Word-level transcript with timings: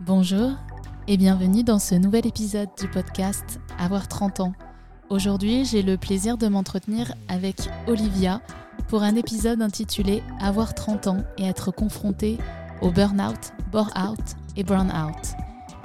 Bonjour 0.00 0.52
et 1.08 1.18
bienvenue 1.18 1.62
dans 1.62 1.78
ce 1.78 1.94
nouvel 1.94 2.26
épisode 2.26 2.70
du 2.80 2.88
podcast 2.88 3.60
Avoir 3.78 4.08
30 4.08 4.40
ans. 4.40 4.54
Aujourd'hui, 5.10 5.66
j'ai 5.66 5.82
le 5.82 5.98
plaisir 5.98 6.38
de 6.38 6.48
m'entretenir 6.48 7.12
avec 7.28 7.68
Olivia 7.86 8.40
pour 8.88 9.02
un 9.02 9.14
épisode 9.14 9.60
intitulé 9.60 10.22
Avoir 10.40 10.72
30 10.72 11.06
ans 11.06 11.18
et 11.36 11.44
être 11.44 11.70
confronté 11.70 12.38
au 12.80 12.90
burn-out, 12.90 13.52
bore-out 13.70 14.36
et 14.56 14.64
burn-out. 14.64 15.34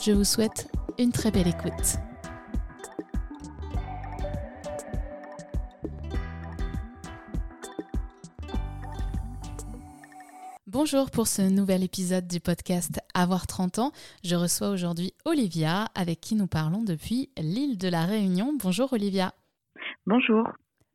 Je 0.01 0.13
vous 0.13 0.23
souhaite 0.23 0.71
une 0.97 1.11
très 1.11 1.29
belle 1.29 1.49
écoute. 1.49 1.97
Bonjour 10.77 11.09
pour 11.09 11.25
ce 11.25 11.41
nouvel 11.41 11.83
épisode 11.83 12.27
du 12.27 12.41
podcast 12.41 12.99
Avoir 13.13 13.47
30 13.47 13.79
ans. 13.79 13.91
Je 14.25 14.35
reçois 14.35 14.71
aujourd'hui 14.71 15.13
Olivia 15.23 15.85
avec 15.95 16.19
qui 16.19 16.35
nous 16.35 16.47
parlons 16.47 16.83
depuis 16.83 17.29
l'île 17.37 17.77
de 17.77 17.87
la 17.87 18.03
Réunion. 18.03 18.51
Bonjour 18.61 18.91
Olivia. 18.91 19.31
Bonjour. 20.05 20.43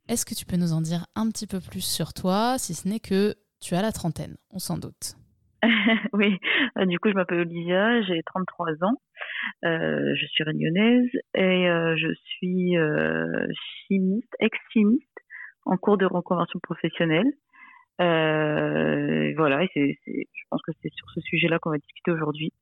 Est-ce 0.07 0.27
que 0.27 0.35
tu 0.35 0.45
peux 0.45 0.59
nous 0.59 0.75
en 0.75 0.83
dire 0.83 1.07
un 1.17 1.31
petit 1.31 1.47
peu 1.47 1.61
plus 1.61 1.81
sur 1.81 2.13
toi, 2.13 2.57
si 2.59 2.75
ce 2.75 2.87
n'est 2.87 3.01
que 3.01 3.33
tu 3.59 3.75
as 3.75 3.81
la 3.81 3.91
trentaine, 3.91 4.37
on 4.53 4.59
s'en 4.59 4.77
doute 4.77 5.17
Oui, 6.13 6.37
euh, 6.77 6.85
du 6.85 6.99
coup 6.99 7.09
je 7.09 7.15
m'appelle 7.15 7.41
Olivia, 7.41 8.03
j'ai 8.03 8.21
33 8.27 8.85
ans, 8.85 9.01
euh, 9.65 10.13
je 10.15 10.27
suis 10.27 10.45
réunionnaise 10.45 11.09
et 11.33 11.71
euh, 11.71 11.97
je 11.97 12.13
suis 12.37 12.77
chimiste, 13.89 14.37
ex-chimiste 14.41 15.09
en 15.65 15.79
cours 15.79 15.97
de 15.97 16.05
reconversion 16.05 16.61
professionnelle. 16.63 17.33
Euh, 18.01 19.33
voilà, 19.37 19.65
et 19.75 19.99
je 20.07 20.43
pense 20.51 20.63
que 20.63 20.73
c'est 20.83 20.93
sur 20.95 21.07
ce 21.15 21.21
sujet-là 21.21 21.59
qu'on 21.59 21.71
va 21.71 21.79
discuter 21.79 22.11
aujourd'hui. 22.11 22.53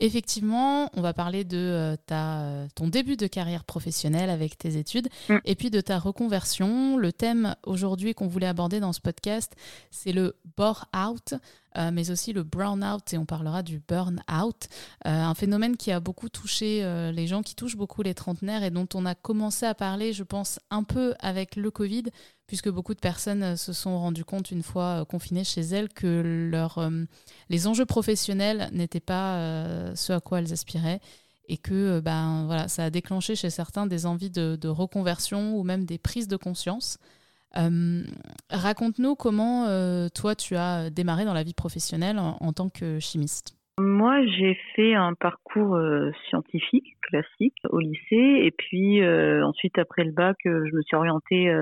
Effectivement, 0.00 0.90
on 0.94 1.02
va 1.02 1.14
parler 1.14 1.44
de 1.44 1.56
euh, 1.56 1.96
ta, 2.06 2.42
euh, 2.42 2.66
ton 2.74 2.88
début 2.88 3.16
de 3.16 3.28
carrière 3.28 3.64
professionnelle 3.64 4.28
avec 4.28 4.58
tes 4.58 4.76
études 4.76 5.08
mm. 5.28 5.36
et 5.44 5.54
puis 5.54 5.70
de 5.70 5.80
ta 5.80 6.00
reconversion. 6.00 6.96
Le 6.98 7.12
thème 7.12 7.54
aujourd'hui 7.62 8.12
qu'on 8.12 8.26
voulait 8.26 8.48
aborder 8.48 8.80
dans 8.80 8.92
ce 8.92 9.00
podcast, 9.00 9.54
c'est 9.92 10.12
le 10.12 10.34
bore-out, 10.56 11.34
euh, 11.76 11.90
mais 11.92 12.10
aussi 12.10 12.32
le 12.32 12.42
brown-out 12.42 13.12
et 13.12 13.18
on 13.18 13.26
parlera 13.26 13.62
du 13.62 13.82
burn-out, 13.86 14.68
un 15.04 15.34
phénomène 15.34 15.76
qui 15.76 15.92
a 15.92 16.00
beaucoup 16.00 16.28
touché 16.28 16.82
les 17.12 17.26
gens, 17.26 17.42
qui 17.42 17.54
touche 17.54 17.76
beaucoup 17.76 18.02
les 18.02 18.14
trentenaires 18.14 18.62
et 18.62 18.70
dont 18.70 18.88
on 18.94 19.06
a 19.06 19.14
commencé 19.14 19.66
à 19.66 19.74
parler, 19.74 20.12
je 20.12 20.22
pense, 20.22 20.58
un 20.70 20.82
peu 20.82 21.14
avec 21.18 21.56
le 21.56 21.70
Covid, 21.70 22.04
puisque 22.46 22.68
beaucoup 22.68 22.94
de 22.94 23.00
personnes 23.00 23.56
se 23.56 23.72
sont 23.72 23.98
rendues 23.98 24.24
compte 24.24 24.50
une 24.50 24.62
fois 24.62 25.04
confinées 25.08 25.44
chez 25.44 25.60
elles 25.62 25.88
que 25.88 26.48
leur, 26.50 26.90
les 27.50 27.66
enjeux 27.66 27.86
professionnels 27.86 28.68
n'étaient 28.72 29.00
pas 29.00 29.94
ce 29.94 30.12
à 30.12 30.20
quoi 30.20 30.38
elles 30.38 30.52
aspiraient 30.52 31.00
et 31.48 31.58
que 31.58 32.00
ben, 32.00 32.44
voilà, 32.46 32.68
ça 32.68 32.84
a 32.84 32.90
déclenché 32.90 33.36
chez 33.36 33.50
certains 33.50 33.86
des 33.86 34.06
envies 34.06 34.30
de 34.30 34.68
reconversion 34.68 35.56
ou 35.56 35.62
même 35.62 35.84
des 35.84 35.98
prises 35.98 36.28
de 36.28 36.36
conscience. 36.36 36.98
Euh, 37.56 38.02
raconte-nous 38.50 39.14
comment 39.14 39.66
euh, 39.66 40.08
toi 40.14 40.34
tu 40.34 40.56
as 40.56 40.90
démarré 40.90 41.24
dans 41.24 41.34
la 41.34 41.42
vie 41.42 41.54
professionnelle 41.54 42.18
en, 42.18 42.52
tant 42.52 42.68
que 42.68 42.98
chimiste. 42.98 43.56
Moi, 43.78 44.24
j'ai 44.24 44.56
fait 44.76 44.94
un 44.94 45.14
parcours 45.14 45.74
euh, 45.74 46.12
scientifique 46.28 46.96
classique 47.02 47.56
au 47.70 47.80
lycée 47.80 48.40
et 48.42 48.52
puis 48.56 49.04
ensuite 49.42 49.78
après 49.78 50.04
le 50.04 50.12
bac, 50.12 50.36
je 50.44 50.74
me 50.74 50.82
suis 50.82 50.96
orientée 50.96 51.52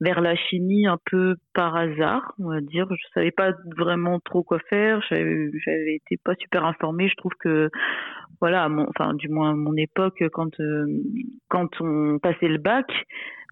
vers 0.00 0.20
la 0.20 0.34
chimie 0.36 0.86
un 0.86 0.98
peu 1.10 1.36
par 1.54 1.76
hasard, 1.76 2.34
on 2.38 2.48
va 2.48 2.60
dire. 2.60 2.86
Je 2.90 3.06
savais 3.14 3.30
pas 3.30 3.52
vraiment 3.76 4.20
trop 4.20 4.42
quoi 4.42 4.58
faire. 4.68 5.00
J'avais 5.08 5.94
été 5.94 6.16
pas 6.16 6.34
super 6.40 6.64
informée. 6.64 7.08
Je 7.08 7.16
trouve 7.16 7.34
que 7.38 7.70
voilà, 8.40 8.68
mon, 8.68 8.86
enfin 8.88 9.14
du 9.14 9.28
moins 9.28 9.50
à 9.50 9.54
mon 9.54 9.76
époque, 9.76 10.22
quand 10.32 10.60
euh, 10.60 10.86
quand 11.48 11.68
on 11.80 12.18
passait 12.18 12.48
le 12.48 12.58
bac, 12.58 12.86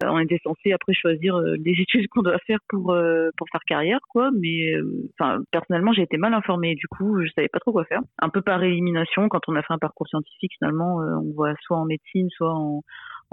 euh, 0.03 0.07
on 0.09 0.19
était 0.19 0.39
censé 0.43 0.71
après 0.71 0.93
choisir 0.93 1.35
euh, 1.35 1.55
les 1.63 1.73
études 1.81 2.07
qu'on 2.09 2.21
doit 2.21 2.39
faire 2.45 2.59
pour 2.69 2.95
pour 3.37 3.47
faire 3.51 3.61
carrière, 3.67 3.99
quoi. 4.09 4.29
Mais 4.39 4.73
enfin 5.19 5.39
personnellement, 5.51 5.93
j'ai 5.93 6.03
été 6.03 6.17
mal 6.17 6.33
informée. 6.33 6.75
Du 6.75 6.87
coup, 6.87 7.21
je 7.21 7.31
savais 7.35 7.49
pas 7.49 7.59
trop 7.59 7.71
quoi 7.71 7.85
faire. 7.85 8.01
Un 8.19 8.29
peu 8.29 8.41
par 8.41 8.63
élimination, 8.63 9.29
quand 9.29 9.41
on 9.47 9.55
a 9.55 9.61
fait 9.61 9.73
un 9.73 9.79
parcours 9.79 10.07
scientifique, 10.07 10.53
finalement, 10.57 10.97
on 10.97 11.33
voit 11.33 11.53
soit 11.61 11.77
en 11.77 11.85
médecine, 11.85 12.29
soit 12.29 12.53
en 12.53 12.81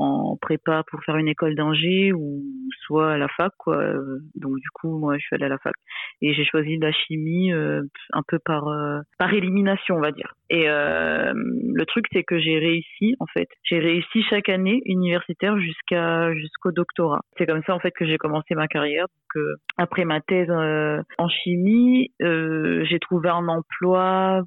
en 0.00 0.36
prépa 0.36 0.82
pour 0.90 1.02
faire 1.04 1.16
une 1.16 1.28
école 1.28 1.54
d'ingé 1.54 2.12
ou 2.12 2.42
soit 2.86 3.12
à 3.12 3.18
la 3.18 3.28
fac 3.28 3.52
quoi. 3.58 3.76
Donc 4.34 4.56
du 4.56 4.68
coup 4.74 4.98
moi 4.98 5.18
je 5.18 5.24
suis 5.24 5.34
allée 5.34 5.44
à 5.44 5.48
la 5.48 5.58
fac. 5.58 5.74
Et 6.22 6.32
j'ai 6.34 6.44
choisi 6.44 6.78
la 6.78 6.92
chimie 6.92 7.52
euh, 7.52 7.82
un 8.12 8.22
peu 8.26 8.38
par 8.38 8.68
euh, 8.68 9.00
par 9.18 9.32
élimination 9.34 9.96
on 9.96 10.00
va 10.00 10.12
dire. 10.12 10.34
Et 10.48 10.68
euh, 10.68 11.32
le 11.34 11.84
truc 11.84 12.06
c'est 12.12 12.24
que 12.24 12.38
j'ai 12.38 12.58
réussi 12.58 13.14
en 13.20 13.26
fait. 13.26 13.48
J'ai 13.62 13.78
réussi 13.78 14.22
chaque 14.30 14.48
année 14.48 14.80
universitaire 14.86 15.58
jusqu'à 15.58 16.32
jusqu'au 16.34 16.72
doctorat. 16.72 17.20
C'est 17.36 17.46
comme 17.46 17.62
ça 17.66 17.74
en 17.74 17.80
fait 17.80 17.92
que 17.92 18.06
j'ai 18.06 18.16
commencé 18.16 18.54
ma 18.54 18.68
carrière. 18.68 19.06
Donc 19.06 19.44
après 19.76 20.04
ma 20.04 20.20
thèse 20.20 20.50
en 20.50 21.28
chimie 21.28 22.10
j'ai 22.20 22.98
trouvé 23.00 23.28
un 23.28 23.48
emploi 23.48 24.42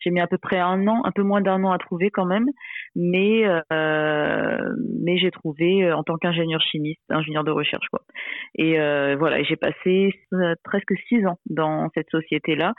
j'ai 0.00 0.10
mis 0.10 0.20
à 0.20 0.26
peu 0.26 0.38
près 0.38 0.58
un 0.58 0.86
an, 0.86 1.02
un 1.04 1.12
peu 1.12 1.22
moins 1.22 1.40
d'un 1.40 1.62
an 1.64 1.72
à 1.72 1.78
trouver 1.78 2.10
quand 2.10 2.24
même, 2.24 2.46
mais 2.94 3.44
euh, 3.72 4.74
mais 5.00 5.18
j'ai 5.18 5.30
trouvé 5.30 5.84
euh, 5.84 5.96
en 5.96 6.02
tant 6.02 6.16
qu'ingénieur 6.16 6.60
chimiste, 6.60 7.00
ingénieur 7.08 7.44
de 7.44 7.50
recherche 7.50 7.86
quoi. 7.90 8.02
Et 8.56 8.78
euh, 8.78 9.16
voilà, 9.18 9.42
j'ai 9.42 9.56
passé 9.56 10.12
presque 10.64 10.92
six 11.08 11.26
ans 11.26 11.38
dans 11.46 11.88
cette 11.94 12.10
société-là 12.10 12.74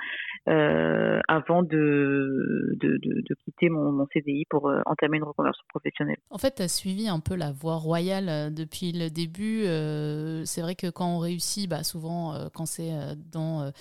avant 0.45 1.63
de 1.63 2.75
de, 2.79 2.97
de, 3.01 3.35
quitter 3.45 3.69
mon, 3.69 3.91
mon, 3.91 4.05
CDI 4.13 4.45
pour 4.49 4.71
entamer 4.85 5.17
une 5.17 5.23
reconversion 5.23 5.63
professionnelle. 5.69 6.17
En 6.29 6.37
fait, 6.37 6.55
tu 6.55 6.61
as 6.61 6.67
suivi 6.67 7.07
un 7.07 7.19
peu 7.19 7.35
la 7.35 7.51
voie 7.51 7.77
royale 7.77 8.53
depuis 8.53 8.91
le 8.91 9.09
début. 9.09 9.63
c'est 10.45 10.61
vrai 10.61 10.75
que 10.75 10.89
quand 10.89 11.15
on 11.15 11.19
réussit, 11.19 11.69
bah, 11.69 11.83
souvent 11.83 12.33
quand 12.53 12.65
c'est 12.65 12.91
dans 13.31 13.71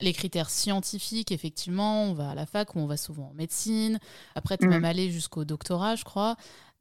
les 0.00 0.12
critères 0.12 0.50
scientifiques, 0.50 1.32
effectivement, 1.32 2.04
on 2.04 2.14
va 2.14 2.30
à 2.30 2.34
la 2.34 2.46
fac 2.46 2.74
ou 2.74 2.80
on 2.80 2.86
va 2.86 2.96
souvent 2.96 3.30
en 3.30 3.34
médecine. 3.34 3.98
Après, 4.34 4.56
tu 4.56 4.64
es 4.64 4.68
mm. 4.68 4.70
même 4.70 4.84
allé 4.84 5.10
jusqu'au 5.10 5.44
doctorat, 5.44 5.94
je 5.94 6.04
crois. 6.04 6.36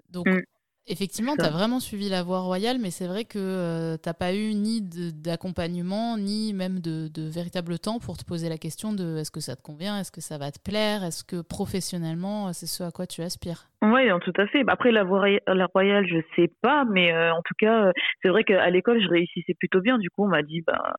Donc, 0.09 0.28
mm. 0.28 0.41
effectivement, 0.88 1.35
tu 1.35 1.44
as 1.44 1.50
vraiment 1.50 1.79
suivi 1.79 2.09
la 2.09 2.23
voie 2.23 2.40
royale, 2.40 2.78
mais 2.81 2.90
c'est 2.90 3.06
vrai 3.06 3.25
que 3.25 3.38
euh, 3.38 3.97
tu 4.02 4.09
n'as 4.09 4.13
pas 4.13 4.34
eu 4.34 4.56
ni 4.56 4.81
d'accompagnement, 4.81 6.18
ni 6.18 6.53
même 6.53 6.79
de, 6.79 7.09
véritable 7.29 7.78
temps 7.78 8.00
pour 8.00 8.18
te 8.18 8.25
poser 8.25 8.50
la 8.50 8.57
question 8.57 8.94
de 8.94 9.18
est-ce 9.18 9.31
que 9.31 9.40
ça 9.40 9.56
te 9.56 9.62
convient, 9.62 10.00
est-ce 10.00 10.12
que 10.12 10.22
ça 10.22 10.40
va 10.40 10.52
te 10.52 10.59
plaire, 10.59 11.03
est-ce 11.03 11.23
que 11.23 11.41
professionnellement, 11.41 12.52
c'est 12.52 12.68
ce 12.68 12.84
à 12.84 12.91
quoi 12.91 13.06
tu 13.06 13.22
aspires? 13.22 13.69
Oui, 13.84 14.09
tout 14.22 14.34
à 14.38 14.47
fait. 14.47 14.63
Après, 14.68 14.91
la 14.91 15.03
voie 15.03 15.28
la 15.46 15.66
royale, 15.68 16.07
je 16.07 16.18
sais 16.35 16.52
pas, 16.62 16.84
mais 16.85 17.13
euh, 17.13 17.34
en 17.34 17.41
tout 17.44 17.53
cas, 17.59 17.91
c'est 18.22 18.29
vrai 18.29 18.44
qu'à 18.44 18.69
l'école, 18.72 19.02
je 19.03 19.09
réussissais 19.09 19.53
plutôt 19.53 19.81
bien. 19.81 20.00
Du 20.00 20.09
coup, 20.09 20.23
on 20.23 20.29
m'a 20.29 20.41
dit, 20.41 20.62
bah, 20.62 20.96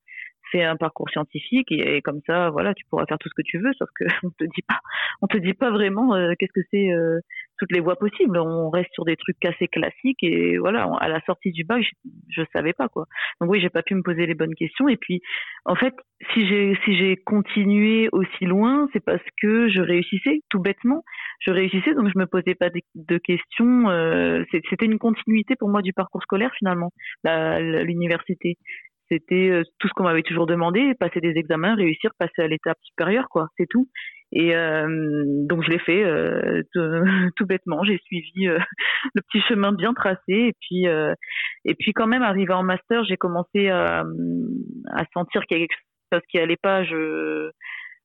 un 0.62 0.76
parcours 0.76 1.08
scientifique 1.10 1.70
et, 1.72 2.02
comme 2.02 2.20
ça, 2.26 2.50
voilà, 2.50 2.74
tu 2.74 2.84
pourras 2.90 3.06
faire 3.06 3.18
tout 3.18 3.28
ce 3.28 3.34
que 3.34 3.46
tu 3.46 3.58
veux, 3.58 3.72
sauf 3.78 3.88
que 3.98 4.04
on 4.22 4.30
te 4.30 4.44
dit 4.44 4.62
pas, 4.66 4.80
on 5.22 5.26
te 5.26 5.38
dit 5.38 5.54
pas 5.54 5.70
vraiment 5.70 6.14
euh, 6.14 6.32
qu'est-ce 6.38 6.52
que 6.52 6.66
c'est 6.70 6.90
euh, 6.92 7.20
toutes 7.58 7.72
les 7.72 7.80
voies 7.80 7.96
possibles. 7.96 8.38
On 8.38 8.70
reste 8.70 8.92
sur 8.92 9.04
des 9.04 9.16
trucs 9.16 9.42
assez 9.44 9.68
classiques 9.68 10.22
et 10.22 10.58
voilà, 10.58 10.88
à 11.00 11.08
la 11.08 11.20
sortie 11.22 11.52
du 11.52 11.64
bac, 11.64 11.82
je, 11.82 12.10
je 12.28 12.42
savais 12.52 12.72
pas 12.72 12.88
quoi. 12.88 13.06
Donc 13.40 13.50
oui, 13.50 13.60
j'ai 13.60 13.70
pas 13.70 13.82
pu 13.82 13.94
me 13.94 14.02
poser 14.02 14.26
les 14.26 14.34
bonnes 14.34 14.54
questions 14.54 14.88
et 14.88 14.96
puis 14.96 15.20
en 15.64 15.74
fait, 15.74 15.94
si 16.32 16.46
j'ai 16.46 16.76
si 16.84 16.96
j'ai 16.96 17.16
continué 17.16 18.08
aussi 18.12 18.44
loin, 18.44 18.88
c'est 18.92 19.04
parce 19.04 19.24
que 19.40 19.68
je 19.68 19.80
réussissais 19.80 20.40
tout 20.50 20.60
bêtement. 20.60 21.02
Je 21.40 21.50
réussissais 21.50 21.94
donc 21.94 22.08
je 22.12 22.18
me 22.18 22.26
posais 22.26 22.54
pas 22.54 22.70
de, 22.70 23.18
questions. 23.18 23.88
Euh, 23.90 24.44
c'était 24.50 24.86
une 24.86 24.98
continuité 24.98 25.56
pour 25.56 25.68
moi 25.68 25.82
du 25.82 25.92
parcours 25.92 26.22
scolaire 26.22 26.52
finalement, 26.58 26.90
l'université 27.24 28.56
c'était 29.10 29.50
euh, 29.50 29.62
tout 29.78 29.88
ce 29.88 29.92
qu'on 29.94 30.04
m'avait 30.04 30.22
toujours 30.22 30.46
demandé, 30.46 30.94
passer 30.98 31.20
des 31.20 31.36
examens, 31.36 31.74
réussir, 31.74 32.10
passer 32.18 32.42
à 32.42 32.48
l'étape 32.48 32.78
supérieure, 32.82 33.28
quoi, 33.30 33.48
c'est 33.56 33.66
tout. 33.68 33.88
Et 34.32 34.56
euh, 34.56 35.24
donc 35.46 35.62
je 35.62 35.70
l'ai 35.70 35.78
fait 35.78 36.02
euh, 36.02 36.62
tout, 36.72 37.46
bêtement, 37.46 37.84
j'ai 37.84 37.98
suivi 37.98 38.46
le 39.14 39.20
petit 39.30 39.40
chemin 39.48 39.72
bien 39.72 39.92
tracé. 39.94 40.20
Et 40.28 40.54
puis 40.60 40.86
et 41.64 41.74
puis 41.74 41.92
quand 41.92 42.06
même 42.06 42.22
arrivé 42.22 42.52
en 42.52 42.62
master, 42.62 43.04
j'ai 43.04 43.16
commencé 43.16 43.68
à, 43.68 44.04
à 44.92 45.04
sentir 45.12 45.42
qu'il 45.42 45.58
y 45.58 45.60
avait 45.60 45.68
quelque 45.68 45.78
chose 46.12 46.22
qui 46.30 46.38
allait 46.38 46.58
pas. 46.60 46.84
Je 46.84 47.50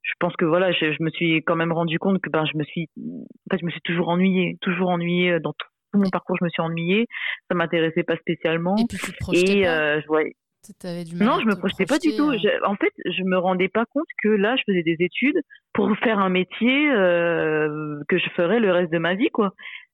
je 0.02 0.14
pense 0.20 0.34
que 0.38 0.46
voilà, 0.46 0.72
je, 0.72 0.94
je, 0.94 1.04
me 1.04 1.10
suis 1.10 1.44
quand 1.44 1.58
même 1.58 1.74
rendu 1.74 2.00
compte 2.00 2.22
que 2.22 2.30
ben 2.30 2.46
je 2.46 2.58
me 2.58 2.64
suis 2.64 2.88
en 2.98 3.52
fait 3.52 3.60
je 3.60 3.66
me 3.66 3.72
suis 3.72 3.82
toujours 3.82 4.10
ennuyée, 4.10 4.58
toujours 4.62 4.90
ennuyée 4.90 5.40
dans 5.40 5.54
tout, 5.54 5.68
mon 5.94 6.10
parcours, 6.10 6.38
je 6.40 6.46
me 6.46 6.50
suis 6.50 6.62
ennuyée, 6.62 7.06
ça 7.50 7.56
m'intéressait 7.56 8.04
pas 8.04 8.16
spécialement. 8.16 8.76
Et, 8.78 8.86
puis, 8.88 9.60
et 9.60 9.64
je 9.64 10.08
voyais 10.08 10.36
non, 11.26 11.40
je 11.40 11.46
me 11.46 11.56
projetais 11.56 11.86
pas 11.86 12.00
du 12.00 12.16
tout. 12.16 12.32
En 12.66 12.76
fait, 12.76 12.94
je 13.06 13.24
me 13.24 13.38
rendais 13.38 13.70
pas 13.70 13.86
compte 13.86 14.08
que 14.22 14.30
là, 14.30 14.56
je 14.58 14.64
faisais 14.68 14.84
des 14.84 14.98
études 15.00 15.42
pour 15.74 15.96
faire 15.98 16.20
un 16.20 16.30
métier 16.30 16.92
euh, 16.92 18.00
que 18.08 18.18
je 18.18 18.30
ferais 18.36 18.60
le 18.60 18.72
reste 18.72 18.92
de 18.92 18.98
ma 18.98 19.16
vie, 19.16 19.30
quoi. 19.30 19.54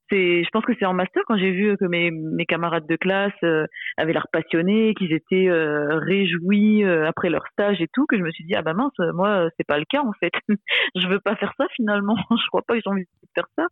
c'est, 0.09 0.43
je 0.43 0.49
pense 0.49 0.65
que 0.65 0.73
c'est 0.79 0.85
en 0.85 0.93
master 0.93 1.21
quand 1.27 1.37
j'ai 1.37 1.51
vu 1.51 1.77
que 1.77 1.85
mes, 1.85 2.11
mes 2.11 2.45
camarades 2.45 2.87
de 2.87 2.95
classe 2.95 3.33
euh, 3.43 3.67
avaient 3.97 4.13
l'air 4.13 4.27
passionnés, 4.31 4.95
qu'ils 4.95 5.13
étaient 5.13 5.47
euh, 5.49 5.99
réjouis 5.99 6.83
après 6.83 7.29
leur 7.29 7.45
stage 7.49 7.81
et 7.81 7.87
tout, 7.93 8.05
que 8.07 8.17
je 8.17 8.23
me 8.23 8.31
suis 8.31 8.45
dit 8.45 8.55
ah 8.55 8.61
bah 8.61 8.73
mince, 8.73 8.93
moi 9.13 9.47
c'est 9.57 9.67
pas 9.67 9.77
le 9.77 9.85
cas 9.85 10.01
en 10.01 10.13
fait. 10.19 10.31
je 10.95 11.07
veux 11.07 11.19
pas 11.19 11.35
faire 11.35 11.53
ça 11.57 11.67
finalement. 11.75 12.15
je 12.31 12.47
crois 12.47 12.63
pas 12.63 12.75
que 12.75 12.81
j'ai 12.83 12.89
envie 12.89 13.03
de 13.03 13.29
faire 13.35 13.47
ça. 13.55 13.67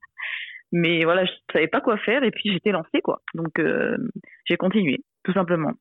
Mais 0.71 1.03
voilà, 1.03 1.25
je 1.25 1.31
savais 1.51 1.67
pas 1.67 1.81
quoi 1.81 1.97
faire 1.97 2.23
et 2.23 2.31
puis 2.31 2.51
j'étais 2.51 2.71
lancée 2.71 3.01
quoi. 3.03 3.21
Donc 3.33 3.61
j'ai 4.45 4.57
continué 4.57 5.03
tout 5.23 5.33
simplement. 5.33 5.73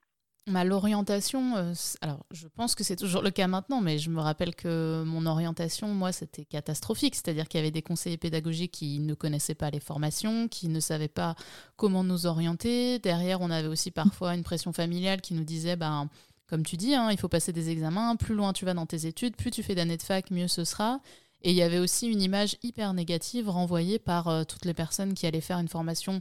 L'orientation, 0.49 1.57
euh, 1.57 1.73
alors 2.01 2.27
je 2.33 2.49
pense 2.49 2.75
que 2.75 2.83
c'est 2.83 2.97
toujours 2.97 3.23
le 3.23 3.31
cas 3.31 3.47
maintenant, 3.47 3.81
mais 3.81 3.99
je 3.99 4.11
me 4.11 4.21
rappelle 4.21 4.57
que 4.57 5.05
mon 5.07 5.25
orientation, 5.27 5.95
moi, 5.95 6.11
c'était 6.11 6.45
catastrophique. 6.45 7.15
C'est-à-dire 7.15 7.47
qu'il 7.47 7.59
y 7.59 7.63
avait 7.63 7.71
des 7.71 7.83
conseillers 7.83 8.17
pédagogiques 8.17 8.73
qui 8.73 8.99
ne 8.99 9.15
connaissaient 9.15 9.55
pas 9.55 9.71
les 9.71 9.79
formations, 9.79 10.49
qui 10.49 10.69
ne 10.69 10.81
savaient 10.81 11.07
pas 11.07 11.37
comment 11.77 12.03
nous 12.03 12.27
orienter. 12.27 12.99
Derrière, 12.99 13.41
on 13.41 13.51
avait 13.51 13.69
aussi 13.69 13.93
parfois 13.93 14.35
une 14.35 14.43
pression 14.43 14.73
familiale 14.73 15.21
qui 15.21 15.35
nous 15.35 15.45
disait, 15.45 15.77
ben, 15.77 16.09
comme 16.49 16.67
tu 16.67 16.77
dis, 16.77 16.95
hein, 16.95 17.11
il 17.13 17.19
faut 17.19 17.29
passer 17.29 17.53
des 17.53 17.71
examens. 17.71 18.17
Plus 18.17 18.35
loin 18.35 18.53
tu 18.53 18.65
vas 18.65 18.75
dans 18.75 18.87
tes 18.87 19.07
études, 19.07 19.37
plus 19.37 19.53
tu 19.53 19.63
fais 19.63 19.77
d'années 19.77 19.97
de 19.97 20.03
fac, 20.03 20.31
mieux 20.33 20.49
ce 20.49 20.65
sera. 20.65 21.01
Et 21.43 21.51
il 21.51 21.57
y 21.57 21.63
avait 21.63 21.79
aussi 21.79 22.09
une 22.09 22.21
image 22.21 22.57
hyper 22.63 22.95
négative 22.95 23.49
renvoyée 23.49 23.99
par 24.01 24.29
euh, 24.29 24.45
toutes 24.45 24.65
les 24.65 24.75
personnes 24.75 25.15
qui 25.15 25.27
allaient 25.27 25.41
faire 25.41 25.59
une 25.59 25.69
formation 25.69 26.21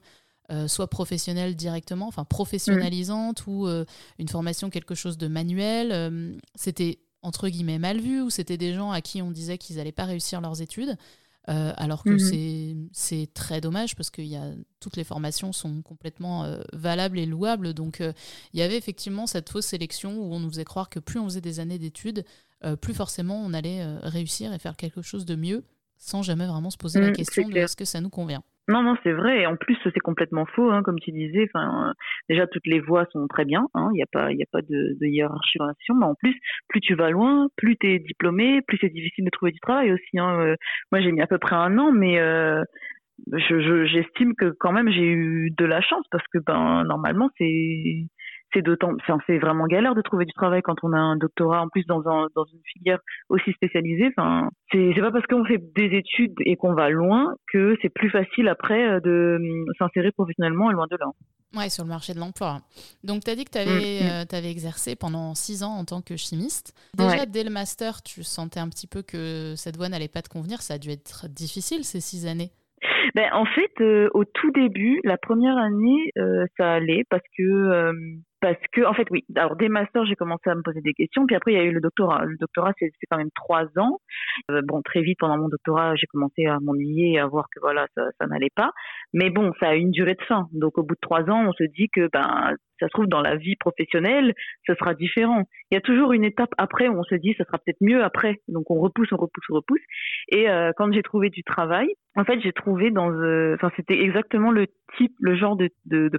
euh, 0.50 0.68
soit 0.68 0.88
professionnelle 0.90 1.56
directement, 1.56 2.08
enfin 2.08 2.26
professionnalisante, 2.26 3.46
ou 3.48 3.68
euh, 3.68 3.86
une 4.20 4.28
formation 4.28 4.70
quelque 4.70 4.96
chose 4.96 5.18
de 5.18 5.28
manuel. 5.28 5.92
Euh, 5.92 6.36
c'était 6.56 7.00
entre 7.22 7.48
guillemets 7.48 7.80
mal 7.80 8.02
vu, 8.02 8.22
ou 8.22 8.30
c'était 8.30 8.58
des 8.58 8.74
gens 8.74 8.92
à 8.92 9.02
qui 9.02 9.22
on 9.22 9.32
disait 9.32 9.58
qu'ils 9.58 9.78
n'allaient 9.78 9.92
pas 9.92 10.06
réussir 10.06 10.42
leurs 10.42 10.62
études. 10.62 10.98
alors 11.48 12.04
que 12.04 12.12
mhm. 12.12 12.90
c'est 12.92 13.30
très 13.34 13.62
dommage 13.62 13.96
parce 13.96 14.10
que 14.10 14.22
y 14.22 14.36
a, 14.36 14.52
toutes 14.80 14.96
les 14.96 15.04
formations 15.04 15.54
sont 15.54 15.82
complètement 15.82 16.58
valables 16.74 17.20
et 17.20 17.26
louables. 17.26 17.74
Donc 17.74 18.00
il 18.00 18.60
y 18.60 18.64
avait 18.64 18.78
effectivement 18.78 19.28
cette 19.28 19.50
fausse 19.50 19.68
sélection 19.68 20.18
où 20.18 20.34
on 20.34 20.40
nous 20.40 20.50
faisait 20.50 20.66
croire 20.66 20.90
que 20.90 21.00
plus 21.00 21.20
on 21.20 21.26
faisait 21.26 21.42
des 21.42 21.60
années 21.60 21.78
d'études, 21.78 22.26
plus 22.82 22.94
forcément 22.94 23.40
on 23.40 23.54
allait 23.54 23.86
réussir 24.02 24.54
et 24.54 24.60
faire 24.60 24.76
quelque 24.76 25.02
chose 25.02 25.26
de 25.26 25.36
mieux 25.36 25.64
sans 26.02 26.24
jamais 26.24 26.48
vraiment 26.48 26.72
se 26.72 26.78
poser 26.78 27.00
la 27.00 27.10
mhm, 27.10 27.16
question 27.16 27.48
de 27.48 27.56
est-ce 27.58 27.76
que 27.76 27.86
ça 27.86 28.02
nous 28.02 28.10
convient. 28.10 28.44
Non, 28.68 28.84
non, 28.84 28.96
c'est 29.04 29.12
vrai. 29.12 29.42
Et 29.42 29.46
en 29.48 29.58
plus, 29.58 29.78
c'est 29.84 30.00
complètement 30.00 30.46
faux, 30.46 30.72
hein, 30.72 30.82
comme 30.84 31.00
tu 31.00 31.12
disais. 31.12 31.50
Enfin, 31.54 31.90
euh, 31.90 31.94
déjà, 32.30 32.48
toutes 32.48 32.68
les 32.68 32.80
voies 32.80 33.06
sont 33.12 33.28
très 33.28 33.46
bien. 33.46 33.68
Hein. 33.74 33.90
Il 33.94 33.98
n'y 33.98 34.04
a 34.04 34.08
pas, 34.12 34.32
il 34.32 34.42
a 34.42 34.46
pas 34.52 34.62
de, 34.62 34.98
de 35.00 35.06
hiérarchie 35.06 35.58
Mais 35.60 36.06
en 36.06 36.16
plus, 36.16 36.36
plus 36.70 36.80
tu 36.80 36.96
vas 36.96 37.10
loin, 37.10 37.48
plus 37.58 37.76
tu 37.78 37.88
es 37.92 38.00
diplômé, 38.00 38.62
plus 38.68 38.78
c'est 38.80 38.90
difficile 38.90 39.26
de 39.26 39.30
trouver 39.32 39.52
du 39.52 39.60
travail 39.60 39.92
aussi. 39.92 40.20
Hein. 40.20 40.40
Euh, 40.40 40.56
moi, 40.92 41.02
j'ai 41.02 41.12
mis 41.12 41.22
à 41.22 41.28
peu 41.28 41.40
près 41.40 41.56
un 41.56 41.78
an, 41.80 41.92
mais 41.92 42.20
euh, 42.20 42.64
je, 43.32 43.86
j'estime 43.86 44.36
que 44.36 44.54
quand 44.60 44.72
même 44.72 44.90
j'ai 44.92 45.06
eu 45.06 45.52
de 45.58 45.66
la 45.66 45.82
chance 45.82 46.06
parce 46.12 46.24
que 46.34 46.40
ben 46.40 46.84
normalement 46.86 47.30
c'est 47.38 48.06
c'est 48.54 48.62
d'autant, 48.62 48.92
c'est 49.28 49.38
vraiment 49.38 49.66
galère 49.68 49.96
de 49.96 50.02
trouver 50.02 50.26
du 50.26 50.34
travail 50.34 50.62
quand 50.62 50.76
on 50.84 50.94
a 50.94 50.98
un 50.98 51.16
doctorat 51.16 51.62
en 51.62 51.70
plus 51.70 51.86
dans, 51.86 52.08
un, 52.08 52.28
dans 52.36 52.46
une 52.46 52.60
filière 52.74 53.00
aussi 53.30 53.52
spécialisée. 53.54 54.10
Enfin, 54.18 54.50
c'est 54.72 54.94
pas 55.00 55.12
parce 55.12 55.26
qu'on 55.28 55.46
fait 55.46 55.60
des 55.76 55.98
études 55.98 56.36
et 56.46 56.56
qu'on 56.56 56.74
va 56.74 56.90
loin 56.90 57.34
que 57.52 57.76
c'est 57.82 57.90
plus 57.90 58.10
facile 58.10 58.48
après 58.48 58.88
euh, 58.88 59.00
de 59.00 59.38
hum, 59.40 59.66
s'insérer 59.80 60.12
professionnellement 60.12 60.72
loin 60.72 60.88
de 60.90 60.98
là. 61.00 61.08
Ouais, 61.56 61.70
sur 61.70 61.84
le 61.84 61.90
marché 61.90 62.14
de 62.14 62.20
l'emploi. 62.20 62.60
Donc, 63.04 63.26
tu 63.26 63.32
as 63.32 63.36
dit 63.36 63.44
que 63.44 63.52
tu 63.52 63.58
avais, 63.58 64.00
mmh, 64.02 64.32
mmh. 64.32 64.36
euh, 64.36 64.50
exercé 64.50 64.96
pendant 64.96 65.36
six 65.36 65.64
ans 65.64 65.74
en 65.74 65.84
tant 65.84 66.02
que 66.02 66.16
chimiste. 66.16 66.74
Déjà, 66.98 67.26
dès 67.26 67.44
le 67.44 67.50
master, 67.50 68.02
tu 68.04 68.24
sentais 68.24 68.62
un 68.62 68.70
petit 68.70 68.88
peu 68.88 69.02
que 69.02 69.54
cette 69.58 69.76
voie 69.76 69.90
n'allait 69.90 70.08
pas 70.08 70.22
te 70.22 70.30
convenir. 70.30 70.62
Ça 70.62 70.76
a 70.76 70.78
dû 70.78 70.90
être 70.90 71.28
difficile 71.28 71.84
ces 71.84 72.00
six 72.00 72.26
années. 72.26 72.52
Ben, 73.16 73.30
en 73.34 73.46
fait, 73.46 73.72
euh, 73.82 74.10
au 74.14 74.24
tout 74.24 74.52
début, 74.52 75.02
la 75.04 75.18
première 75.18 75.58
année, 75.58 76.12
ça 76.58 76.72
allait 76.72 77.04
parce 77.10 77.24
que 77.38 77.92
parce 78.42 78.58
que 78.74 78.86
en 78.86 78.94
fait 78.94 79.08
oui. 79.12 79.24
Alors 79.36 79.56
des 79.56 79.70
masters 79.70 80.06
j'ai 80.06 80.16
commencé 80.16 80.50
à 80.50 80.56
me 80.56 80.64
poser 80.64 80.82
des 80.82 80.94
questions. 80.94 81.26
Puis 81.26 81.36
après 81.36 81.54
il 81.54 81.58
y 81.58 81.62
a 81.62 81.64
eu 81.64 81.72
le 81.72 81.80
doctorat. 81.80 82.26
Le 82.26 82.38
doctorat 82.38 82.74
c'est 82.80 82.92
quand 83.10 83.18
même 83.18 83.32
trois 83.36 83.66
ans. 83.78 84.00
Euh, 84.50 84.62
bon 84.64 84.82
très 84.82 85.02
vite 85.02 85.20
pendant 85.20 85.38
mon 85.38 85.48
doctorat 85.48 85.96
j'ai 85.96 86.08
commencé 86.08 86.46
à 86.46 86.60
m'ennuyer 86.60 87.20
à 87.20 87.28
voir 87.28 87.46
que 87.54 87.60
voilà 87.62 87.88
ça, 87.96 88.04
ça 88.20 88.28
n'allait 88.28 88.52
pas. 88.54 88.72
Mais 89.14 89.30
bon 89.30 89.52
ça 89.60 89.70
a 89.70 89.76
une 89.76 89.92
durée 89.92 90.16
de 90.16 90.24
fin. 90.24 90.48
Donc 90.54 90.78
au 90.78 90.84
bout 90.84 90.96
de 90.96 91.00
trois 91.02 91.22
ans 91.30 91.48
on 91.48 91.54
se 91.54 91.64
dit 91.64 91.90
que 91.94 92.10
ben 92.12 92.56
ça 92.82 92.88
se 92.88 92.92
trouve 92.92 93.08
dans 93.08 93.22
la 93.22 93.36
vie 93.36 93.56
professionnelle 93.56 94.34
ce 94.68 94.74
sera 94.76 94.94
différent. 94.94 95.44
Il 95.70 95.76
y 95.76 95.78
a 95.78 95.82
toujours 95.82 96.14
une 96.14 96.24
étape 96.24 96.50
après 96.58 96.88
où 96.88 97.00
on 97.00 97.04
se 97.04 97.16
dit 97.16 97.34
ça 97.38 97.46
sera 97.46 97.58
peut-être 97.60 97.82
mieux 97.82 98.04
après. 98.04 98.42
Donc 98.48 98.70
on 98.70 98.80
repousse 98.80 99.12
on 99.12 99.18
repousse 99.18 99.46
on 99.50 99.56
repousse. 99.56 99.82
Et 100.30 100.50
euh, 100.50 100.72
quand 100.76 100.92
j'ai 100.92 101.04
trouvé 101.04 101.30
du 101.30 101.44
travail 101.44 101.88
en 102.16 102.26
fait 102.26 102.40
j'ai 102.42 102.52
trouvé 102.52 102.92
dans 102.92 103.12
euh, 103.12 103.56
enfin 103.56 103.72
c'était 103.76 104.02
exactement 104.02 104.52
le 104.52 104.68
type 104.98 105.14
le 105.20 105.36
genre 105.36 105.56
de, 105.56 105.70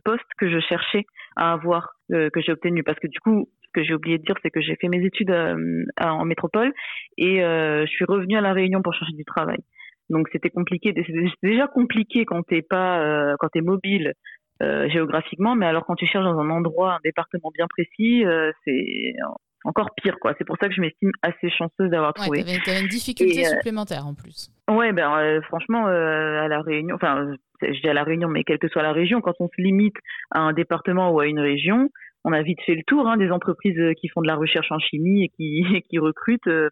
poste 0.04 0.24
que 0.38 0.50
je 0.50 0.60
cherchais 0.60 1.04
à 1.36 1.52
avoir 1.52 1.94
euh, 2.12 2.30
que 2.30 2.40
j'ai 2.40 2.52
obtenu. 2.52 2.82
Parce 2.82 2.98
que 2.98 3.08
du 3.08 3.18
coup 3.20 3.48
ce 3.62 3.80
que 3.80 3.84
j'ai 3.84 3.94
oublié 3.94 4.18
de 4.18 4.24
dire 4.24 4.36
c'est 4.42 4.50
que 4.50 4.60
j'ai 4.60 4.76
fait 4.76 4.88
mes 4.88 5.04
études 5.04 5.34
en 6.00 6.24
métropole 6.24 6.72
et 7.18 7.38
je 7.40 7.90
suis 7.90 8.04
revenue 8.04 8.36
à 8.36 8.40
la 8.40 8.52
Réunion 8.52 8.82
pour 8.82 8.94
chercher 8.94 9.14
du 9.14 9.24
travail. 9.24 9.58
Donc 10.10 10.28
c'était 10.30 10.50
compliqué. 10.50 10.92
C'est 10.94 11.48
déjà 11.48 11.66
compliqué 11.68 12.24
quand 12.26 12.42
t'es 12.42 12.60
pas 12.60 13.34
quand 13.38 13.48
t'es 13.48 13.62
mobile 13.62 14.12
géographiquement 14.90 15.54
mais 15.54 15.66
alors 15.66 15.84
quand 15.84 15.94
tu 15.94 16.06
cherches 16.06 16.24
dans 16.24 16.38
un 16.38 16.50
endroit 16.50 16.94
un 16.94 17.00
département 17.04 17.50
bien 17.52 17.66
précis 17.68 18.24
c'est 18.64 19.14
encore 19.64 19.90
pire 19.96 20.16
quoi 20.20 20.34
c'est 20.38 20.44
pour 20.44 20.56
ça 20.60 20.68
que 20.68 20.74
je 20.74 20.80
m'estime 20.80 21.10
assez 21.22 21.50
chanceuse 21.50 21.90
d'avoir 21.90 22.14
trouvé 22.14 22.44
tu 22.44 22.70
avais 22.70 22.80
une 22.80 22.88
difficulté 22.88 23.44
supplémentaire 23.44 24.06
en 24.06 24.14
plus 24.14 24.50
ouais 24.70 24.92
ben 24.92 25.40
franchement 25.42 25.86
à 25.86 26.48
la 26.48 26.60
Réunion 26.60 26.94
enfin 26.94 27.34
je 27.62 27.80
dis 27.80 27.88
à 27.88 27.94
la 27.94 28.04
Réunion, 28.04 28.28
mais 28.28 28.44
quelle 28.44 28.58
que 28.58 28.68
soit 28.68 28.82
la 28.82 28.92
région, 28.92 29.20
quand 29.20 29.34
on 29.40 29.48
se 29.48 29.60
limite 29.60 29.96
à 30.30 30.40
un 30.40 30.52
département 30.52 31.10
ou 31.10 31.20
à 31.20 31.26
une 31.26 31.40
région, 31.40 31.90
on 32.24 32.32
a 32.32 32.42
vite 32.42 32.60
fait 32.64 32.74
le 32.74 32.82
tour 32.86 33.08
hein, 33.08 33.16
des 33.16 33.30
entreprises 33.30 33.78
euh, 33.78 33.94
qui 33.94 34.08
font 34.08 34.22
de 34.22 34.28
la 34.28 34.36
recherche 34.36 34.70
en 34.70 34.78
chimie 34.78 35.24
et 35.24 35.28
qui, 35.28 35.64
qui 35.90 35.98
recrutent. 35.98 36.46
Euh, 36.46 36.68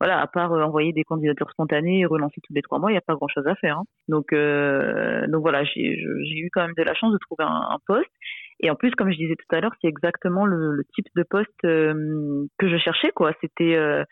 voilà, 0.00 0.20
à 0.20 0.26
part 0.26 0.52
euh, 0.52 0.62
envoyer 0.62 0.92
des 0.92 1.04
candidatures 1.04 1.50
spontanées 1.50 2.00
et 2.00 2.06
relancer 2.06 2.40
tous 2.42 2.52
les 2.52 2.62
trois 2.62 2.78
mois, 2.78 2.90
il 2.90 2.94
n'y 2.94 2.98
a 2.98 3.02
pas 3.02 3.14
grand-chose 3.14 3.46
à 3.46 3.54
faire. 3.56 3.78
Hein. 3.78 3.84
Donc, 4.08 4.32
donc 4.32 5.42
voilà, 5.42 5.64
j'ai 5.64 5.82
eu 5.84 6.50
quand 6.52 6.62
même 6.62 6.74
de 6.76 6.82
la 6.82 6.94
chance 6.94 7.12
de 7.12 7.18
trouver 7.18 7.44
un 7.44 7.78
poste. 7.86 8.10
Et 8.60 8.70
en 8.70 8.74
plus, 8.74 8.90
comme 8.92 9.10
je 9.12 9.16
disais 9.16 9.36
tout 9.36 9.54
à 9.54 9.60
l'heure, 9.60 9.74
c'est 9.80 9.88
exactement 9.88 10.44
le, 10.44 10.82
type 10.94 11.06
de 11.14 11.22
poste 11.22 11.64
euh, 11.64 12.46
que 12.58 12.68
je 12.68 12.76
cherchais. 12.76 13.10
quoi. 13.14 13.32
C'était 13.40 13.76
euh, 13.76 14.04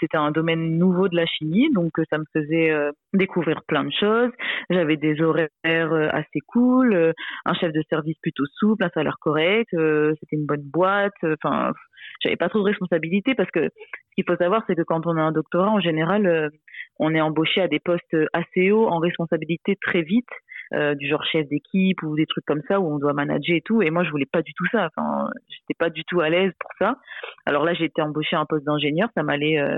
c'était 0.00 0.16
un 0.16 0.30
domaine 0.30 0.78
nouveau 0.78 1.08
de 1.08 1.16
la 1.16 1.26
chimie, 1.26 1.70
donc 1.72 1.92
ça 2.08 2.18
me 2.18 2.24
faisait 2.32 2.70
euh, 2.70 2.90
découvrir 3.12 3.62
plein 3.66 3.84
de 3.84 3.92
choses. 3.92 4.30
J'avais 4.70 4.96
des 4.96 5.20
horaires 5.20 5.48
assez 5.64 6.40
cool, 6.46 7.12
un 7.44 7.54
chef 7.54 7.72
de 7.72 7.82
service 7.90 8.16
plutôt 8.22 8.44
souple, 8.58 8.84
un 8.84 8.90
salaire 8.90 9.16
correct. 9.20 9.68
c'était 9.72 10.36
une 10.36 10.46
bonne 10.46 10.62
boîte. 10.62 11.12
Enfin, 11.22 11.72
j'avais 12.20 12.36
pas 12.36 12.48
trop 12.48 12.60
de 12.60 12.64
responsabilités 12.64 13.34
parce 13.34 13.50
que 13.50 13.68
ce 13.68 14.14
qu'il 14.14 14.24
faut 14.26 14.36
savoir, 14.36 14.62
c'est 14.66 14.74
que 14.74 14.82
quand 14.82 15.06
on 15.06 15.16
a 15.16 15.20
un 15.20 15.32
doctorat, 15.32 15.70
en 15.70 15.80
général, 15.80 16.50
on 16.98 17.14
est 17.14 17.20
embauché 17.20 17.60
à 17.60 17.68
des 17.68 17.80
postes 17.80 18.16
assez 18.32 18.70
hauts 18.70 18.86
en 18.86 18.98
responsabilité 18.98 19.76
très 19.80 20.02
vite. 20.02 20.28
Euh, 20.74 20.94
du 20.94 21.06
genre 21.06 21.22
chef 21.24 21.46
d'équipe 21.48 22.02
ou 22.02 22.16
des 22.16 22.24
trucs 22.24 22.46
comme 22.46 22.62
ça 22.66 22.80
où 22.80 22.94
on 22.94 22.98
doit 22.98 23.12
manager 23.12 23.54
et 23.56 23.60
tout. 23.60 23.82
Et 23.82 23.90
moi, 23.90 24.04
je 24.04 24.10
voulais 24.10 24.28
pas 24.30 24.40
du 24.40 24.54
tout 24.54 24.64
ça. 24.72 24.86
Enfin, 24.86 25.28
j'étais 25.50 25.76
pas 25.78 25.90
du 25.90 26.02
tout 26.04 26.20
à 26.20 26.30
l'aise 26.30 26.52
pour 26.58 26.70
ça. 26.78 26.96
Alors 27.44 27.64
là, 27.64 27.74
j'ai 27.74 27.84
été 27.84 28.00
embauchée 28.00 28.36
à 28.36 28.40
un 28.40 28.46
poste 28.46 28.64
d'ingénieur. 28.64 29.10
Ça 29.14 29.22
m'allait, 29.22 29.58
euh, 29.58 29.76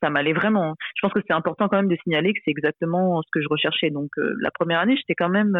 ça 0.00 0.08
m'allait 0.08 0.34
vraiment. 0.34 0.76
Je 0.94 1.00
pense 1.00 1.12
que 1.12 1.18
c'est 1.26 1.32
important 1.32 1.68
quand 1.68 1.78
même 1.78 1.88
de 1.88 1.96
signaler 2.04 2.32
que 2.32 2.38
c'est 2.44 2.52
exactement 2.52 3.20
ce 3.22 3.28
que 3.32 3.40
je 3.40 3.48
recherchais. 3.48 3.90
Donc 3.90 4.10
euh, 4.18 4.36
la 4.40 4.52
première 4.52 4.78
année, 4.78 4.96
j'étais 4.96 5.16
quand 5.16 5.30
même 5.30 5.56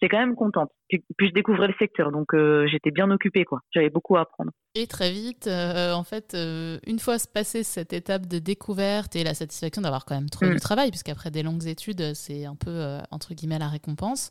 j'étais 0.00 0.14
quand 0.14 0.20
même 0.20 0.34
contente. 0.34 0.70
Puis, 0.88 1.02
je 1.20 1.32
découvrais 1.32 1.68
le 1.68 1.74
secteur, 1.78 2.10
donc 2.10 2.34
euh, 2.34 2.66
j'étais 2.66 2.90
bien 2.90 3.10
occupée, 3.10 3.44
quoi. 3.44 3.60
J'avais 3.70 3.90
beaucoup 3.90 4.16
à 4.16 4.22
apprendre. 4.22 4.50
Et 4.74 4.86
très 4.86 5.10
vite, 5.10 5.46
euh, 5.46 5.92
en 5.92 6.04
fait, 6.04 6.34
euh, 6.34 6.78
une 6.86 6.98
fois 6.98 7.16
passé 7.32 7.62
cette 7.62 7.92
étape 7.92 8.26
de 8.26 8.38
découverte 8.38 9.16
et 9.16 9.24
la 9.24 9.34
satisfaction 9.34 9.82
d'avoir 9.82 10.04
quand 10.04 10.14
même 10.14 10.30
trouvé 10.30 10.50
mm. 10.50 10.54
du 10.54 10.60
travail, 10.60 10.90
puisqu'après 10.90 11.30
des 11.30 11.42
longues 11.42 11.66
études, 11.66 12.14
c'est 12.14 12.44
un 12.44 12.56
peu, 12.56 12.98
entre 13.10 13.34
guillemets, 13.34 13.58
la 13.58 13.68
récompense, 13.68 14.30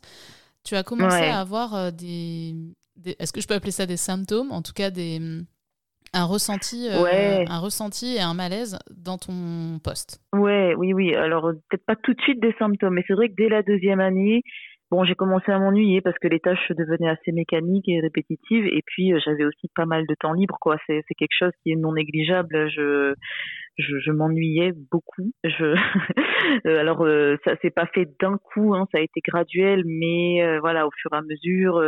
tu 0.64 0.74
as 0.74 0.82
commencé 0.82 1.24
à 1.24 1.40
avoir 1.40 1.92
des, 1.92 2.54
Est-ce 3.18 3.32
que 3.32 3.40
je 3.40 3.48
peux 3.48 3.54
appeler 3.54 3.72
ça 3.72 3.86
des 3.86 3.96
symptômes? 3.96 4.50
En 4.52 4.62
tout 4.62 4.72
cas, 4.74 4.90
des 4.90 5.20
un 6.12 6.24
ressenti, 6.24 6.88
un 6.90 7.58
ressenti 7.60 8.16
et 8.16 8.20
un 8.20 8.34
malaise 8.34 8.76
dans 8.90 9.16
ton 9.16 9.78
poste. 9.78 10.20
Ouais, 10.32 10.74
oui, 10.74 10.92
oui. 10.92 11.14
Alors 11.14 11.52
peut-être 11.68 11.86
pas 11.86 11.94
tout 11.94 12.14
de 12.14 12.20
suite 12.22 12.40
des 12.40 12.52
symptômes, 12.58 12.94
mais 12.94 13.04
c'est 13.06 13.14
vrai 13.14 13.28
que 13.28 13.34
dès 13.36 13.48
la 13.48 13.62
deuxième 13.62 14.00
année, 14.00 14.42
Bon, 14.90 15.04
j'ai 15.04 15.14
commencé 15.14 15.52
à 15.52 15.58
m'ennuyer 15.60 16.00
parce 16.00 16.18
que 16.18 16.26
les 16.26 16.40
tâches 16.40 16.72
devenaient 16.72 17.08
assez 17.08 17.30
mécaniques 17.30 17.88
et 17.88 18.00
répétitives, 18.00 18.66
et 18.66 18.82
puis 18.84 19.12
euh, 19.12 19.20
j'avais 19.24 19.44
aussi 19.44 19.68
pas 19.76 19.86
mal 19.86 20.04
de 20.08 20.14
temps 20.18 20.32
libre, 20.32 20.56
quoi. 20.60 20.78
C'est, 20.86 21.04
c'est 21.06 21.14
quelque 21.14 21.36
chose 21.38 21.52
qui 21.62 21.70
est 21.70 21.76
non 21.76 21.92
négligeable. 21.92 22.68
Je, 22.70 23.14
je, 23.78 24.00
je 24.00 24.10
m'ennuyais 24.10 24.72
beaucoup. 24.90 25.30
Je, 25.44 25.76
euh, 26.66 26.80
alors 26.80 27.02
euh, 27.06 27.36
ça 27.44 27.54
s'est 27.62 27.70
pas 27.70 27.86
fait 27.94 28.08
d'un 28.20 28.36
coup, 28.38 28.74
hein, 28.74 28.88
ça 28.90 28.98
a 28.98 29.00
été 29.00 29.20
graduel, 29.24 29.84
mais 29.86 30.58
voilà, 30.58 30.88
au 30.88 30.90
fur 31.00 31.12
et 31.12 31.18
à 31.18 31.22
mesure, 31.22 31.80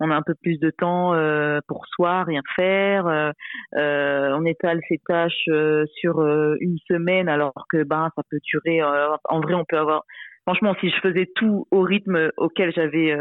on 0.00 0.10
a 0.10 0.14
un 0.16 0.22
peu 0.22 0.34
plus 0.34 0.58
de 0.58 0.70
temps 0.70 1.12
pour 1.68 1.84
soi, 1.88 2.24
rien 2.24 2.40
faire. 2.56 3.04
on 3.74 4.44
étale 4.46 4.80
ses 4.88 4.98
tâches 5.06 5.48
sur 6.00 6.20
une 6.60 6.78
semaine, 6.88 7.28
alors 7.28 7.52
que 7.70 7.82
ben 7.84 8.08
ça 8.16 8.22
peut 8.30 8.40
durer. 8.42 8.82
en 8.82 9.40
vrai, 9.40 9.54
on 9.54 9.66
peut 9.68 9.78
avoir 9.78 10.04
franchement, 10.46 10.74
si 10.80 10.90
je 10.90 10.96
faisais 11.00 11.28
tout 11.34 11.66
au 11.70 11.80
rythme 11.80 12.30
auquel 12.36 12.72
j'avais 12.74 13.16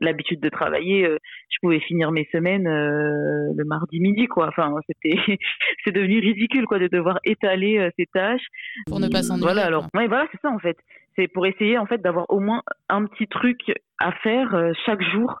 l'habitude 0.00 0.40
de 0.40 0.48
travailler, 0.48 1.02
je 1.50 1.56
pouvais 1.60 1.80
finir 1.80 2.12
mes 2.12 2.28
semaines 2.32 2.64
le 2.64 3.64
mardi 3.64 4.00
midi, 4.00 4.26
quoi. 4.26 4.48
Enfin, 4.48 4.74
c'était, 4.86 5.18
c'est 5.84 5.92
devenu 5.92 6.20
ridicule, 6.20 6.66
quoi, 6.66 6.78
de 6.78 6.88
devoir 6.88 7.18
étaler 7.24 7.90
ces 7.98 8.06
tâches. 8.06 8.46
Pour 8.86 9.00
ne 9.00 9.08
pas 9.08 9.22
s'ennuyer. 9.22 9.44
Voilà, 9.44 9.66
alors, 9.66 9.88
ouais, 9.94 10.06
voilà, 10.06 10.26
c'est 10.30 10.40
ça 10.40 10.50
en 10.50 10.58
fait. 10.58 10.76
C'est 11.16 11.28
pour 11.28 11.46
essayer 11.46 11.78
en 11.78 11.86
fait 11.86 12.00
d'avoir 12.00 12.26
au 12.30 12.40
moins 12.40 12.62
un 12.88 13.04
petit 13.06 13.26
truc 13.26 13.58
à 13.98 14.12
faire 14.12 14.72
chaque 14.86 15.02
jour 15.02 15.38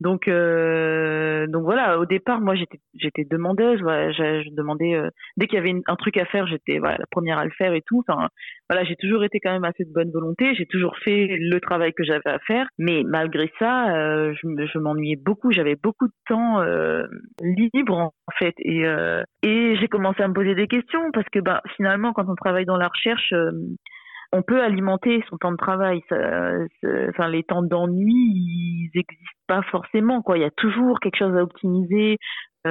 donc, 0.00 0.28
euh, 0.28 1.46
donc 1.48 1.64
voilà. 1.64 1.98
Au 1.98 2.06
départ, 2.06 2.40
moi, 2.40 2.54
j'étais, 2.54 2.78
j'étais 2.94 3.24
demandeuse. 3.24 3.80
Voilà, 3.82 4.12
je, 4.12 4.42
je 4.42 4.54
demandais 4.54 4.94
euh, 4.94 5.10
dès 5.36 5.46
qu'il 5.46 5.56
y 5.56 5.60
avait 5.60 5.74
un 5.86 5.96
truc 5.96 6.16
à 6.16 6.24
faire, 6.26 6.46
j'étais 6.46 6.78
voilà, 6.78 6.98
la 6.98 7.06
première 7.10 7.38
à 7.38 7.44
le 7.44 7.50
faire 7.50 7.72
et 7.74 7.82
tout. 7.82 8.04
Enfin, 8.06 8.28
voilà, 8.70 8.84
j'ai 8.84 8.96
toujours 8.96 9.24
été 9.24 9.40
quand 9.40 9.50
même 9.50 9.64
assez 9.64 9.84
de 9.84 9.92
bonne 9.92 10.10
volonté. 10.12 10.54
J'ai 10.54 10.66
toujours 10.66 10.96
fait 10.98 11.26
le 11.28 11.60
travail 11.60 11.92
que 11.94 12.04
j'avais 12.04 12.30
à 12.30 12.38
faire. 12.40 12.68
Mais 12.78 13.02
malgré 13.04 13.50
ça, 13.58 13.96
euh, 13.96 14.34
je, 14.40 14.78
m'ennuyais 14.78 15.16
beaucoup. 15.16 15.50
J'avais 15.50 15.76
beaucoup 15.76 16.06
de 16.06 16.12
temps 16.28 16.60
euh, 16.60 17.04
libre 17.42 17.96
en 17.96 18.12
fait, 18.38 18.54
et 18.58 18.86
euh, 18.86 19.22
et 19.42 19.76
j'ai 19.80 19.88
commencé 19.88 20.22
à 20.22 20.28
me 20.28 20.34
poser 20.34 20.54
des 20.54 20.68
questions 20.68 21.10
parce 21.12 21.28
que 21.30 21.40
bah 21.40 21.62
finalement, 21.76 22.12
quand 22.12 22.28
on 22.28 22.34
travaille 22.34 22.66
dans 22.66 22.76
la 22.76 22.88
recherche 22.88 23.34
on 24.32 24.42
peut 24.42 24.62
alimenter 24.62 25.24
son 25.28 25.38
temps 25.38 25.52
de 25.52 25.56
travail. 25.56 26.02
enfin, 26.10 27.28
les 27.28 27.42
temps 27.44 27.62
d'ennui, 27.62 28.12
ils 28.12 28.90
n'existent 28.94 29.46
pas 29.46 29.62
forcément. 29.70 30.22
Quoi. 30.22 30.38
Il 30.38 30.42
y 30.42 30.44
a 30.44 30.50
toujours 30.50 31.00
quelque 31.00 31.18
chose 31.18 31.36
à 31.36 31.42
optimiser, 31.42 32.18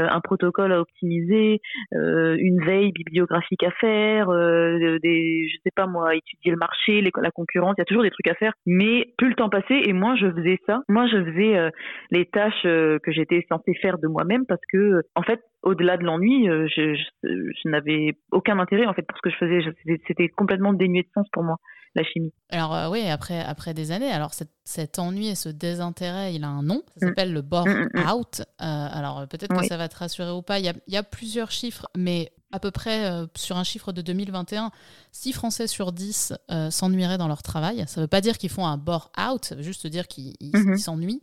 un 0.09 0.19
protocole 0.21 0.71
à 0.71 0.81
optimiser, 0.81 1.61
euh, 1.93 2.35
une 2.39 2.63
veille 2.63 2.91
bibliographique 2.91 3.63
à 3.63 3.71
faire, 3.71 4.29
euh, 4.29 4.99
des, 5.01 5.47
je 5.49 5.57
sais 5.63 5.71
pas 5.75 5.87
moi, 5.87 6.15
étudier 6.15 6.51
le 6.51 6.57
marché, 6.57 7.01
la 7.01 7.31
concurrence, 7.31 7.75
il 7.77 7.81
y 7.81 7.83
a 7.83 7.85
toujours 7.85 8.03
des 8.03 8.11
trucs 8.11 8.27
à 8.27 8.35
faire. 8.35 8.53
Mais 8.65 9.13
plus 9.17 9.29
le 9.29 9.35
temps 9.35 9.49
passait 9.49 9.81
et 9.85 9.93
moi 9.93 10.15
je 10.15 10.29
faisais 10.31 10.59
ça. 10.65 10.81
Moi 10.87 11.07
je 11.07 11.23
faisais 11.23 11.71
les 12.11 12.25
tâches 12.25 12.63
que 12.63 13.11
j'étais 13.11 13.45
censée 13.49 13.73
faire 13.75 13.97
de 13.97 14.07
moi-même 14.07 14.45
parce 14.45 14.61
que 14.71 15.01
en 15.15 15.23
fait 15.23 15.41
au-delà 15.63 15.97
de 15.97 16.03
l'ennui, 16.03 16.47
je, 16.47 16.95
je 17.23 17.69
n'avais 17.69 18.13
aucun 18.31 18.59
intérêt 18.59 18.85
en 18.85 18.93
fait 18.93 19.05
pour 19.07 19.17
ce 19.17 19.21
que 19.21 19.29
je 19.29 19.37
faisais. 19.37 19.97
C'était 20.07 20.29
complètement 20.29 20.73
dénué 20.73 21.01
de 21.01 21.09
sens 21.13 21.27
pour 21.31 21.43
moi 21.43 21.57
la 21.97 22.03
chimie. 22.03 22.31
Alors 22.49 22.73
euh, 22.73 22.89
oui, 22.89 23.07
après, 23.09 23.39
après 23.41 23.73
des 23.73 23.91
années, 23.91 24.11
alors 24.11 24.31
cet, 24.63 24.99
ennui 24.99 25.27
et 25.27 25.35
ce 25.35 25.49
désintérêt, 25.49 26.33
il 26.33 26.43
a 26.43 26.47
un 26.47 26.63
nom, 26.63 26.83
ça 26.97 27.05
mm. 27.05 27.09
s'appelle 27.09 27.33
le 27.33 27.41
bore 27.41 27.67
mm, 27.67 27.89
mm, 27.93 28.09
out. 28.11 28.39
Euh, 28.39 28.43
alors 28.59 29.27
peut-être 29.27 29.53
que 29.59 29.67
ça 29.67 29.77
va 29.77 29.89
te 29.89 29.97
rassurer 29.97 30.31
ou 30.31 30.41
pas, 30.41 30.59
il 30.59 30.73
y 30.87 30.97
a, 30.97 31.03
plusieurs 31.03 31.51
chiffres, 31.51 31.87
mais 31.97 32.31
à 32.51 32.59
peu 32.59 32.71
près 32.71 33.05
euh, 33.05 33.25
sur 33.35 33.57
un 33.57 33.63
chiffre 33.63 33.91
de 33.91 34.01
2021, 34.01 34.71
6 35.11 35.33
Français 35.33 35.67
sur 35.67 35.91
10 35.91 36.33
s'ennuieraient 36.69 37.17
dans 37.17 37.27
leur 37.27 37.41
travail. 37.41 37.83
Ça 37.87 37.99
ne 37.99 38.03
veut 38.03 38.09
pas 38.09 38.21
dire 38.21 38.37
qu'ils 38.37 38.49
font 38.49 38.65
un 38.65 38.77
bore 38.77 39.11
out, 39.19 39.43
ça 39.45 39.55
veut 39.55 39.63
juste 39.63 39.87
dire 39.87 40.07
qu'ils 40.07 40.35
mm-hmm. 40.41 40.77
s'ennuient. 40.77 41.21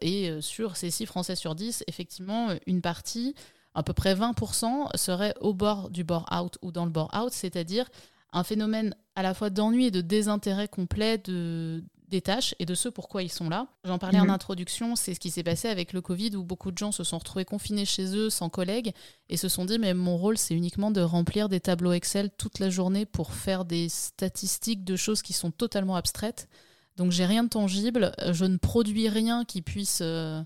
Et 0.00 0.40
sur 0.40 0.76
ces 0.76 0.90
6 0.90 1.06
Français 1.06 1.36
sur 1.36 1.54
10, 1.54 1.84
effectivement, 1.86 2.48
une 2.66 2.80
partie, 2.80 3.34
à 3.74 3.82
peu 3.82 3.92
près 3.92 4.14
20%, 4.14 4.96
serait 4.96 5.34
au 5.40 5.52
bord 5.52 5.90
du 5.90 6.04
bore 6.04 6.26
out 6.34 6.58
ou 6.62 6.72
dans 6.72 6.84
le 6.84 6.90
bore 6.90 7.10
out, 7.14 7.32
c'est-à-dire 7.32 7.86
un 8.34 8.44
phénomène 8.44 8.94
à 9.14 9.22
la 9.22 9.32
fois 9.32 9.48
d'ennui 9.48 9.86
et 9.86 9.90
de 9.90 10.00
désintérêt 10.00 10.68
complet 10.68 11.18
de, 11.18 11.82
des 12.08 12.20
tâches 12.20 12.54
et 12.58 12.66
de 12.66 12.74
ce 12.74 12.88
pourquoi 12.88 13.22
ils 13.22 13.32
sont 13.32 13.48
là. 13.48 13.68
J'en 13.84 13.98
parlais 13.98 14.18
en 14.18 14.24
mhm. 14.24 14.30
introduction, 14.30 14.96
c'est 14.96 15.14
ce 15.14 15.20
qui 15.20 15.30
s'est 15.30 15.44
passé 15.44 15.68
avec 15.68 15.92
le 15.92 16.00
Covid 16.00 16.36
où 16.36 16.42
beaucoup 16.42 16.72
de 16.72 16.78
gens 16.78 16.92
se 16.92 17.04
sont 17.04 17.18
retrouvés 17.18 17.44
confinés 17.44 17.84
chez 17.84 18.16
eux 18.16 18.30
sans 18.30 18.50
collègues 18.50 18.92
et 19.28 19.36
se 19.36 19.48
sont 19.48 19.64
dit 19.64 19.78
mais 19.78 19.94
mon 19.94 20.16
rôle 20.16 20.36
c'est 20.36 20.54
uniquement 20.54 20.90
de 20.90 21.00
remplir 21.00 21.48
des 21.48 21.60
tableaux 21.60 21.92
Excel 21.92 22.30
toute 22.36 22.58
la 22.58 22.70
journée 22.70 23.06
pour 23.06 23.32
faire 23.32 23.64
des 23.64 23.88
statistiques 23.88 24.84
de 24.84 24.96
choses 24.96 25.22
qui 25.22 25.32
sont 25.32 25.52
totalement 25.52 25.96
abstraites. 25.96 26.48
Donc 26.96 27.12
j'ai 27.12 27.26
rien 27.26 27.44
de 27.44 27.48
tangible, 27.48 28.12
je 28.32 28.44
ne 28.44 28.56
produis 28.56 29.08
rien 29.08 29.44
qui 29.44 29.62
puisse 29.62 30.00
euh, 30.02 30.42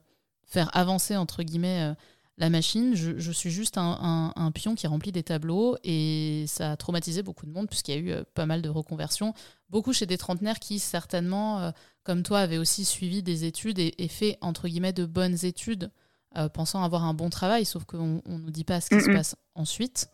faire 0.47 0.75
avancer 0.77 1.17
entre 1.17 1.43
guillemets 1.43 1.91
euh, 1.91 1.95
la 2.39 2.51
machine, 2.51 2.95
je, 2.95 3.33
suis 3.33 3.51
juste 3.51 3.79
un, 3.79 4.53
pion 4.55 4.77
qui 4.77 4.87
remplit 4.87 5.11
des 5.11 5.25
tableaux 5.25 5.77
et 5.83 6.45
ça 6.47 6.73
a 6.73 6.77
traumatisé 6.77 7.23
beaucoup 7.23 7.47
de 7.47 7.51
monde 7.51 7.69
puisqu'il 7.69 7.95
y 7.95 7.99
a 7.99 8.01
eu 8.01 8.11
euh, 8.13 8.23
pas 8.35 8.47
mal 8.47 8.63
de 8.63 8.69
reconversions. 8.69 9.35
Beaucoup 9.71 9.93
chez 9.93 10.07
des 10.07 10.17
trentenaires 10.17 10.61
qui 10.61 10.79
certainement, 10.79 11.61
euh, 11.61 11.71
comme 12.05 12.23
toi, 12.23 12.39
avaient 12.39 12.59
aussi 12.59 12.85
suivi 12.85 13.25
des 13.25 13.45
études 13.45 13.81
et, 13.81 14.09
fait 14.09 14.39
entre 14.41 14.69
guillemets 14.69 14.93
de 14.93 15.05
bonnes 15.05 15.45
études, 15.45 15.91
euh, 16.37 16.49
pensant 16.49 16.85
avoir 16.85 17.05
un 17.05 17.13
bon 17.13 17.29
travail, 17.29 17.65
sauf 17.65 17.85
qu'on 17.85 18.23
ne 18.25 18.39
nous 18.39 18.51
dit 18.51 18.65
pas 18.65 18.81
ce 18.81 18.91
qui 18.91 19.01
se 19.01 19.11
passe 19.11 19.35
ensuite. 19.57 20.09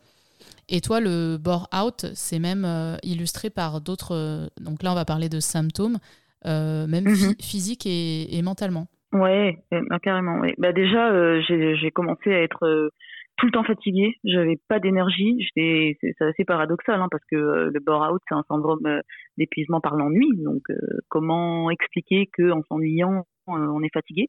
Et 0.67 0.81
toi, 0.81 0.99
le 0.99 1.37
bore 1.37 1.69
out, 1.75 2.07
c'est 2.15 2.39
même 2.39 2.97
illustré 3.03 3.51
par 3.51 3.81
d'autres. 3.81 4.49
donc 4.59 4.81
là, 4.81 4.91
on 4.91 4.95
va 4.95 5.05
parler 5.05 5.29
de 5.29 5.39
symptômes, 5.39 5.99
même 6.43 6.89
mm-hmm. 6.89 7.41
physiques 7.41 7.85
et 7.85 8.41
mentalement. 8.41 8.87
Ouais, 9.15 9.57
bah, 9.71 9.99
carrément. 9.99 10.39
Ouais. 10.39 10.53
Bah 10.57 10.73
déjà, 10.73 11.09
euh, 11.11 11.41
j'ai 11.47 11.91
commencé 11.91 12.33
à 12.33 12.41
être 12.41 12.65
euh, 12.65 12.89
tout 13.37 13.45
le 13.45 13.51
temps 13.53 13.63
fatiguée. 13.63 14.15
J'avais 14.25 14.57
pas 14.67 14.79
d'énergie. 14.79 15.37
C'est 15.55 15.95
assez 16.19 16.43
paradoxal 16.43 17.01
hein, 17.01 17.07
parce 17.09 17.23
que 17.31 17.37
euh, 17.37 17.71
le 17.73 17.79
bore-out, 17.79 18.21
c'est 18.27 18.35
un 18.35 18.43
syndrome 18.49 19.01
d'épuisement 19.37 19.79
par 19.79 19.95
l'ennui. 19.95 20.27
Donc, 20.43 20.63
comment 21.07 21.69
expliquer 21.71 22.29
que 22.37 22.51
en 22.51 22.61
s'ennuyant, 22.63 23.25
on 23.47 23.81
est 23.83 23.93
fatigué? 23.93 24.27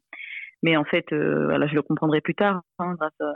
Mais 0.63 0.75
en 0.75 0.83
fait, 0.85 1.05
euh, 1.13 1.57
là, 1.57 1.67
je 1.67 1.75
le 1.75 1.83
comprendrai 1.83 2.21
plus 2.21 2.33
tard, 2.33 2.61
hein, 2.79 2.95
grâce 2.99 3.13
à 3.21 3.31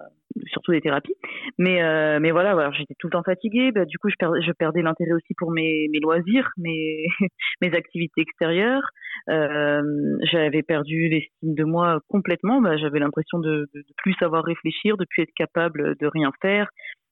surtout 0.47 0.71
des 0.71 0.81
thérapies. 0.81 1.13
Mais, 1.59 1.81
euh, 1.83 2.19
voilà, 2.31 2.53
voilà 2.53 2.71
j'étais 2.71 2.95
tout 2.97 3.07
le 3.07 3.11
temps 3.11 3.23
fatiguée. 3.23 3.71
Bah, 3.71 3.85
du 3.85 3.97
coup, 3.99 4.09
je, 4.09 4.51
perdais, 4.53 4.81
l'intérêt 4.81 5.13
aussi 5.13 5.33
pour 5.37 5.51
mes, 5.51 5.87
loisirs, 6.01 6.49
mes 6.57 7.73
activités 7.73 8.21
extérieures. 8.21 8.89
Euh, 9.29 9.81
j'avais 10.31 10.63
perdu 10.63 11.09
l'estime 11.09 11.55
de 11.55 11.63
moi 11.63 11.99
complètement. 12.07 12.61
Bah, 12.61 12.77
j'avais 12.77 12.99
l'impression 12.99 13.39
de, 13.39 13.69
de, 13.73 13.83
plus 13.97 14.13
savoir 14.13 14.43
réfléchir, 14.43 14.97
de 14.97 15.05
plus 15.09 15.23
être 15.23 15.33
capable 15.35 15.95
de 15.97 16.07
rien 16.07 16.31
faire 16.41 16.69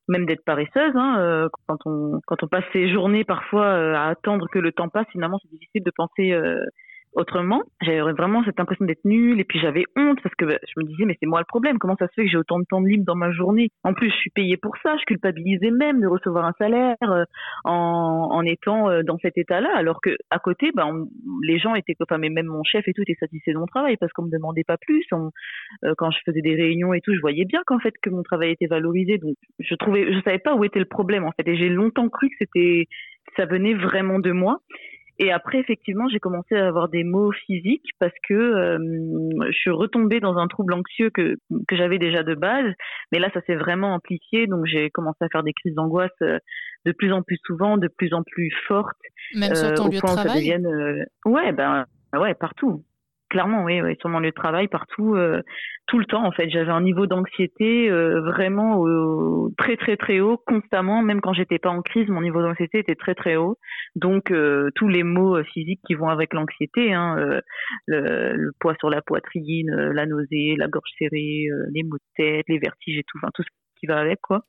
même 0.10 0.26
d'être 0.26 0.44
paresseuse. 0.44 0.96
Hein, 0.96 1.20
euh, 1.20 1.50
quand 1.68 1.78
on 1.86 2.20
quand 2.26 2.44
on 2.44 2.48
passe 2.48 2.66
ses 2.74 2.92
journées 2.92 3.24
parfois 3.24 3.66
euh, 3.66 3.94
à 3.94 4.08
attendre 4.08 4.48
que 4.52 4.60
le 4.60 4.72
temps 4.72 4.90
passe, 4.90 5.08
finalement 5.12 5.40
c'est 5.42 5.52
difficile 5.52 5.84
de 5.84 5.92
penser 5.96 6.32
euh, 6.32 6.66
autrement. 7.14 7.64
J'avais 7.82 8.00
vraiment 8.14 8.44
cette 8.44 8.60
impression 8.60 8.86
d'être 8.86 9.04
nulle 9.06 9.40
et 9.40 9.44
puis 9.44 9.60
j'avais 9.60 9.84
honte 9.96 10.20
parce 10.22 10.36
que 10.36 10.46
bah, 10.46 10.58
je 10.64 10.80
me 10.80 10.86
disais 10.86 11.06
mais 11.06 11.18
c'est 11.20 11.28
moi 11.28 11.40
le 11.40 11.46
problème. 11.46 11.80
Comment 11.80 11.96
ça 11.98 12.08
se 12.08 12.14
fait 12.14 12.26
que 12.26 12.32
j'ai 12.32 12.38
autant 12.38 12.60
de 12.60 12.66
temps 12.70 12.82
de 12.82 12.88
libre 12.88 13.06
dans 13.06 13.16
ma 13.16 13.32
journée? 13.32 13.70
En 13.84 13.94
plus, 13.94 14.10
je 14.10 14.16
suis 14.16 14.30
payée 14.30 14.58
pour 14.58 14.76
ça. 14.84 14.96
Je 14.98 15.06
culpabilisais 15.06 15.72
même 15.72 16.02
de 16.02 16.08
recevoir 16.08 16.46
un 16.46 16.54
salaire 16.58 16.96
euh, 17.04 17.24
en, 17.64 18.30
en, 18.32 18.42
étant 18.44 18.90
euh, 18.90 19.04
dans 19.04 19.18
cet 19.20 19.38
état-là, 19.38 19.72
alors 19.76 20.02
que 20.02 20.16
à 20.30 20.40
côté, 20.40 20.72
ben, 20.76 21.06
les 21.44 21.60
gens 21.60 21.76
étaient, 21.76 21.96
enfin, 22.02 22.18
mais 22.18 22.30
même 22.30 22.48
mon 22.48 22.64
chef 22.64 22.88
et 22.88 22.94
tout 22.94 23.02
était 23.02 23.18
satisfait 23.20 23.54
de 23.54 23.58
mon 23.58 23.66
travail 23.66 23.98
parce 23.98 24.12
qu'on 24.14 24.24
me 24.24 24.32
demandait 24.32 24.64
pas 24.64 24.78
plus. 24.78 25.06
Euh, 25.14 25.94
quand 25.98 26.12
je 26.12 26.20
faisais 26.26 26.42
des 26.42 26.56
réunions 26.56 26.94
et 26.94 27.02
tout, 27.02 27.14
je 27.14 27.22
voyais 27.22 27.46
bien 27.46 27.62
qu'en 27.66 27.80
fait 27.80 27.94
que 28.02 28.10
mon 28.10 28.24
travail 28.24 28.52
était 28.52 28.68
valorisé. 28.68 29.18
Donc 29.18 29.36
je 29.60 29.76
trouvais, 29.76 30.14
je 30.14 30.22
savais 30.22 30.40
pas 30.40 30.56
où 30.56 30.64
était 30.64 30.80
le 30.80 30.86
problème 30.86 31.26
en 31.26 31.32
fait. 31.32 31.48
Et 31.48 31.58
j'ai 31.58 31.70
longtemps 31.70 32.10
cru 32.10 32.30
que 32.30 32.36
c'était, 32.40 32.88
ça 33.36 33.46
venait 33.46 33.74
vraiment 33.74 34.20
de 34.20 34.32
moi. 34.32 34.60
Et 35.22 35.34
après, 35.34 35.60
effectivement, 35.60 36.08
j'ai 36.08 36.20
commencé 36.20 36.56
à 36.56 36.66
avoir 36.66 36.88
des 36.88 37.04
maux 37.04 37.34
physiques 37.34 37.90
parce 38.00 38.14
que 38.28 38.34
euh, 38.34 38.78
je 39.52 39.58
suis 39.58 39.70
retombée 39.70 40.22
dans 40.22 40.38
un 40.38 40.48
trouble 40.48 40.74
anxieux 40.74 41.10
que, 41.10 41.36
que 41.68 41.76
j'avais 41.76 42.00
déjà 42.00 42.24
de 42.24 42.36
base. 42.36 42.74
Mais 43.12 43.20
là, 43.20 43.30
ça 43.34 43.42
s'est 43.42 43.56
vraiment 43.56 43.94
amplifié. 43.94 44.48
Donc, 44.48 44.66
j'ai 44.66 44.90
commencé 44.90 45.18
à 45.22 45.28
faire 45.28 45.44
des 45.44 45.52
crises 45.52 45.76
d'angoisse 45.76 46.12
euh, 46.22 46.40
de 46.86 46.94
plus 46.94 47.12
en 47.12 47.22
plus 47.22 47.38
souvent, 47.44 47.78
de 47.78 47.90
plus 47.90 48.14
en 48.14 48.24
plus 48.24 48.50
fortes. 48.66 48.96
Même 49.36 49.54
sur 49.56 49.74
ton 49.74 49.88
euh, 49.88 49.90
lieu 49.90 50.00
de 50.00 50.06
travail? 50.06 50.58
Ouais, 51.26 51.52
ben, 51.52 51.86
ouais, 52.14 52.34
partout. 52.34 52.86
Clairement, 53.30 53.64
oui, 53.64 53.80
oui, 53.82 53.96
sur 54.00 54.10
mon 54.10 54.20
lieu 54.20 54.32
de 54.32 54.36
travail, 54.36 54.68
partout, 54.68 55.14
euh, 55.14 55.42
tout 55.86 56.00
le 56.00 56.06
temps, 56.06 56.26
en 56.26 56.32
fait. 56.32 56.50
J'avais 56.50 56.72
un 56.72 56.82
niveau 56.82 57.06
d'anxiété 57.06 57.88
euh, 57.90 58.22
vraiment 58.22 58.84
très, 59.56 59.78
très, 59.78 59.98
très 59.98 60.20
haut, 60.20 60.42
constamment. 60.48 61.04
Même 61.04 61.22
quand 61.22 61.34
j'étais 61.34 61.60
pas 61.60 61.70
en 61.70 61.84
crise, 61.84 62.08
mon 62.10 62.22
niveau 62.22 62.42
d'anxiété 62.42 62.80
était 62.80 62.96
très, 62.96 63.14
très 63.14 63.36
haut. 63.36 63.58
Donc, 63.96 64.32
euh, 64.32 64.72
tous 64.74 64.88
les 64.88 65.04
maux 65.04 65.44
physiques 65.44 65.82
qui 65.86 65.94
vont 65.94 66.10
avec 66.10 66.34
l'anxiété, 66.34 66.92
hein, 66.92 67.40
le, 67.86 68.52
poids 68.60 68.74
sur 68.80 68.90
la 68.90 69.04
poitrine, 69.04 69.70
la 69.70 70.08
nausée, 70.08 70.56
la 70.58 70.68
gorge 70.68 70.90
serrée, 70.98 71.46
les 71.72 71.84
maux 71.84 71.98
de 71.98 72.04
tête, 72.16 72.46
les 72.48 72.58
vertiges 72.58 72.98
et 72.98 73.04
tout, 73.08 73.20
enfin, 73.20 73.30
tout 73.36 73.44
ce 73.44 73.50
qui 73.80 73.86
va 73.86 74.00
avec, 74.00 74.20
quoi. 74.22 74.42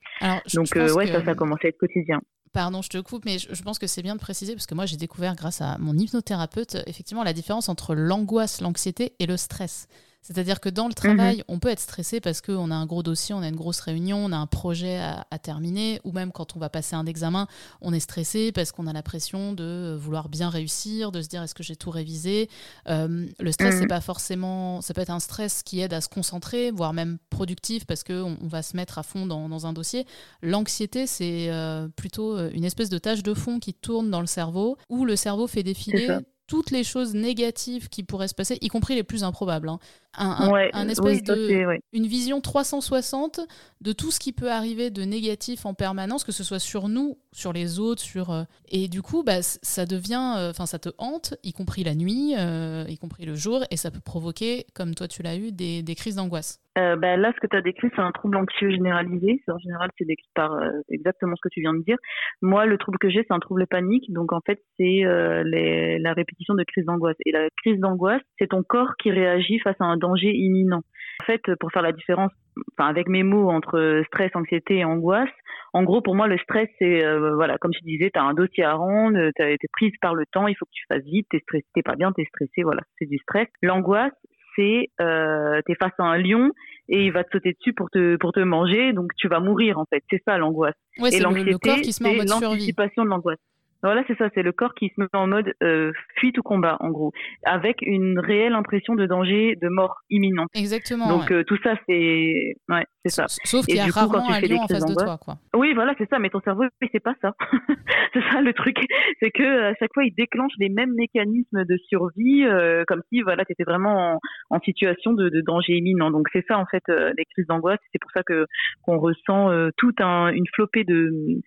Donc, 0.54 0.68
ouais, 0.74 1.06
ça, 1.06 1.22
ça 1.22 1.32
a 1.32 1.34
commencé 1.34 1.66
à 1.66 1.68
être 1.68 1.78
quotidien. 1.78 2.20
Pardon, 2.52 2.82
je 2.82 2.88
te 2.88 2.98
coupe, 2.98 3.24
mais 3.24 3.38
je 3.38 3.62
pense 3.62 3.78
que 3.78 3.86
c'est 3.86 4.02
bien 4.02 4.16
de 4.16 4.20
préciser 4.20 4.54
parce 4.54 4.66
que 4.66 4.74
moi 4.74 4.84
j'ai 4.84 4.96
découvert 4.96 5.36
grâce 5.36 5.60
à 5.60 5.78
mon 5.78 5.96
hypnothérapeute 5.96 6.78
effectivement 6.86 7.22
la 7.22 7.32
différence 7.32 7.68
entre 7.68 7.94
l'angoisse, 7.94 8.60
l'anxiété 8.60 9.14
et 9.20 9.26
le 9.26 9.36
stress. 9.36 9.86
C'est-à-dire 10.22 10.60
que 10.60 10.68
dans 10.68 10.86
le 10.86 10.92
travail, 10.92 11.38
mhm. 11.38 11.44
on 11.48 11.58
peut 11.58 11.68
être 11.68 11.80
stressé 11.80 12.20
parce 12.20 12.40
qu'on 12.40 12.70
a 12.70 12.74
un 12.74 12.86
gros 12.86 13.02
dossier, 13.02 13.34
on 13.34 13.40
a 13.40 13.48
une 13.48 13.56
grosse 13.56 13.80
réunion, 13.80 14.18
on 14.18 14.32
a 14.32 14.36
un 14.36 14.46
projet 14.46 14.98
à, 14.98 15.38
terminer, 15.38 16.00
ou 16.04 16.12
même 16.12 16.30
quand 16.30 16.56
on 16.56 16.58
va 16.58 16.68
passer 16.68 16.94
un 16.94 17.06
examen, 17.06 17.46
on 17.80 17.92
est 17.92 18.00
stressé 18.00 18.52
parce 18.52 18.70
qu'on 18.70 18.86
a 18.86 18.92
la 18.92 19.02
pression 19.02 19.54
de 19.54 19.96
vouloir 19.98 20.28
bien 20.28 20.50
réussir, 20.50 21.10
de 21.10 21.22
se 21.22 21.28
dire 21.28 21.42
est-ce 21.42 21.54
que 21.54 21.62
j'ai 21.62 21.76
tout 21.76 21.90
révisé? 21.90 22.50
Euh, 22.88 23.26
le 23.38 23.52
stress, 23.52 23.76
c'est 23.76 23.82
mhm. 23.82 23.88
pas 23.88 24.00
forcément, 24.02 24.82
ça 24.82 24.92
peut 24.92 25.00
être 25.00 25.10
un 25.10 25.20
stress 25.20 25.62
qui 25.62 25.80
aide 25.80 25.94
à 25.94 26.02
se 26.02 26.08
concentrer, 26.08 26.70
voire 26.70 26.92
même 26.92 27.18
productif 27.30 27.86
parce 27.86 28.04
qu'on 28.04 28.36
on 28.40 28.46
va 28.46 28.62
se 28.62 28.76
mettre 28.76 28.98
à 28.98 29.02
fond 29.02 29.26
dans, 29.26 29.66
un 29.66 29.72
dossier. 29.72 30.06
L'anxiété, 30.42 31.06
c'est 31.06 31.50
euh, 31.50 31.88
plutôt 31.88 32.38
une 32.50 32.64
espèce 32.64 32.88
de 32.88 32.98
tâche 32.98 33.22
de 33.22 33.34
fond 33.34 33.58
qui 33.58 33.74
tourne 33.74 34.10
dans 34.10 34.20
le 34.20 34.26
cerveau, 34.26 34.76
où 34.88 35.04
le 35.04 35.16
cerveau 35.16 35.46
fait 35.46 35.62
défiler 35.62 36.08
toutes 36.50 36.72
les 36.72 36.82
choses 36.82 37.14
négatives 37.14 37.88
qui 37.88 38.02
pourraient 38.02 38.26
se 38.26 38.34
passer, 38.34 38.58
y 38.60 38.66
compris 38.66 38.96
les 38.96 39.04
plus 39.04 39.22
improbables. 39.22 39.68
Hein. 39.68 39.78
Un, 40.18 40.88
espèce 40.88 41.22
de, 41.22 41.78
une 41.92 42.06
vision 42.06 42.40
360 42.40 43.40
de 43.80 43.92
tout 43.92 44.10
ce 44.10 44.20
qui 44.20 44.32
peut 44.32 44.50
arriver 44.50 44.90
de 44.90 45.02
négatif 45.02 45.64
en 45.64 45.74
permanence, 45.74 46.24
que 46.24 46.32
ce 46.32 46.44
soit 46.44 46.58
sur 46.58 46.88
nous, 46.88 47.16
sur 47.32 47.52
les 47.52 47.78
autres, 47.78 48.02
sur 48.02 48.30
euh, 48.30 48.42
et 48.70 48.88
du 48.88 49.02
coup, 49.02 49.22
bah, 49.24 49.40
ça 49.42 49.86
devient, 49.86 50.34
euh, 50.36 50.50
enfin, 50.50 50.66
ça 50.66 50.78
te 50.78 50.90
hante, 50.98 51.34
y 51.42 51.52
compris 51.52 51.84
la 51.84 51.94
nuit, 51.94 52.34
euh, 52.38 52.84
y 52.88 52.98
compris 52.98 53.24
le 53.24 53.34
jour, 53.34 53.62
et 53.70 53.76
ça 53.76 53.90
peut 53.90 54.00
provoquer, 54.04 54.66
comme 54.74 54.94
toi 54.94 55.08
tu 55.08 55.22
l'as 55.22 55.36
eu, 55.36 55.52
des, 55.52 55.82
des 55.82 55.94
crises 55.94 56.16
d'angoisse. 56.16 56.60
Bah, 56.76 57.18
là, 57.18 57.30
ce 57.34 57.40
que 57.40 57.46
tu 57.46 57.54
as 57.54 57.60
décrit, 57.60 57.88
c'est 57.94 58.00
un 58.00 58.10
trouble 58.10 58.38
anxieux 58.38 58.70
généralisé. 58.70 59.42
En 59.48 59.58
général, 59.58 59.90
c'est 59.98 60.06
décrit 60.06 60.30
par 60.34 60.58
exactement 60.88 61.36
ce 61.36 61.40
que 61.42 61.52
tu 61.52 61.60
viens 61.60 61.74
de 61.74 61.82
dire. 61.82 61.98
Moi, 62.40 62.64
le 62.64 62.78
trouble 62.78 62.96
que 62.98 63.10
j'ai, 63.10 63.22
c'est 63.28 63.34
un 63.34 63.38
trouble 63.38 63.66
panique. 63.66 64.10
Donc, 64.10 64.32
en 64.32 64.40
fait, 64.46 64.62
c'est 64.78 65.02
la 65.04 66.12
répétition 66.14 66.54
de 66.54 66.64
crises 66.64 66.86
d'angoisse. 66.86 67.16
Et 67.26 67.32
la 67.32 67.48
crise 67.62 67.78
d'angoisse, 67.80 68.22
c'est 68.38 68.46
ton 68.46 68.62
corps 68.62 68.96
qui 68.98 69.10
réagit 69.10 69.58
face 69.58 69.76
à 69.78 69.84
un 69.84 69.98
danger 70.00 70.32
imminent. 70.34 70.82
En 71.22 71.24
fait, 71.24 71.42
pour 71.60 71.70
faire 71.70 71.82
la 71.82 71.92
différence, 71.92 72.32
enfin, 72.72 72.88
avec 72.88 73.08
mes 73.08 73.22
mots 73.22 73.50
entre 73.50 74.02
stress, 74.06 74.30
anxiété 74.34 74.78
et 74.78 74.84
angoisse, 74.84 75.28
en 75.72 75.84
gros, 75.84 76.00
pour 76.00 76.16
moi, 76.16 76.26
le 76.26 76.38
stress, 76.38 76.68
c'est, 76.78 77.04
euh, 77.04 77.34
voilà, 77.34 77.56
comme 77.58 77.72
je 77.72 77.84
disais, 77.84 78.10
tu 78.12 78.18
as 78.18 78.24
un 78.24 78.34
dossier 78.34 78.64
à 78.64 78.74
rendre, 78.74 79.30
tu 79.36 79.42
été 79.42 79.68
prise 79.72 79.92
par 80.00 80.14
le 80.14 80.24
temps, 80.32 80.48
il 80.48 80.54
faut 80.56 80.64
que 80.64 80.72
tu 80.72 80.84
fasses 80.88 81.04
vite, 81.04 81.26
t'es 81.30 81.38
stressé, 81.40 81.66
t'es 81.74 81.82
pas 81.82 81.94
bien, 81.94 82.12
t'es 82.12 82.24
stressé, 82.24 82.62
voilà, 82.62 82.82
c'est 82.98 83.06
du 83.06 83.18
stress. 83.18 83.46
L'angoisse, 83.62 84.12
c'est, 84.56 84.88
euh, 85.00 85.60
t'es 85.66 85.74
face 85.76 85.92
à 85.98 86.04
un 86.04 86.18
lion 86.18 86.50
et 86.88 87.04
il 87.04 87.12
va 87.12 87.22
te 87.22 87.30
sauter 87.30 87.52
dessus 87.52 87.72
pour 87.72 87.88
te, 87.90 88.16
pour 88.16 88.32
te 88.32 88.40
manger, 88.40 88.92
donc 88.92 89.12
tu 89.16 89.28
vas 89.28 89.38
mourir, 89.38 89.78
en 89.78 89.84
fait. 89.84 90.02
C'est 90.10 90.22
ça, 90.26 90.38
l'angoisse. 90.38 90.74
et 90.96 91.20
l'anxiété, 91.20 91.84
c'est 91.84 92.24
l'anticipation 92.24 93.04
de 93.04 93.08
l'angoisse. 93.10 93.38
Voilà, 93.82 94.02
c'est 94.06 94.16
ça, 94.18 94.28
c'est 94.34 94.42
le 94.42 94.52
corps 94.52 94.74
qui 94.74 94.88
se 94.88 95.00
met 95.00 95.06
en 95.14 95.26
mode 95.26 95.54
euh, 95.62 95.92
fuite 96.16 96.36
ou 96.36 96.42
combat, 96.42 96.76
en 96.80 96.90
gros, 96.90 97.12
avec 97.44 97.80
une 97.80 98.18
réelle 98.18 98.54
impression 98.54 98.94
de 98.94 99.06
danger, 99.06 99.56
de 99.60 99.68
mort 99.68 100.00
imminente. 100.10 100.48
Exactement. 100.54 101.08
Donc 101.08 101.30
euh, 101.30 101.44
tout 101.44 101.56
ça, 101.62 101.74
c'est, 101.88 102.54
ouais, 102.68 102.84
c'est 103.04 103.10
ça. 103.10 103.24
Sauf 103.26 103.64
qu'il 103.64 103.76
y 103.76 103.80
a 103.80 103.86
coup, 103.86 103.92
rarement 103.92 104.28
un 104.28 104.40
lion 104.40 104.60
en 104.60 104.68
face 104.68 104.84
de 104.84 104.94
toi, 104.94 105.18
quoi. 105.18 105.36
Oui, 105.54 105.72
voilà, 105.72 105.94
c'est 105.96 106.08
ça. 106.10 106.18
Mais 106.18 106.28
ton 106.28 106.40
cerveau, 106.40 106.64
c'est 106.92 107.00
pas 107.00 107.14
ça. 107.22 107.32
c'est 108.12 108.22
ça 108.30 108.42
le 108.42 108.52
truc, 108.52 108.76
c'est 109.20 109.30
que 109.30 109.70
à 109.70 109.74
chaque 109.78 109.94
fois, 109.94 110.04
il 110.04 110.14
déclenche 110.14 110.52
les 110.58 110.68
mêmes 110.68 110.92
mécanismes 110.94 111.64
de 111.64 111.76
survie, 111.88 112.44
euh, 112.44 112.84
comme 112.86 113.00
si, 113.10 113.22
voilà, 113.22 113.46
tu 113.46 113.52
étais 113.52 113.64
vraiment 113.64 114.18
en, 114.50 114.60
situation 114.60 115.14
de, 115.14 115.30
de, 115.30 115.40
danger 115.40 115.72
imminent. 115.72 116.10
Donc 116.10 116.28
c'est 116.34 116.44
ça, 116.46 116.58
en 116.58 116.66
fait, 116.66 116.82
les 116.88 117.24
crises 117.32 117.46
d'angoisse. 117.46 117.80
C'est 117.92 118.00
pour 118.00 118.10
ça 118.10 118.22
que 118.22 118.44
qu'on 118.82 118.98
ressent 118.98 119.50
toute 119.78 120.02
un, 120.02 120.28
une 120.28 120.46
flopée 120.54 120.84
de, 120.84 121.40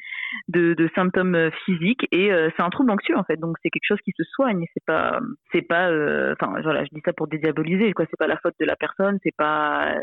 de, 0.48 0.74
de 0.74 0.90
symptômes 0.96 1.50
physiques 1.66 2.08
et 2.12 2.32
euh, 2.32 2.50
c'est 2.56 2.64
un 2.64 2.70
trouble 2.70 2.92
anxieux 2.92 3.18
en 3.18 3.24
fait. 3.24 3.38
Donc 3.38 3.58
c'est 3.62 3.70
quelque 3.70 3.88
chose 3.88 4.02
qui 4.04 4.14
se 4.18 4.24
soigne. 4.24 4.66
C'est 4.74 4.86
pas, 4.86 5.20
c'est 5.52 5.62
pas, 5.62 5.90
euh, 5.90 6.34
enfin 6.40 6.54
voilà, 6.62 6.84
je 6.86 6.90
dis 6.94 7.02
ça 7.06 7.14
pour 7.14 7.28
dédiaboliser 7.28 7.94
quoi. 7.94 8.06
C'est 8.10 8.18
pas 8.18 8.28
la 8.28 8.38
faute 8.38 8.56
de 8.60 8.66
la 8.66 8.76
personne. 8.76 9.20
C'est 9.24 9.36
pas 9.36 9.96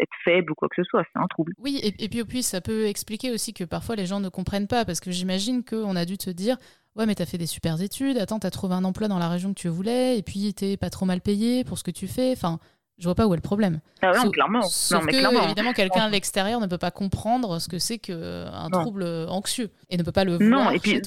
être 0.00 0.12
faible 0.24 0.52
ou 0.52 0.54
quoi 0.54 0.68
que 0.68 0.76
ce 0.76 0.82
soit, 0.84 1.04
c'est 1.12 1.20
un 1.20 1.26
trouble. 1.26 1.52
Oui, 1.58 1.80
et, 1.82 2.08
puis, 2.08 2.24
puis 2.24 2.42
ça 2.42 2.60
peut 2.60 2.86
expliquer 2.86 3.30
aussi 3.30 3.52
que 3.52 3.64
parfois 3.64 3.96
les 3.96 4.06
gens 4.06 4.20
ne 4.20 4.28
comprennent 4.28 4.66
pas, 4.66 4.84
parce 4.84 5.00
que 5.00 5.10
j'imagine 5.10 5.64
qu'on 5.64 5.96
a 5.96 6.04
dû 6.04 6.18
te 6.18 6.30
dire, 6.30 6.56
ouais 6.96 7.06
mais 7.06 7.14
t'as 7.14 7.26
fait 7.26 7.38
des 7.38 7.46
super 7.46 7.80
études, 7.80 8.18
attends, 8.18 8.38
t'as 8.38 8.50
trouvé 8.50 8.74
un 8.74 8.84
emploi 8.84 9.08
dans 9.08 9.18
la 9.18 9.28
région 9.28 9.54
que 9.54 9.60
tu 9.60 9.68
voulais, 9.68 10.18
et 10.18 10.22
puis 10.22 10.52
t'es 10.54 10.76
pas 10.76 10.90
trop 10.90 11.06
mal 11.06 11.20
payé 11.20 11.64
pour 11.64 11.78
ce 11.78 11.84
que 11.84 11.90
tu 11.90 12.06
fais, 12.06 12.32
enfin, 12.32 12.58
je 12.98 13.04
vois 13.04 13.14
pas 13.14 13.26
où 13.26 13.34
est 13.34 13.36
le 13.36 13.42
problème. 13.42 13.80
Ah 14.02 14.12
non, 14.16 14.30
clairement. 14.30 14.62
Sauf 14.62 15.00
non, 15.00 15.06
mais 15.06 15.12
que, 15.12 15.18
clairement. 15.18 15.44
évidemment, 15.44 15.72
quelqu'un 15.72 16.06
de 16.06 16.12
l'extérieur 16.12 16.60
ne 16.60 16.66
peut 16.66 16.78
pas 16.78 16.90
comprendre 16.90 17.60
ce 17.60 17.68
que 17.68 17.78
c'est 17.78 17.98
qu'un 17.98 18.68
trouble 18.70 19.04
anxieux 19.28 19.70
et 19.90 19.96
ne 19.96 20.02
peut 20.02 20.12
pas 20.12 20.24
le 20.24 20.36
voir. 20.36 20.48
Non, 20.48 20.70
et 20.70 20.78
puis 20.78 21.00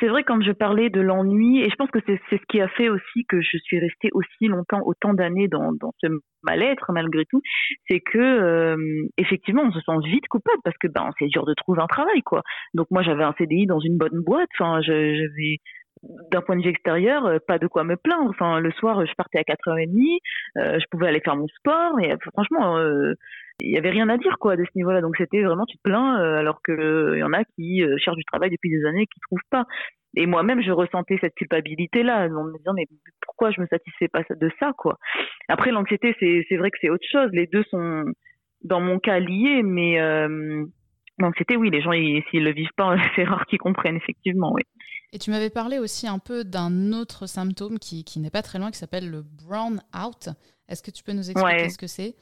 c'est 0.00 0.08
vrai 0.08 0.24
quand 0.24 0.40
je 0.42 0.52
parlais 0.52 0.90
de 0.90 1.00
l'ennui, 1.00 1.60
et 1.60 1.70
je 1.70 1.74
pense 1.76 1.90
que 1.90 1.98
c'est 2.06 2.20
ce 2.30 2.36
qui 2.48 2.60
a 2.60 2.68
fait 2.68 2.88
aussi 2.88 3.24
que 3.28 3.40
je 3.40 3.58
suis 3.58 3.78
restée 3.78 4.10
aussi 4.12 4.46
longtemps, 4.46 4.80
autant 4.84 5.14
d'années 5.14 5.48
dans, 5.48 5.72
dans 5.72 5.92
ce 6.00 6.08
mal-être 6.42 6.92
malgré 6.92 7.24
tout, 7.26 7.40
c'est 7.88 8.00
que 8.00 8.18
euh, 8.18 8.76
effectivement 9.18 9.62
on 9.62 9.72
se 9.72 9.80
sent 9.80 10.08
vite 10.08 10.28
coupable 10.28 10.60
parce 10.64 10.76
que 10.78 10.88
ben 10.88 11.10
c'est 11.18 11.26
dur 11.26 11.44
de 11.46 11.54
trouver 11.54 11.80
un 11.82 11.86
travail 11.86 12.22
quoi. 12.22 12.42
Donc 12.74 12.86
moi 12.90 13.02
j'avais 13.02 13.24
un 13.24 13.34
CDI 13.38 13.66
dans 13.66 13.80
une 13.80 13.96
bonne 13.96 14.20
boîte, 14.20 14.48
enfin 14.58 14.80
j'avais 14.82 15.58
d'un 16.30 16.42
point 16.42 16.56
de 16.56 16.62
vue 16.62 16.70
extérieur, 16.70 17.26
euh, 17.26 17.38
pas 17.46 17.58
de 17.58 17.66
quoi 17.66 17.84
me 17.84 17.96
plaindre. 17.96 18.30
Enfin, 18.30 18.60
le 18.60 18.70
soir, 18.72 19.04
je 19.06 19.12
partais 19.14 19.38
à 19.38 19.42
4h30, 19.42 20.18
euh, 20.56 20.78
je 20.78 20.84
pouvais 20.90 21.08
aller 21.08 21.20
faire 21.20 21.36
mon 21.36 21.48
sport, 21.48 21.98
et 22.00 22.14
franchement, 22.32 22.78
euh, 22.78 23.14
il 23.60 23.70
y 23.70 23.78
avait 23.78 23.90
rien 23.90 24.08
à 24.08 24.16
dire 24.16 24.36
quoi 24.38 24.56
de 24.56 24.64
ce 24.64 24.70
niveau-là. 24.76 25.00
Donc 25.00 25.16
c'était 25.16 25.42
vraiment 25.42 25.66
tu 25.66 25.76
te 25.76 25.82
plains, 25.82 26.16
alors 26.16 26.60
qu'il 26.62 27.18
y 27.18 27.22
en 27.22 27.32
a 27.32 27.44
qui 27.44 27.82
cherchent 27.98 28.16
du 28.16 28.24
travail 28.24 28.50
depuis 28.50 28.70
des 28.70 28.84
années 28.84 29.06
qui 29.06 29.20
trouvent 29.20 29.38
pas. 29.50 29.64
Et 30.16 30.26
moi-même, 30.26 30.62
je 30.62 30.70
ressentais 30.70 31.18
cette 31.20 31.34
culpabilité-là, 31.34 32.26
en 32.26 32.44
me 32.44 32.58
disant 32.58 32.72
mais 32.74 32.86
pourquoi 33.22 33.50
je 33.50 33.60
me 33.60 33.66
satisfais 33.66 34.08
pas 34.08 34.22
de 34.28 34.50
ça 34.58 34.72
quoi. 34.76 34.98
Après 35.48 35.70
l'anxiété, 35.70 36.16
c'est 36.18 36.44
c'est 36.48 36.56
vrai 36.56 36.70
que 36.70 36.78
c'est 36.80 36.90
autre 36.90 37.06
chose. 37.10 37.30
Les 37.32 37.46
deux 37.46 37.64
sont 37.70 38.04
dans 38.62 38.80
mon 38.80 38.98
cas 38.98 39.20
liés, 39.20 39.62
mais 39.62 39.98
l'anxiété, 41.18 41.56
oui, 41.56 41.70
les 41.70 41.80
gens 41.80 41.92
s'ils 41.92 42.44
le 42.44 42.52
vivent 42.52 42.74
pas, 42.76 42.96
c'est 43.16 43.24
rare 43.24 43.46
qu'ils 43.46 43.58
comprennent 43.58 43.96
effectivement, 43.96 44.52
oui. 44.52 44.62
Et 45.12 45.18
tu 45.18 45.30
m'avais 45.30 45.50
parlé 45.50 45.78
aussi 45.78 46.08
un 46.08 46.18
peu 46.18 46.44
d'un 46.44 46.92
autre 46.92 47.26
symptôme 47.26 47.78
qui, 47.78 48.04
qui 48.04 48.18
n'est 48.20 48.30
pas 48.30 48.42
très 48.42 48.58
loin, 48.58 48.70
qui 48.70 48.78
s'appelle 48.78 49.10
le 49.10 49.22
brown 49.22 49.80
out. 49.94 50.28
Est-ce 50.68 50.82
que 50.82 50.90
tu 50.90 51.04
peux 51.04 51.12
nous 51.12 51.30
expliquer 51.30 51.68
ce 51.68 51.78
que 51.78 51.86
c'est? 51.86 52.14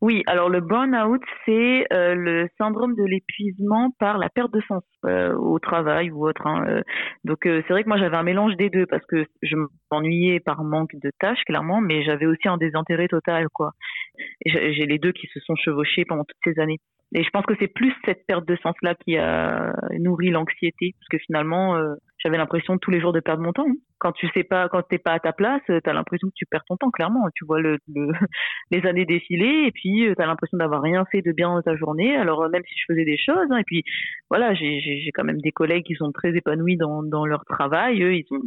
Oui, 0.00 0.22
alors 0.26 0.48
le 0.48 0.60
burn-out, 0.60 1.22
c'est 1.44 1.86
euh, 1.92 2.14
le 2.14 2.48
syndrome 2.58 2.94
de 2.94 3.04
l'épuisement 3.04 3.90
par 3.98 4.18
la 4.18 4.28
perte 4.28 4.52
de 4.52 4.60
sens 4.68 4.82
euh, 5.04 5.34
au 5.36 5.58
travail 5.58 6.10
ou 6.10 6.26
autre. 6.26 6.46
Hein, 6.46 6.64
euh. 6.68 6.82
Donc 7.24 7.38
c'est 7.42 7.70
vrai 7.70 7.82
que 7.82 7.88
moi 7.88 7.98
j'avais 7.98 8.16
un 8.16 8.22
mélange 8.22 8.56
des 8.56 8.68
deux 8.68 8.86
parce 8.86 9.04
que 9.06 9.24
je 9.42 9.56
m'ennuyais 9.90 10.40
par 10.40 10.64
manque 10.64 10.94
de 10.94 11.10
tâches 11.18 11.42
clairement, 11.46 11.80
mais 11.80 12.04
j'avais 12.04 12.26
aussi 12.26 12.48
un 12.48 12.56
désintérêt 12.56 13.08
total 13.08 13.48
quoi. 13.48 13.72
J'ai 14.44 14.86
les 14.86 14.98
deux 14.98 15.12
qui 15.12 15.28
se 15.28 15.40
sont 15.40 15.56
chevauchés 15.56 16.04
pendant 16.04 16.24
toutes 16.24 16.52
ces 16.54 16.60
années. 16.60 16.78
Et 17.16 17.24
je 17.24 17.30
pense 17.30 17.46
que 17.46 17.54
c'est 17.58 17.66
plus 17.66 17.94
cette 18.04 18.26
perte 18.26 18.46
de 18.46 18.56
sens-là 18.56 18.94
qui 18.94 19.16
a 19.16 19.74
nourri 19.98 20.28
l'anxiété, 20.28 20.94
parce 21.00 21.08
que 21.08 21.18
finalement, 21.24 21.74
j'avais 22.18 22.36
l'impression 22.36 22.76
tous 22.76 22.90
les 22.90 23.00
jours 23.00 23.14
de 23.14 23.20
perdre 23.20 23.42
mon 23.42 23.54
temps. 23.54 23.64
Hein. 23.66 23.74
Quand 23.98 24.12
tu 24.12 24.28
sais 24.34 24.44
pas, 24.44 24.68
quand 24.68 24.82
t'es 24.82 24.98
pas 24.98 25.12
à 25.12 25.18
ta 25.18 25.32
place, 25.32 25.62
tu 25.66 25.80
as 25.82 25.92
l'impression 25.94 26.28
que 26.28 26.34
tu 26.34 26.44
perds 26.44 26.64
ton 26.68 26.76
temps, 26.76 26.90
clairement. 26.90 27.26
Tu 27.34 27.46
vois 27.46 27.58
le, 27.58 27.78
les 28.70 28.86
années 28.86 29.06
défiler, 29.06 29.64
et 29.66 29.72
puis 29.72 30.12
tu 30.14 30.22
as 30.22 30.26
l'impression 30.26 30.58
d'avoir 30.58 30.82
rien 30.82 31.06
fait 31.10 31.22
de 31.22 31.32
bien 31.32 31.48
dans 31.48 31.62
ta 31.62 31.74
journée. 31.74 32.14
Alors 32.16 32.50
même 32.50 32.62
si 32.68 32.74
je 32.78 32.92
faisais 32.92 33.06
des 33.06 33.16
choses, 33.16 33.46
hein, 33.50 33.56
et 33.56 33.64
puis 33.64 33.82
voilà, 34.28 34.52
j'ai 34.52 35.10
quand 35.14 35.24
même 35.24 35.40
des 35.40 35.52
collègues 35.52 35.84
qui 35.84 35.94
sont 35.94 36.12
très 36.12 36.36
épanouis 36.36 36.76
dans, 36.76 37.24
leur 37.24 37.46
travail. 37.46 38.02
Eux, 38.02 38.14
ils 38.14 38.26
sont 38.28 38.42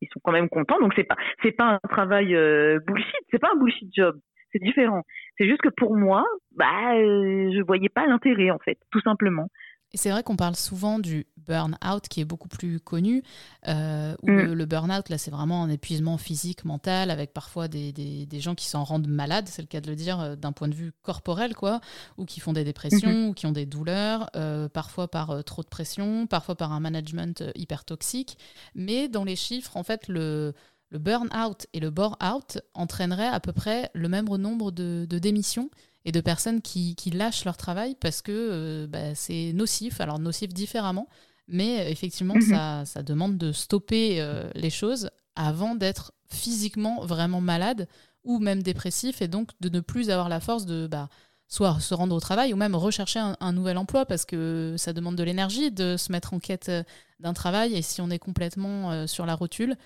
ils 0.00 0.08
sont 0.12 0.20
quand 0.24 0.32
même 0.32 0.48
contents. 0.48 0.80
Donc 0.80 0.94
c'est 0.96 1.04
pas 1.04 1.16
c'est 1.42 1.52
pas 1.52 1.78
un 1.80 1.88
travail 1.88 2.34
euh, 2.34 2.80
bullshit, 2.84 3.20
c'est 3.30 3.38
pas 3.38 3.50
un 3.54 3.58
bullshit 3.58 3.88
job 3.94 4.18
c'est 4.52 4.62
différent. 4.62 5.02
C'est 5.38 5.46
juste 5.46 5.62
que 5.62 5.68
pour 5.68 5.96
moi, 5.96 6.24
bah, 6.56 6.94
euh, 6.94 7.50
je 7.54 7.62
voyais 7.62 7.88
pas 7.88 8.06
l'intérêt 8.06 8.50
en 8.50 8.58
fait, 8.58 8.78
tout 8.90 9.00
simplement. 9.00 9.48
Et 9.92 9.96
c'est 9.96 10.10
vrai 10.10 10.22
qu'on 10.22 10.36
parle 10.36 10.54
souvent 10.54 11.00
du 11.00 11.26
burn-out 11.48 12.06
qui 12.08 12.20
est 12.20 12.24
beaucoup 12.24 12.46
plus 12.46 12.78
connu, 12.78 13.24
euh, 13.66 14.14
où 14.22 14.30
mm. 14.30 14.52
le, 14.52 14.64
burn-out, 14.64 15.08
là, 15.08 15.18
c'est 15.18 15.32
vraiment 15.32 15.64
un 15.64 15.68
épuisement 15.68 16.16
physique, 16.16 16.64
mental, 16.64 17.10
avec 17.10 17.32
parfois 17.32 17.66
des, 17.66 17.90
des, 17.92 18.40
gens 18.40 18.54
qui 18.54 18.66
s'en 18.66 18.84
rendent 18.84 19.08
malades, 19.08 19.48
c'est 19.48 19.62
le 19.62 19.66
cas 19.66 19.80
de 19.80 19.88
le 19.88 19.96
dire, 19.96 20.20
euh, 20.20 20.36
d'un 20.36 20.52
point 20.52 20.68
de 20.68 20.74
vue 20.74 20.92
corporel, 21.02 21.56
quoi, 21.56 21.80
ou 22.18 22.24
qui 22.24 22.38
font 22.38 22.52
des 22.52 22.62
dépressions, 22.62 23.10
mm-hmm. 23.10 23.28
ou 23.30 23.34
qui 23.34 23.46
ont 23.46 23.52
des 23.52 23.66
douleurs, 23.66 24.30
parfois 24.72 25.08
par 25.08 25.42
trop 25.42 25.62
de 25.62 25.68
pression, 25.68 26.28
parfois 26.28 26.54
par 26.54 26.72
un 26.72 26.78
management 26.78 27.42
hyper 27.56 27.84
toxique. 27.84 28.38
Mais 28.76 29.08
dans 29.08 29.24
les 29.24 29.34
chiffres, 29.34 29.76
en 29.76 29.82
fait, 29.82 30.06
le, 30.06 30.54
le 30.90 30.98
burn-out 30.98 31.66
et 31.72 31.80
le 31.80 31.90
bore-out 31.90 32.58
entraîneraient 32.74 33.28
à 33.28 33.40
peu 33.40 33.52
près 33.52 33.90
le 33.94 34.08
même 34.08 34.26
nombre 34.26 34.70
de, 34.72 35.06
démissions 35.06 35.70
et 36.04 36.12
de 36.12 36.20
personnes 36.20 36.60
qui, 36.60 36.96
lâchent 37.12 37.44
leur 37.44 37.56
travail 37.56 37.96
parce 38.00 38.22
que 38.22 38.32
euh, 38.32 38.86
bah, 38.86 39.14
c'est 39.14 39.52
nocif, 39.54 40.00
alors 40.00 40.18
nocif 40.18 40.52
différemment, 40.52 41.08
mais 41.46 41.80
euh, 41.80 41.88
effectivement, 41.88 42.34
mhm. 42.34 42.84
ça, 42.84 43.02
demande 43.02 43.38
de 43.38 43.52
stopper 43.52 44.20
euh, 44.20 44.50
les 44.54 44.70
choses 44.70 45.10
avant 45.36 45.74
d'être 45.74 46.12
physiquement 46.28 47.04
vraiment 47.04 47.40
malade 47.40 47.88
ou 48.24 48.38
même 48.38 48.62
dépressif 48.62 49.22
et 49.22 49.28
donc 49.28 49.50
de 49.60 49.68
ne 49.68 49.80
plus 49.80 50.10
avoir 50.10 50.28
la 50.28 50.40
force 50.40 50.66
de 50.66 50.86
bah, 50.86 51.08
soit 51.48 51.80
se 51.80 51.94
rendre 51.94 52.14
au 52.14 52.20
travail 52.20 52.52
ou 52.52 52.56
même 52.56 52.74
rechercher 52.74 53.20
un 53.40 53.52
nouvel 53.52 53.78
emploi 53.78 54.06
parce 54.06 54.24
que 54.24 54.74
ça 54.76 54.92
demande 54.92 55.16
de 55.16 55.22
l'énergie 55.24 55.70
de 55.70 55.96
se 55.96 56.12
mettre 56.12 56.34
en 56.34 56.38
quête 56.38 56.70
d'un 57.18 57.32
travail 57.32 57.74
et 57.74 57.82
si 57.82 58.00
on 58.00 58.10
est 58.10 58.20
complètement 58.20 59.08
sur 59.08 59.26
la 59.26 59.34
rotule, 59.34 59.76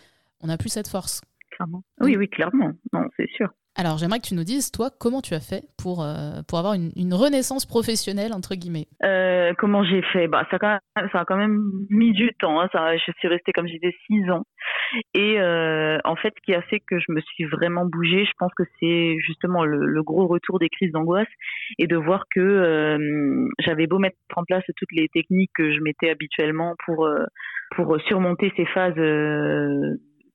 on 0.44 0.48
n'a 0.48 0.58
plus 0.58 0.68
cette 0.68 0.88
force. 0.88 1.22
Clairement. 1.56 1.82
Oui, 2.00 2.16
oui, 2.16 2.28
clairement. 2.28 2.72
Non, 2.92 3.08
c'est 3.16 3.28
sûr. 3.30 3.48
Alors, 3.76 3.98
j'aimerais 3.98 4.20
que 4.20 4.28
tu 4.28 4.34
nous 4.34 4.44
dises, 4.44 4.70
toi, 4.70 4.90
comment 5.00 5.20
tu 5.20 5.34
as 5.34 5.40
fait 5.40 5.64
pour, 5.82 6.04
euh, 6.04 6.42
pour 6.46 6.60
avoir 6.60 6.74
une, 6.74 7.12
renaissance 7.12 7.66
professionnelle, 7.66 8.32
entre 8.32 8.54
guillemets? 8.54 8.86
Euh, 9.02 9.52
Comment 9.58 9.82
j'ai 9.82 10.02
fait? 10.12 10.28
Bah, 10.28 10.46
ça, 10.50 10.58
ça, 10.60 11.20
a 11.20 11.24
quand 11.24 11.36
même 11.36 11.60
mis 11.90 12.12
du 12.12 12.30
temps. 12.38 12.60
Hein. 12.60 12.68
Ça, 12.70 12.96
je 12.96 13.10
suis 13.18 13.26
restée, 13.26 13.52
comme 13.52 13.66
je 13.66 13.72
disais, 13.72 13.92
six 14.06 14.30
ans. 14.30 14.44
Et 15.14 15.40
euh, 15.40 15.98
en 16.04 16.14
fait, 16.14 16.32
ce 16.36 16.42
qui 16.44 16.54
a 16.54 16.62
fait 16.62 16.78
que 16.78 17.00
je 17.00 17.10
me 17.10 17.20
suis 17.20 17.46
vraiment 17.46 17.84
bougée, 17.84 18.24
je 18.24 18.32
pense 18.38 18.52
que 18.56 18.62
c'est 18.78 19.16
justement 19.18 19.64
le, 19.64 19.86
le, 19.86 20.02
gros 20.04 20.28
retour 20.28 20.60
des 20.60 20.68
crises 20.68 20.92
d'angoisse 20.92 21.28
et 21.78 21.88
de 21.88 21.96
voir 21.96 22.26
que 22.32 22.96
j'avais 23.58 23.88
beau 23.88 23.98
mettre 23.98 24.16
en 24.36 24.44
place 24.44 24.62
toutes 24.76 24.92
les 24.92 25.08
techniques 25.08 25.50
que 25.54 25.72
je 25.72 25.80
mettais 25.80 26.10
habituellement 26.10 26.74
pour, 26.84 27.08
pour 27.74 28.00
surmonter 28.02 28.52
ces 28.56 28.66
phases 28.66 28.94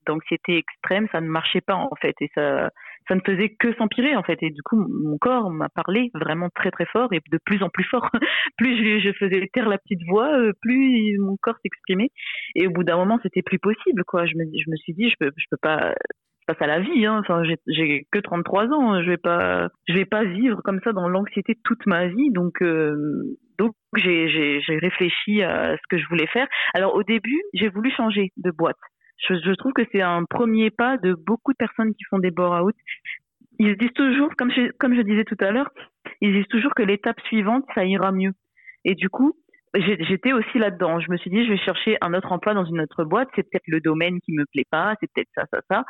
d'anxiété 0.10 0.58
extrême, 0.58 1.08
ça 1.12 1.22
ne 1.22 1.28
marchait 1.28 1.62
pas 1.62 1.76
en 1.76 1.95
fait 2.02 2.15
et 2.22 2.30
ça 2.36 2.69
ça 3.08 3.15
ne 3.15 3.22
faisait 3.26 3.50
que 3.50 3.74
s'empirer 3.76 4.15
en 4.15 4.24
fait 4.24 4.38
et 4.41 4.52
du 4.52 4.62
coup 4.62 4.78
mon 4.78 5.17
corps 5.17 5.50
m'a 5.50 5.69
parlé 5.69 6.12
vraiment 6.13 6.50
très 6.54 6.69
très 6.69 6.86
fort 6.86 7.12
et 7.12 7.22
de 7.32 7.39
plus 7.43 7.63
en 7.63 7.69
plus 7.69 7.86
fort. 7.86 8.10
plus 8.58 9.02
je, 9.02 9.12
faisais 9.13 9.48
taire 9.54 9.69
la 9.69 9.78
petite 9.78 10.04
voix, 10.08 10.32
euh, 10.38 10.52
plus 10.62 11.17
mon 11.19 11.38
corps 11.41 11.58
s'exprimait 11.63 12.12
et 12.56 12.67
au 12.67 12.72
bout 12.72 12.84
d'un 12.84 12.98
moment 12.98 13.19
c'était 13.24 13.41
plus 13.41 13.60
possible 13.60 14.04
quoi. 14.06 14.26
Je 14.26 14.36
me 14.36 14.76
suis 14.78 14.93
dit 14.93 15.10
je 15.10 15.15
peux 15.19 15.32
peux 15.32 15.58
pas 15.62 15.93
passe 16.50 16.62
à 16.62 16.67
la 16.67 16.80
vie. 16.80 17.06
Hein. 17.06 17.19
Enfin, 17.19 17.43
j'ai 17.67 18.08
que 18.12 18.19
33 18.19 18.67
ans. 18.67 19.02
Je 19.02 19.10
vais 19.10 19.17
pas, 19.17 19.69
je 19.88 19.93
vais 19.93 20.06
pas 20.06 20.24
vivre 20.24 20.62
comme 20.63 20.80
ça 20.84 20.93
dans 20.93 21.08
l'anxiété 21.08 21.56
toute 21.63 21.86
ma 21.86 22.08
vie. 22.08 22.32
Donc, 22.32 22.62
euh, 22.62 23.38
donc 23.58 23.74
j'ai 23.95 24.62
réfléchi 24.67 25.43
à 25.43 25.76
ce 25.76 25.82
que 25.89 25.98
je 25.98 26.08
voulais 26.08 26.28
faire. 26.28 26.48
Alors 26.74 26.95
au 26.95 27.04
début, 27.04 27.41
j'ai 27.54 27.69
voulu 27.69 27.91
changer 27.91 28.32
de 28.38 28.52
boîte. 28.52 28.78
Je, 29.27 29.36
je 29.36 29.51
trouve 29.53 29.73
que 29.73 29.84
c'est 29.91 30.01
un 30.01 30.23
premier 30.25 30.69
pas 30.71 30.97
de 30.97 31.13
beaucoup 31.13 31.51
de 31.51 31.58
personnes 31.58 31.93
qui 31.93 32.03
font 32.10 32.19
des 32.19 32.32
bore-out. 32.32 32.75
Ils 33.60 33.77
disent 33.77 33.93
toujours, 33.93 34.29
comme 34.38 34.51
je, 34.51 34.71
comme 34.79 34.95
je 34.95 35.01
disais 35.01 35.25
tout 35.25 35.38
à 35.39 35.51
l'heure, 35.51 35.69
ils 36.21 36.34
disent 36.34 36.47
toujours 36.47 36.73
que 36.73 36.84
l'étape 36.84 37.19
suivante, 37.21 37.65
ça 37.75 37.86
ira 37.86 38.12
mieux. 38.12 38.32
Et 38.86 38.95
du 38.95 39.10
coup, 39.10 39.34
j'étais 39.75 40.32
aussi 40.32 40.58
là-dedans. 40.58 40.99
Je 40.99 41.12
me 41.12 41.17
suis 41.17 41.29
dit, 41.29 41.43
je 41.45 41.51
vais 41.51 41.58
chercher 41.58 41.97
un 42.01 42.13
autre 42.13 42.32
emploi 42.32 42.53
dans 42.53 42.65
une 42.65 42.79
autre 42.82 43.03
boîte. 43.03 43.29
C'est 43.36 43.43
peut-être 43.43 43.67
le 43.67 43.82
domaine 43.82 44.19
qui 44.21 44.32
me 44.32 44.45
plaît 44.45 44.67
pas. 44.69 44.95
C'est 44.99 45.12
peut-être 45.13 45.29
ça, 45.36 45.43
ça, 45.51 45.60
ça. 45.69 45.84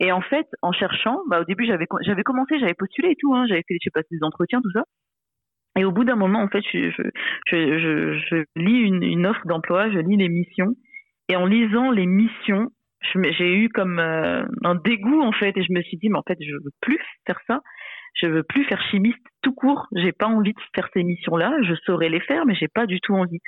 Et 0.00 0.12
en 0.12 0.22
fait, 0.22 0.46
en 0.62 0.72
cherchant, 0.72 1.20
bah, 1.28 1.42
au 1.42 1.44
début, 1.44 1.66
j'avais, 1.66 1.86
j'avais 2.00 2.22
commencé, 2.22 2.58
j'avais 2.58 2.74
postulé 2.74 3.10
et 3.10 3.16
tout, 3.16 3.34
hein, 3.34 3.44
j'avais 3.46 3.62
fait, 3.68 3.76
je 3.82 3.90
sais 3.94 4.04
des 4.10 4.22
entretiens, 4.22 4.62
tout 4.62 4.72
ça. 4.72 4.84
Et 5.78 5.84
au 5.84 5.92
bout 5.92 6.04
d'un 6.04 6.16
moment, 6.16 6.40
en 6.40 6.48
fait, 6.48 6.62
je, 6.72 6.90
je, 6.90 7.10
je, 7.50 8.18
je 8.18 8.44
lis 8.56 8.80
une, 8.80 9.02
une 9.02 9.26
offre 9.26 9.46
d'emploi, 9.46 9.90
je 9.90 9.98
lis 9.98 10.16
les 10.16 10.28
missions. 10.28 10.74
Et 11.30 11.36
en 11.36 11.46
lisant 11.46 11.92
les 11.92 12.06
missions, 12.06 12.70
j'ai 13.14 13.54
eu 13.54 13.68
comme 13.68 13.98
euh, 14.00 14.44
un 14.64 14.74
dégoût, 14.74 15.22
en 15.22 15.32
fait. 15.32 15.56
Et 15.56 15.62
je 15.62 15.72
me 15.72 15.80
suis 15.82 15.96
dit, 15.96 16.08
mais 16.08 16.18
en 16.18 16.24
fait, 16.26 16.36
je 16.40 16.52
veux 16.52 16.72
plus 16.80 16.98
faire 17.26 17.38
ça. 17.46 17.60
Je 18.14 18.26
veux 18.26 18.42
plus 18.42 18.64
faire 18.64 18.82
chimiste 18.90 19.24
tout 19.40 19.54
court. 19.54 19.86
J'ai 19.94 20.10
pas 20.10 20.26
envie 20.26 20.52
de 20.52 20.60
faire 20.74 20.88
ces 20.92 21.04
missions-là. 21.04 21.54
Je 21.62 21.74
saurais 21.86 22.08
les 22.08 22.18
faire, 22.18 22.44
mais 22.46 22.56
j'ai 22.56 22.66
pas 22.66 22.86
du 22.86 23.00
tout 23.00 23.14
envie. 23.14 23.38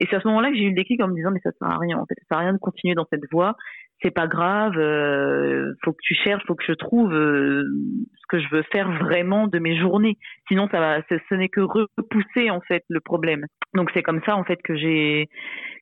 Et 0.00 0.06
c'est 0.08 0.16
à 0.16 0.20
ce 0.20 0.28
moment-là 0.28 0.50
que 0.50 0.56
j'ai 0.56 0.62
eu 0.62 0.68
le 0.68 0.76
déclic 0.76 1.02
en 1.02 1.08
me 1.08 1.14
disant, 1.16 1.32
mais 1.32 1.40
ça 1.40 1.50
sert 1.58 1.68
à 1.68 1.78
rien, 1.78 1.98
en 1.98 2.06
fait. 2.06 2.14
Ça 2.20 2.26
sert 2.28 2.38
à 2.38 2.40
rien 2.42 2.52
de 2.52 2.58
continuer 2.58 2.94
dans 2.94 3.06
cette 3.10 3.28
voie 3.32 3.56
c'est 4.02 4.10
pas 4.10 4.26
grave, 4.26 4.76
euh, 4.76 5.74
faut 5.84 5.92
que 5.92 6.02
tu 6.02 6.14
cherches, 6.14 6.42
faut 6.46 6.54
que 6.54 6.64
je 6.66 6.72
trouve 6.72 7.12
euh, 7.14 7.64
ce 8.16 8.26
que 8.28 8.40
je 8.40 8.48
veux 8.50 8.62
faire 8.72 8.90
vraiment 8.90 9.46
de 9.46 9.58
mes 9.58 9.78
journées. 9.78 10.18
Sinon, 10.48 10.68
ça 10.70 10.80
va, 10.80 11.02
ce, 11.08 11.34
n'est 11.34 11.48
que 11.48 11.60
repousser 11.60 12.50
en 12.50 12.60
fait 12.60 12.84
le 12.88 13.00
problème. 13.00 13.46
Donc 13.74 13.90
c'est 13.94 14.02
comme 14.02 14.20
ça 14.26 14.36
en 14.36 14.44
fait 14.44 14.60
que 14.62 14.76
j'ai 14.76 15.28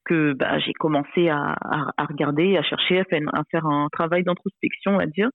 que 0.04 0.32
bah, 0.32 0.58
j'ai 0.58 0.72
commencé 0.72 1.28
à, 1.28 1.56
à, 1.96 2.04
regarder, 2.06 2.56
à 2.56 2.62
chercher, 2.62 3.00
à 3.00 3.04
faire, 3.04 3.20
à 3.32 3.42
faire 3.50 3.66
un 3.66 3.88
travail 3.92 4.24
d'introspection, 4.24 4.98
à 4.98 5.06
dire, 5.06 5.28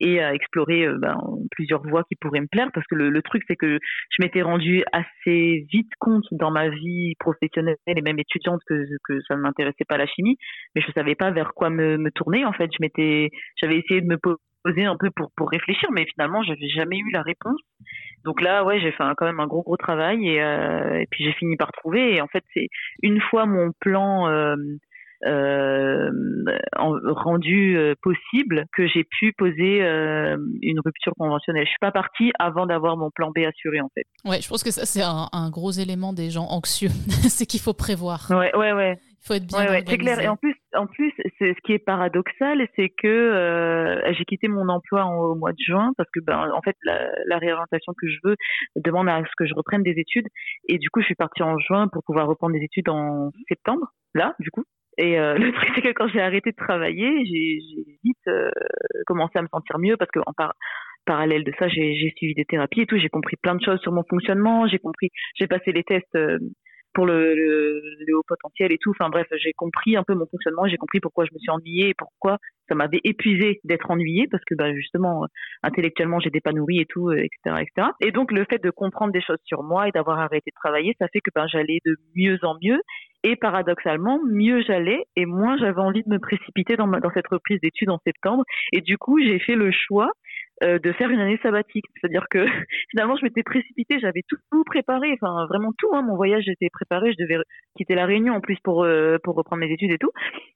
et 0.00 0.20
à 0.20 0.34
explorer 0.34 0.86
euh, 0.86 0.96
bah, 0.98 1.16
plusieurs 1.50 1.82
voies 1.82 2.04
qui 2.04 2.16
pourraient 2.16 2.40
me 2.40 2.46
plaire. 2.46 2.70
Parce 2.72 2.86
que 2.86 2.94
le, 2.94 3.10
le 3.10 3.22
truc, 3.22 3.42
c'est 3.48 3.56
que 3.56 3.78
je 4.10 4.22
m'étais 4.22 4.42
rendu 4.42 4.84
assez 4.92 5.66
vite 5.72 5.90
compte 5.98 6.24
dans 6.32 6.50
ma 6.50 6.68
vie 6.68 7.14
professionnelle 7.18 7.76
et 7.86 8.00
même 8.00 8.18
étudiante 8.18 8.60
que, 8.66 8.84
que 9.04 9.20
ça 9.26 9.36
ne 9.36 9.42
m'intéressait 9.42 9.84
pas 9.88 9.96
la 9.96 10.06
chimie, 10.06 10.36
mais 10.74 10.82
je 10.82 10.92
savais 10.92 11.14
pas 11.14 11.30
vers 11.30 11.52
quoi 11.54 11.70
me, 11.70 11.96
me 11.98 12.10
tourner. 12.10 12.44
En 12.44 12.52
fait, 12.52 12.70
je 12.72 12.78
m'étais, 12.80 13.30
j'avais 13.60 13.78
essayé 13.78 14.00
de 14.00 14.06
me 14.06 14.18
poser 14.18 14.38
un 14.64 14.96
peu 14.98 15.10
pour 15.14 15.30
pour 15.36 15.50
réfléchir, 15.50 15.90
mais 15.92 16.06
finalement, 16.14 16.42
j'avais 16.42 16.68
jamais 16.68 16.98
eu 16.98 17.10
la 17.12 17.22
réponse. 17.22 17.60
Donc 18.24 18.40
là, 18.40 18.64
ouais, 18.64 18.80
j'ai 18.80 18.92
fait 18.92 19.04
quand 19.16 19.26
même 19.26 19.40
un 19.40 19.46
gros 19.46 19.62
gros 19.62 19.76
travail 19.76 20.28
et, 20.28 20.40
euh, 20.40 21.00
et 21.00 21.06
puis 21.10 21.24
j'ai 21.24 21.32
fini 21.32 21.56
par 21.56 21.72
trouver. 21.72 22.14
Et 22.14 22.20
en 22.20 22.28
fait, 22.28 22.44
c'est 22.54 22.68
une 23.02 23.20
fois 23.20 23.46
mon 23.46 23.72
plan 23.80 24.28
euh, 24.28 24.54
euh, 25.26 26.10
rendu 26.76 27.76
possible 28.02 28.64
que 28.76 28.86
j'ai 28.86 29.04
pu 29.04 29.32
poser 29.32 29.80
une 30.62 30.80
rupture 30.84 31.12
conventionnelle. 31.18 31.64
Je 31.64 31.70
suis 31.70 31.78
pas 31.80 31.92
partie 31.92 32.32
avant 32.38 32.66
d'avoir 32.66 32.96
mon 32.96 33.10
plan 33.10 33.30
B 33.30 33.38
assuré 33.38 33.80
en 33.80 33.88
fait. 33.94 34.04
Ouais, 34.24 34.40
je 34.40 34.48
pense 34.48 34.62
que 34.62 34.70
ça 34.70 34.84
c'est 34.84 35.02
un, 35.02 35.28
un, 35.32 35.50
gros 35.50 35.72
élément 35.72 36.12
des 36.12 36.30
gens 36.30 36.46
anxieux, 36.48 36.88
c'est 37.28 37.46
qu'il 37.46 37.60
faut 37.60 37.74
prévoir. 37.74 38.26
Ouais, 38.30 38.54
ouais, 38.56 38.72
ouais. 38.72 38.98
Il 39.22 39.26
faut 39.26 39.34
être 39.34 39.46
bien 39.46 39.58
ouais, 39.68 39.84
C'est 39.86 39.98
clair. 39.98 40.18
Et 40.20 40.26
en 40.26 40.36
plus, 40.36 40.54
en 40.74 40.86
plus, 40.88 41.12
ce 41.38 41.60
qui 41.62 41.72
est 41.72 41.78
paradoxal, 41.78 42.66
c'est 42.74 42.88
que 42.88 43.06
euh, 43.06 44.12
j'ai 44.14 44.24
quitté 44.24 44.48
mon 44.48 44.68
emploi 44.68 45.04
au 45.06 45.36
mois 45.36 45.52
de 45.52 45.62
juin 45.64 45.92
parce 45.96 46.10
que, 46.10 46.18
ben, 46.20 46.50
en 46.52 46.60
fait, 46.60 46.76
la, 46.82 47.08
la, 47.26 47.38
réorientation 47.38 47.92
que 47.96 48.08
je 48.08 48.18
veux 48.24 48.36
demande 48.74 49.08
à 49.08 49.20
ce 49.20 49.32
que 49.36 49.46
je 49.46 49.54
reprenne 49.54 49.84
des 49.84 49.94
études. 49.96 50.26
Et 50.68 50.78
du 50.78 50.90
coup, 50.90 51.00
je 51.00 51.06
suis 51.06 51.14
partie 51.14 51.44
en 51.44 51.56
juin 51.58 51.86
pour 51.86 52.02
pouvoir 52.02 52.26
reprendre 52.26 52.54
des 52.54 52.64
études 52.64 52.88
en 52.88 53.30
septembre. 53.48 53.86
Là, 54.14 54.34
du 54.40 54.50
coup. 54.50 54.64
Et 54.98 55.18
euh, 55.18 55.34
le 55.38 55.52
truc, 55.52 55.70
c'est 55.76 55.82
que 55.82 55.92
quand 55.92 56.08
j'ai 56.08 56.20
arrêté 56.20 56.50
de 56.50 56.56
travailler, 56.56 57.24
j'ai 57.24 57.58
vite 58.02 58.16
euh, 58.26 58.50
commencé 59.06 59.38
à 59.38 59.42
me 59.42 59.48
sentir 59.48 59.78
mieux 59.78 59.96
parce 59.96 60.10
que 60.10 60.20
en 60.26 60.32
par 60.32 60.54
parallèle 61.04 61.44
de 61.44 61.52
ça, 61.58 61.68
j'ai 61.68 62.12
suivi 62.16 62.34
des 62.34 62.44
thérapies 62.44 62.82
et 62.82 62.86
tout. 62.86 62.98
J'ai 62.98 63.08
compris 63.08 63.36
plein 63.36 63.54
de 63.54 63.62
choses 63.62 63.80
sur 63.80 63.92
mon 63.92 64.04
fonctionnement. 64.08 64.66
J'ai 64.68 64.78
compris, 64.78 65.10
j'ai 65.34 65.46
passé 65.46 65.72
les 65.72 65.82
tests 65.82 66.16
pour 66.94 67.06
le, 67.06 67.34
le, 67.34 68.16
haut 68.16 68.22
potentiel 68.26 68.72
et 68.72 68.78
tout. 68.80 68.90
Enfin 68.90 69.08
bref, 69.08 69.26
j'ai 69.36 69.52
compris 69.52 69.96
un 69.96 70.02
peu 70.02 70.14
mon 70.14 70.26
fonctionnement, 70.26 70.66
j'ai 70.66 70.76
compris 70.76 71.00
pourquoi 71.00 71.24
je 71.24 71.32
me 71.32 71.38
suis 71.38 71.50
ennuyée 71.50 71.88
et 71.90 71.94
pourquoi 71.94 72.38
ça 72.68 72.74
m'avait 72.74 73.00
épuisé 73.04 73.60
d'être 73.64 73.90
ennuyée 73.90 74.26
parce 74.30 74.44
que 74.44 74.54
bah, 74.54 74.72
justement 74.74 75.26
intellectuellement 75.62 76.20
j'étais 76.20 76.40
pas 76.40 76.52
nourrie 76.52 76.80
et 76.80 76.86
tout, 76.86 77.10
etc., 77.12 77.30
euh, 77.46 77.56
etc. 77.56 77.88
Et 78.00 78.12
donc 78.12 78.32
le 78.32 78.44
fait 78.48 78.62
de 78.62 78.70
comprendre 78.70 79.12
des 79.12 79.20
choses 79.20 79.38
sur 79.44 79.62
moi 79.62 79.88
et 79.88 79.92
d'avoir 79.92 80.18
arrêté 80.18 80.50
de 80.50 80.60
travailler, 80.62 80.94
ça 80.98 81.08
fait 81.12 81.20
que 81.20 81.30
ben 81.34 81.46
j'allais 81.46 81.80
de 81.84 81.96
mieux 82.16 82.38
en 82.42 82.56
mieux 82.62 82.80
et 83.24 83.36
paradoxalement 83.36 84.20
mieux 84.28 84.62
j'allais 84.62 85.04
et 85.16 85.26
moins 85.26 85.56
j'avais 85.56 85.80
envie 85.80 86.02
de 86.02 86.10
me 86.10 86.18
précipiter 86.18 86.76
dans, 86.76 86.88
dans 86.88 87.10
cette 87.14 87.28
reprise 87.28 87.60
d'études 87.60 87.90
en 87.90 87.98
septembre. 88.06 88.44
Et 88.72 88.80
du 88.80 88.98
coup 88.98 89.20
j'ai 89.20 89.38
fait 89.38 89.54
le 89.54 89.70
choix 89.72 90.10
euh, 90.62 90.78
de 90.78 90.92
faire 90.92 91.10
une 91.10 91.18
année 91.18 91.40
sabbatique. 91.42 91.86
C'est-à-dire 91.94 92.26
que 92.30 92.44
finalement, 92.90 93.16
je 93.16 93.24
m'étais 93.24 93.42
précipitée, 93.42 93.98
j'avais 93.98 94.22
tout, 94.28 94.36
préparé, 94.64 95.12
enfin 95.20 95.46
vraiment 95.46 95.72
tout. 95.76 95.88
Hein, 95.92 96.02
mon 96.02 96.14
voyage 96.14 96.48
était 96.48 96.70
préparé, 96.70 97.12
je 97.12 97.24
devais 97.24 97.42
quitter 97.76 97.94
la 97.94 98.06
Réunion 98.06 98.34
en 98.34 98.40
plus 98.40 98.56
pour 98.62 98.84
euh, 98.84 99.18
pour 99.24 99.34
reprendre 99.34 99.60
mes 99.60 99.72
études 99.72 99.90
et 99.90 99.98
tout. 99.98 100.12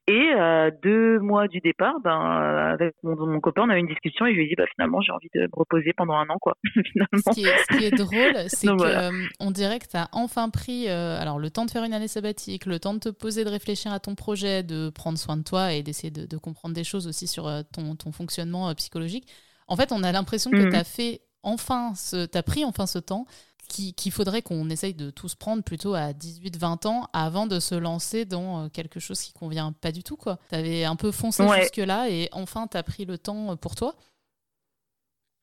Et 0.07 0.31
euh, 0.33 0.71
deux 0.81 1.19
mois 1.19 1.49
du 1.49 1.59
départ, 1.59 1.99
ben 2.03 2.15
avec 2.15 2.95
mon, 3.03 3.39
copain, 3.41 3.63
on 3.65 3.69
a 3.69 3.75
eu 3.75 3.79
une 3.79 3.87
discussion 3.87 4.25
et 4.27 4.31
je 4.31 4.37
lui 4.37 4.45
ai 4.45 4.47
dit 4.47 4.55
bah 4.55 4.63
finalement 4.75 5.01
j'ai 5.01 5.11
envie 5.11 5.29
de 5.35 5.41
me 5.41 5.49
reposer 5.51 5.91
pendant 5.97 6.13
un 6.13 6.29
an 6.29 6.37
quoi. 6.39 6.53
finalement. 6.73 7.33
Ce 7.33 7.77
qui 7.77 7.85
est, 7.85 7.91
drôle, 7.91 8.33
c'est 8.47 8.67
que 8.67 9.43
on 9.43 9.51
dirait 9.51 9.79
que 9.79 9.87
tu 9.89 9.97
as 9.97 10.07
enfin 10.13 10.49
pris 10.49 10.87
alors 10.87 11.37
le 11.37 11.49
temps 11.49 11.65
de 11.65 11.71
faire 11.71 11.83
une 11.83 11.93
année 11.93 12.07
sabbatique, 12.07 12.65
le 12.65 12.79
temps 12.79 12.93
de 12.93 12.99
te 12.99 13.09
poser, 13.09 13.43
de 13.43 13.49
réfléchir 13.49 13.91
à 13.91 13.99
ton 13.99 14.15
projet, 14.15 14.63
de 14.63 14.89
prendre 14.89 15.17
soin 15.17 15.35
de 15.35 15.43
toi 15.43 15.73
et 15.73 15.83
d'essayer 15.83 16.11
de, 16.11 16.25
de, 16.25 16.37
comprendre 16.37 16.75
des 16.75 16.85
choses 16.85 17.07
aussi 17.07 17.27
sur 17.27 17.49
ton, 17.73 17.95
ton 17.95 18.11
fonctionnement 18.11 18.73
psychologique. 18.75 19.27
En 19.67 19.75
fait, 19.75 19.91
on 19.91 20.03
a 20.03 20.11
l'impression 20.11 20.51
que 20.51 20.67
mm. 20.67 20.69
tu 20.69 20.75
as 20.75 20.83
fait 20.83 21.21
enfin 21.43 21.93
ce, 21.95 22.27
as 22.35 22.43
pris 22.43 22.65
enfin 22.65 22.85
ce 22.85 22.99
temps 22.99 23.25
qu'il 23.67 24.11
faudrait 24.11 24.41
qu'on 24.41 24.69
essaye 24.69 24.93
de 24.93 25.09
tous 25.09 25.35
prendre 25.35 25.63
plutôt 25.63 25.93
à 25.93 26.11
18-20 26.11 26.87
ans 26.87 27.09
avant 27.13 27.47
de 27.47 27.59
se 27.59 27.75
lancer 27.75 28.25
dans 28.25 28.65
euh, 28.65 28.69
quelque 28.69 28.99
chose 28.99 29.21
qui 29.21 29.33
convient 29.33 29.73
pas 29.73 29.91
du 29.91 30.03
tout. 30.03 30.17
Tu 30.49 30.55
avais 30.55 30.85
un 30.85 30.95
peu 30.95 31.11
foncé 31.11 31.43
jusque-là 31.59 32.09
et 32.09 32.29
enfin 32.31 32.67
tu 32.67 32.77
as 32.77 32.83
pris 32.83 33.05
le 33.05 33.17
temps 33.17 33.51
euh, 33.51 33.55
pour 33.55 33.75
toi. 33.75 33.93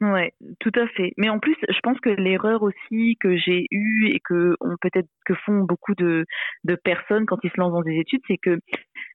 Ouais, 0.01 0.35
tout 0.59 0.73
à 0.75 0.87
fait. 0.89 1.13
Mais 1.17 1.29
en 1.29 1.39
plus, 1.39 1.57
je 1.69 1.79
pense 1.83 1.99
que 2.01 2.11
l'erreur 2.11 2.63
aussi 2.63 3.17
que 3.21 3.37
j'ai 3.37 3.67
eue 3.71 4.11
et 4.13 4.21
que 4.21 4.57
peut-être 4.81 5.09
que 5.25 5.35
font 5.47 5.61
beaucoup 5.61 5.95
de, 5.95 6.27
de 6.65 6.75
personnes 6.75 7.27
quand 7.27 7.39
ils 7.43 7.51
se 7.51 7.61
lancent 7.61 7.73
dans 7.73 7.83
des 7.83 7.99
études, 7.99 8.21
c'est 8.27 8.39
que 8.39 8.59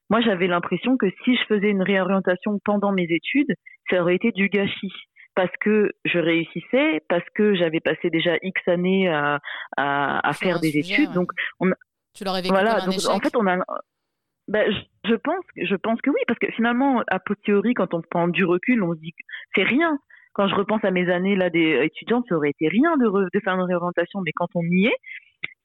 moi 0.09 0.21
j'avais 0.21 0.47
l'impression 0.47 0.97
que 0.97 1.07
si 1.23 1.35
je 1.35 1.43
faisais 1.47 1.69
une 1.69 1.83
réorientation 1.83 2.59
pendant 2.63 2.91
mes 2.91 3.07
études, 3.09 3.53
ça 3.89 4.01
aurait 4.01 4.15
été 4.15 4.31
du 4.31 4.49
gâchis 4.49 4.93
parce 5.35 5.55
que 5.61 5.89
je 6.05 6.19
réussissais, 6.19 7.01
parce 7.07 7.23
que 7.33 7.55
j'avais 7.55 7.79
passé 7.79 8.09
déjà 8.09 8.35
X 8.41 8.67
années 8.67 9.07
à, 9.07 9.39
à, 9.77 10.27
à 10.27 10.33
faire 10.33 10.59
des 10.59 10.77
études. 10.77 11.11
Donc, 11.13 11.31
on, 11.59 11.71
tu 12.13 12.23
l'aurais 12.23 12.41
vécu 12.41 12.53
voilà, 12.53 12.81
comme 12.81 12.89
un 12.89 12.95
donc, 12.97 13.09
en 13.09 13.19
fait, 13.19 13.35
on 13.35 13.47
a. 13.47 13.57
Ben, 14.47 14.69
je, 15.05 15.13
pense, 15.15 15.45
je 15.55 15.75
pense 15.75 16.01
que 16.01 16.09
oui, 16.09 16.19
parce 16.27 16.39
que 16.39 16.51
finalement, 16.51 17.03
a 17.07 17.19
posteriori, 17.19 17.73
quand 17.75 17.93
on 17.93 18.01
prend 18.01 18.27
du 18.27 18.43
recul, 18.43 18.83
on 18.83 18.93
se 18.95 18.99
dit 18.99 19.11
que 19.11 19.23
c'est 19.55 19.63
rien. 19.63 19.97
Quand 20.33 20.47
je 20.47 20.55
repense 20.55 20.83
à 20.83 20.91
mes 20.91 21.09
années 21.09 21.35
là 21.35 21.49
des 21.49 21.81
étudiantes, 21.83 22.25
ça 22.27 22.35
aurait 22.35 22.49
été 22.49 22.67
rien 22.67 22.97
de, 22.97 23.05
de 23.05 23.39
faire 23.41 23.53
une 23.53 23.61
réorientation, 23.61 24.21
mais 24.25 24.31
quand 24.35 24.47
on 24.55 24.63
y 24.63 24.87
est, 24.87 24.97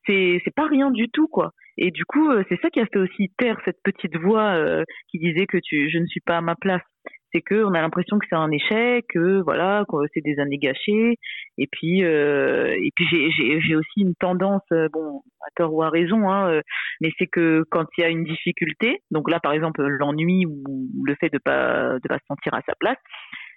c'est 0.06 0.40
c'est 0.44 0.54
pas 0.54 0.66
rien 0.66 0.90
du 0.90 1.08
tout 1.08 1.28
quoi. 1.28 1.52
Et 1.76 1.90
du 1.90 2.04
coup, 2.04 2.30
euh, 2.30 2.44
c'est 2.48 2.60
ça 2.60 2.70
qui 2.70 2.80
a 2.80 2.86
fait 2.86 2.98
aussi 2.98 3.30
taire 3.38 3.60
cette 3.64 3.82
petite 3.82 4.16
voix 4.16 4.54
euh, 4.54 4.84
qui 5.10 5.18
disait 5.18 5.46
que 5.46 5.58
tu, 5.58 5.90
je 5.90 5.98
ne 5.98 6.06
suis 6.06 6.20
pas 6.20 6.38
à 6.38 6.40
ma 6.40 6.54
place 6.54 6.82
c'est 7.34 7.42
que 7.42 7.64
on 7.64 7.74
a 7.74 7.80
l'impression 7.80 8.18
que 8.18 8.26
c'est 8.30 8.36
un 8.36 8.50
échec, 8.50 9.06
que 9.08 9.42
voilà, 9.42 9.84
que 9.88 9.96
c'est 10.14 10.20
des 10.22 10.38
années 10.38 10.58
gâchées. 10.58 11.16
Et 11.58 11.66
puis, 11.70 12.04
euh, 12.04 12.72
et 12.76 12.90
puis 12.94 13.06
j'ai, 13.10 13.60
j'ai, 13.60 13.76
aussi 13.76 14.00
une 14.00 14.14
tendance, 14.14 14.62
euh, 14.72 14.88
bon, 14.92 15.22
à 15.40 15.50
tort 15.56 15.74
ou 15.74 15.82
à 15.82 15.90
raison, 15.90 16.30
hein, 16.30 16.48
euh, 16.50 16.62
mais 17.00 17.10
c'est 17.18 17.26
que 17.26 17.64
quand 17.70 17.86
il 17.98 18.02
y 18.02 18.04
a 18.04 18.08
une 18.08 18.24
difficulté, 18.24 19.00
donc 19.10 19.30
là 19.30 19.40
par 19.40 19.52
exemple 19.52 19.82
l'ennui 19.82 20.46
ou 20.46 20.88
le 21.04 21.14
fait 21.16 21.30
de 21.30 21.38
pas 21.38 21.98
de 21.98 22.08
pas 22.08 22.18
se 22.18 22.26
sentir 22.28 22.54
à 22.54 22.62
sa 22.66 22.74
place, 22.78 22.98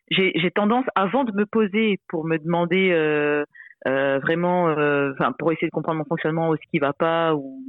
j'ai, 0.09 0.31
j'ai 0.35 0.51
tendance 0.51 0.85
avant 0.95 1.23
de 1.23 1.31
me 1.33 1.45
poser 1.45 1.97
pour 2.09 2.25
me 2.25 2.37
demander 2.37 2.91
euh, 2.91 3.43
euh, 3.87 4.19
vraiment, 4.19 4.65
enfin 4.65 5.33
pour 5.39 5.51
essayer 5.51 5.67
de 5.67 5.71
comprendre 5.71 5.99
mon 5.99 6.05
fonctionnement 6.05 6.49
ou 6.49 6.55
ce 6.55 6.69
qui 6.69 6.79
va 6.79 6.93
pas 6.93 7.33
ou 7.35 7.63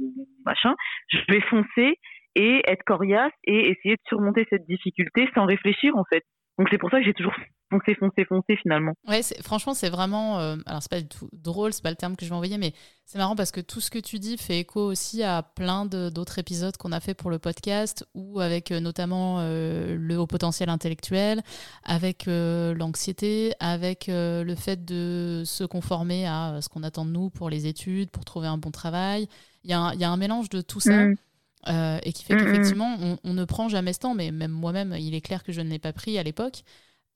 machin, 0.45 0.75
je 1.07 1.19
vais 1.29 1.41
foncer 1.41 1.97
et 2.35 2.61
être 2.67 2.83
coriace 2.83 3.31
et 3.45 3.71
essayer 3.71 3.95
de 3.95 4.01
surmonter 4.07 4.45
cette 4.49 4.65
difficulté 4.67 5.27
sans 5.33 5.45
réfléchir 5.45 5.95
en 5.95 6.03
fait. 6.03 6.23
Donc 6.59 6.67
c'est 6.69 6.77
pour 6.77 6.91
ça 6.91 6.99
que 6.99 7.05
j'ai 7.05 7.13
toujours 7.13 7.33
foncé, 7.69 7.95
foncé, 7.95 8.25
foncé 8.25 8.57
finalement. 8.57 8.91
Ouais, 9.07 9.21
franchement, 9.41 9.73
c'est 9.73 9.89
vraiment. 9.89 10.39
Euh, 10.39 10.57
alors, 10.65 10.81
c'est 10.81 10.91
pas 10.91 10.99
du 10.99 11.07
tout 11.07 11.29
drôle, 11.31 11.71
c'est 11.71 11.81
pas 11.81 11.89
le 11.89 11.95
terme 11.95 12.17
que 12.17 12.25
je 12.25 12.29
vais 12.29 12.35
envoyer, 12.35 12.57
mais 12.57 12.73
c'est 13.05 13.17
marrant 13.17 13.37
parce 13.37 13.51
que 13.51 13.61
tout 13.61 13.79
ce 13.79 13.89
que 13.89 13.97
tu 13.97 14.19
dis 14.19 14.37
fait 14.37 14.59
écho 14.59 14.81
aussi 14.81 15.23
à 15.23 15.41
plein 15.41 15.85
d'autres 15.85 16.37
épisodes 16.37 16.75
qu'on 16.75 16.91
a 16.91 16.99
fait 16.99 17.13
pour 17.13 17.29
le 17.29 17.39
podcast, 17.39 18.05
ou 18.13 18.41
avec 18.41 18.71
euh, 18.71 18.81
notamment 18.81 19.37
euh, 19.39 19.95
le 19.97 20.17
haut 20.17 20.27
potentiel 20.27 20.67
intellectuel, 20.67 21.41
avec 21.85 22.25
l'anxiété, 22.27 23.53
avec 23.61 24.07
le 24.09 24.55
fait 24.55 24.83
de 24.83 25.43
se 25.45 25.63
conformer 25.63 26.27
à 26.27 26.59
ce 26.61 26.67
qu'on 26.67 26.83
attend 26.83 27.05
de 27.05 27.11
nous 27.11 27.29
pour 27.29 27.49
les 27.49 27.67
études, 27.67 28.11
pour 28.11 28.25
trouver 28.25 28.47
un 28.47 28.57
bon 28.57 28.71
travail. 28.71 29.29
Il 29.63 29.69
y, 29.69 29.73
a 29.73 29.79
un, 29.79 29.93
y 29.93 30.03
a 30.03 30.09
un 30.09 30.17
mélange 30.17 30.49
de 30.49 30.59
tout 30.59 30.81
ça. 30.81 31.05
Mm. 31.05 31.15
Euh, 31.67 31.99
et 32.03 32.13
qui 32.13 32.23
fait 32.23 32.35
mm, 32.35 32.37
mm. 32.37 32.45
qu'effectivement, 32.45 32.97
on, 33.23 33.33
ne 33.33 33.45
prend 33.45 33.67
jamais 33.67 33.93
ce 33.93 33.99
temps, 33.99 34.15
mais 34.15 34.31
même 34.31 34.51
moi-même, 34.51 34.95
il 34.97 35.13
est 35.13 35.21
clair 35.21 35.43
que 35.43 35.51
je 35.51 35.61
ne 35.61 35.69
l'ai 35.69 35.79
pas 35.79 35.93
pris 35.93 36.17
à 36.17 36.23
l'époque, 36.23 36.63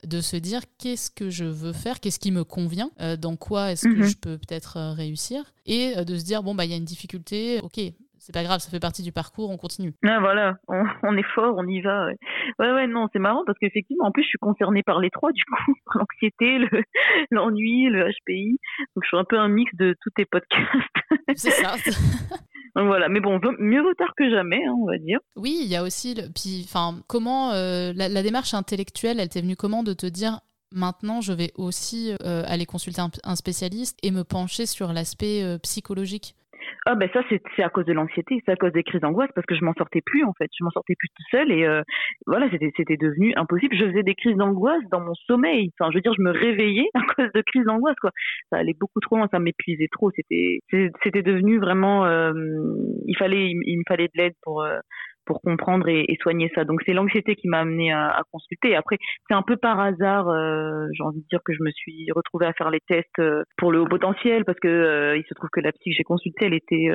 de 0.05 0.19
se 0.19 0.35
dire 0.35 0.61
qu'est-ce 0.79 1.09
que 1.09 1.29
je 1.29 1.45
veux 1.45 1.71
faire, 1.71 2.01
qu'est-ce 2.01 2.19
qui 2.19 2.31
me 2.31 2.43
convient, 2.43 2.91
euh, 2.99 3.15
dans 3.15 3.37
quoi 3.37 3.71
est-ce 3.71 3.87
que 3.87 3.93
mm-hmm. 3.93 4.03
je 4.03 4.17
peux 4.17 4.37
peut-être 4.37 4.77
euh, 4.77 4.91
réussir, 4.91 5.43
et 5.65 5.93
de 6.03 6.17
se 6.17 6.25
dire, 6.25 6.43
bon, 6.43 6.55
bah, 6.55 6.65
il 6.65 6.71
y 6.71 6.73
a 6.73 6.77
une 6.77 6.83
difficulté, 6.83 7.61
ok, 7.63 7.79
c'est 8.17 8.33
pas 8.33 8.43
grave, 8.43 8.59
ça 8.59 8.69
fait 8.69 8.81
partie 8.81 9.01
du 9.01 9.13
parcours, 9.13 9.49
on 9.49 9.57
continue. 9.57 9.93
Ah, 10.05 10.19
voilà, 10.19 10.55
on, 10.67 11.17
est 11.17 11.27
fort, 11.35 11.55
on 11.57 11.67
y 11.67 11.81
va. 11.81 12.07
Ouais, 12.59 12.71
ouais, 12.71 12.87
non, 12.87 13.07
c'est 13.11 13.19
marrant 13.19 13.43
parce 13.45 13.57
qu'effectivement, 13.59 14.05
en 14.05 14.11
plus, 14.11 14.23
je 14.23 14.29
suis 14.29 14.37
concernée 14.39 14.83
par 14.83 14.99
les 14.99 15.09
trois, 15.09 15.31
du 15.31 15.43
coup, 15.43 15.73
l'anxiété, 15.95 16.59
l'ennui, 17.31 17.89
le, 17.89 18.05
le, 18.05 18.11
HPI. 18.11 18.59
Donc, 18.95 19.03
je 19.03 19.07
suis 19.07 19.17
un 19.17 19.25
peu 19.25 19.37
un 19.37 19.49
mix 19.49 19.73
de 19.75 19.95
tous 20.01 20.09
tes 20.11 20.25
podcasts. 20.25 20.63
C'est 21.35 21.51
ça. 21.51 21.75
voilà, 22.75 23.07
mais 23.07 23.19
bon, 23.19 23.39
mieux 23.59 23.81
vaut 23.81 23.93
tard 23.93 24.13
que 24.17 24.29
jamais, 24.29 24.63
hein, 24.65 24.73
on 24.81 24.85
va 24.85 24.97
dire. 24.97 25.19
Oui, 25.35 25.59
il 25.63 25.67
y 25.67 25.75
a 25.75 25.83
aussi, 25.83 26.15
le... 26.15 26.23
puis, 26.33 26.63
enfin, 26.65 26.99
comment 27.07 27.51
euh, 27.51 27.93
la, 27.95 28.23
démarche 28.23 28.53
intellectuelle, 28.53 29.19
elle 29.19 29.29
t'est 29.29 29.41
venue 29.41 29.55
comment 29.55 29.83
de 29.83 29.93
te 29.93 30.07
dire 30.07 30.39
maintenant, 30.71 31.21
je 31.21 31.33
vais 31.33 31.51
aussi 31.55 32.15
euh, 32.23 32.43
aller 32.47 32.65
consulter 32.65 33.01
un, 33.23 33.35
spécialiste 33.35 33.97
et 34.01 34.09
me 34.09 34.23
pencher 34.23 34.65
sur 34.65 34.91
l'aspect 34.91 35.43
euh, 35.43 35.59
psychologique? 35.59 36.35
Ah 36.85 36.95
ben 36.95 37.09
ça 37.13 37.21
c'est 37.29 37.63
à 37.63 37.69
cause 37.69 37.85
de 37.85 37.93
l'anxiété, 37.93 38.41
c'est 38.45 38.51
à 38.51 38.55
cause 38.55 38.71
des 38.73 38.83
crises 38.83 39.01
d'angoisse 39.01 39.29
parce 39.35 39.45
que 39.45 39.55
je 39.55 39.63
m'en 39.63 39.73
sortais 39.73 40.01
plus 40.01 40.23
en 40.25 40.33
fait, 40.33 40.49
je 40.57 40.63
m'en 40.63 40.71
sortais 40.71 40.95
plus 40.95 41.07
tout 41.09 41.23
seul 41.31 41.51
et 41.51 41.65
euh, 41.65 41.81
voilà 42.27 42.49
c'était 42.51 42.71
c'était 42.75 42.97
devenu 42.97 43.33
impossible. 43.35 43.75
Je 43.75 43.85
faisais 43.85 44.03
des 44.03 44.15
crises 44.15 44.35
d'angoisse 44.35 44.83
dans 44.91 44.99
mon 44.99 45.13
sommeil, 45.27 45.71
enfin 45.79 45.91
je 45.91 45.97
veux 45.97 46.01
dire 46.01 46.13
je 46.13 46.21
me 46.21 46.31
réveillais 46.31 46.89
à 46.93 47.01
cause 47.15 47.31
de 47.33 47.41
crises 47.41 47.65
d'angoisse 47.65 47.95
quoi. 48.01 48.11
Ça 48.51 48.57
allait 48.57 48.75
beaucoup 48.77 48.99
trop 48.99 49.15
loin, 49.17 49.27
ça 49.31 49.39
m'épuisait 49.39 49.87
trop, 49.91 50.11
c'était 50.11 50.59
c'était 51.03 51.23
devenu 51.23 51.59
vraiment 51.59 52.05
euh, 52.05 52.33
il 53.07 53.15
fallait 53.17 53.51
il, 53.51 53.77
me 53.77 53.83
fallait 53.87 54.07
de 54.07 54.21
l'aide 54.21 54.33
pour 54.41 54.61
euh, 54.63 54.79
pour 55.25 55.41
comprendre 55.41 55.87
et, 55.87 56.17
soigner 56.21 56.51
ça. 56.55 56.63
Donc 56.63 56.81
c'est 56.85 56.93
l'anxiété 56.93 57.35
qui 57.35 57.47
m'a 57.47 57.59
amené 57.59 57.91
à, 57.91 58.21
consulter. 58.31 58.75
Après, 58.75 58.97
c'est 59.27 59.35
un 59.35 59.41
peu 59.41 59.57
par 59.57 59.79
hasard, 59.79 60.29
euh, 60.29 60.87
j'ai 60.93 61.03
envie 61.03 61.21
de 61.21 61.27
dire 61.29 61.41
que 61.43 61.53
je 61.53 61.61
me 61.61 61.71
suis 61.71 62.07
retrouvée 62.15 62.45
à 62.45 62.53
faire 62.53 62.69
les 62.69 62.79
tests 62.87 63.19
euh, 63.19 63.43
pour 63.57 63.71
le 63.71 63.81
haut 63.81 63.87
potentiel 63.87 64.45
parce 64.45 64.59
que 64.59 64.67
euh, 64.67 65.17
il 65.17 65.23
se 65.27 65.33
trouve 65.33 65.49
que 65.51 65.59
la 65.59 65.71
psy 65.71 65.89
que 65.89 65.95
j'ai 65.95 66.03
consultée, 66.03 66.45
elle 66.45 66.53
était 66.53 66.89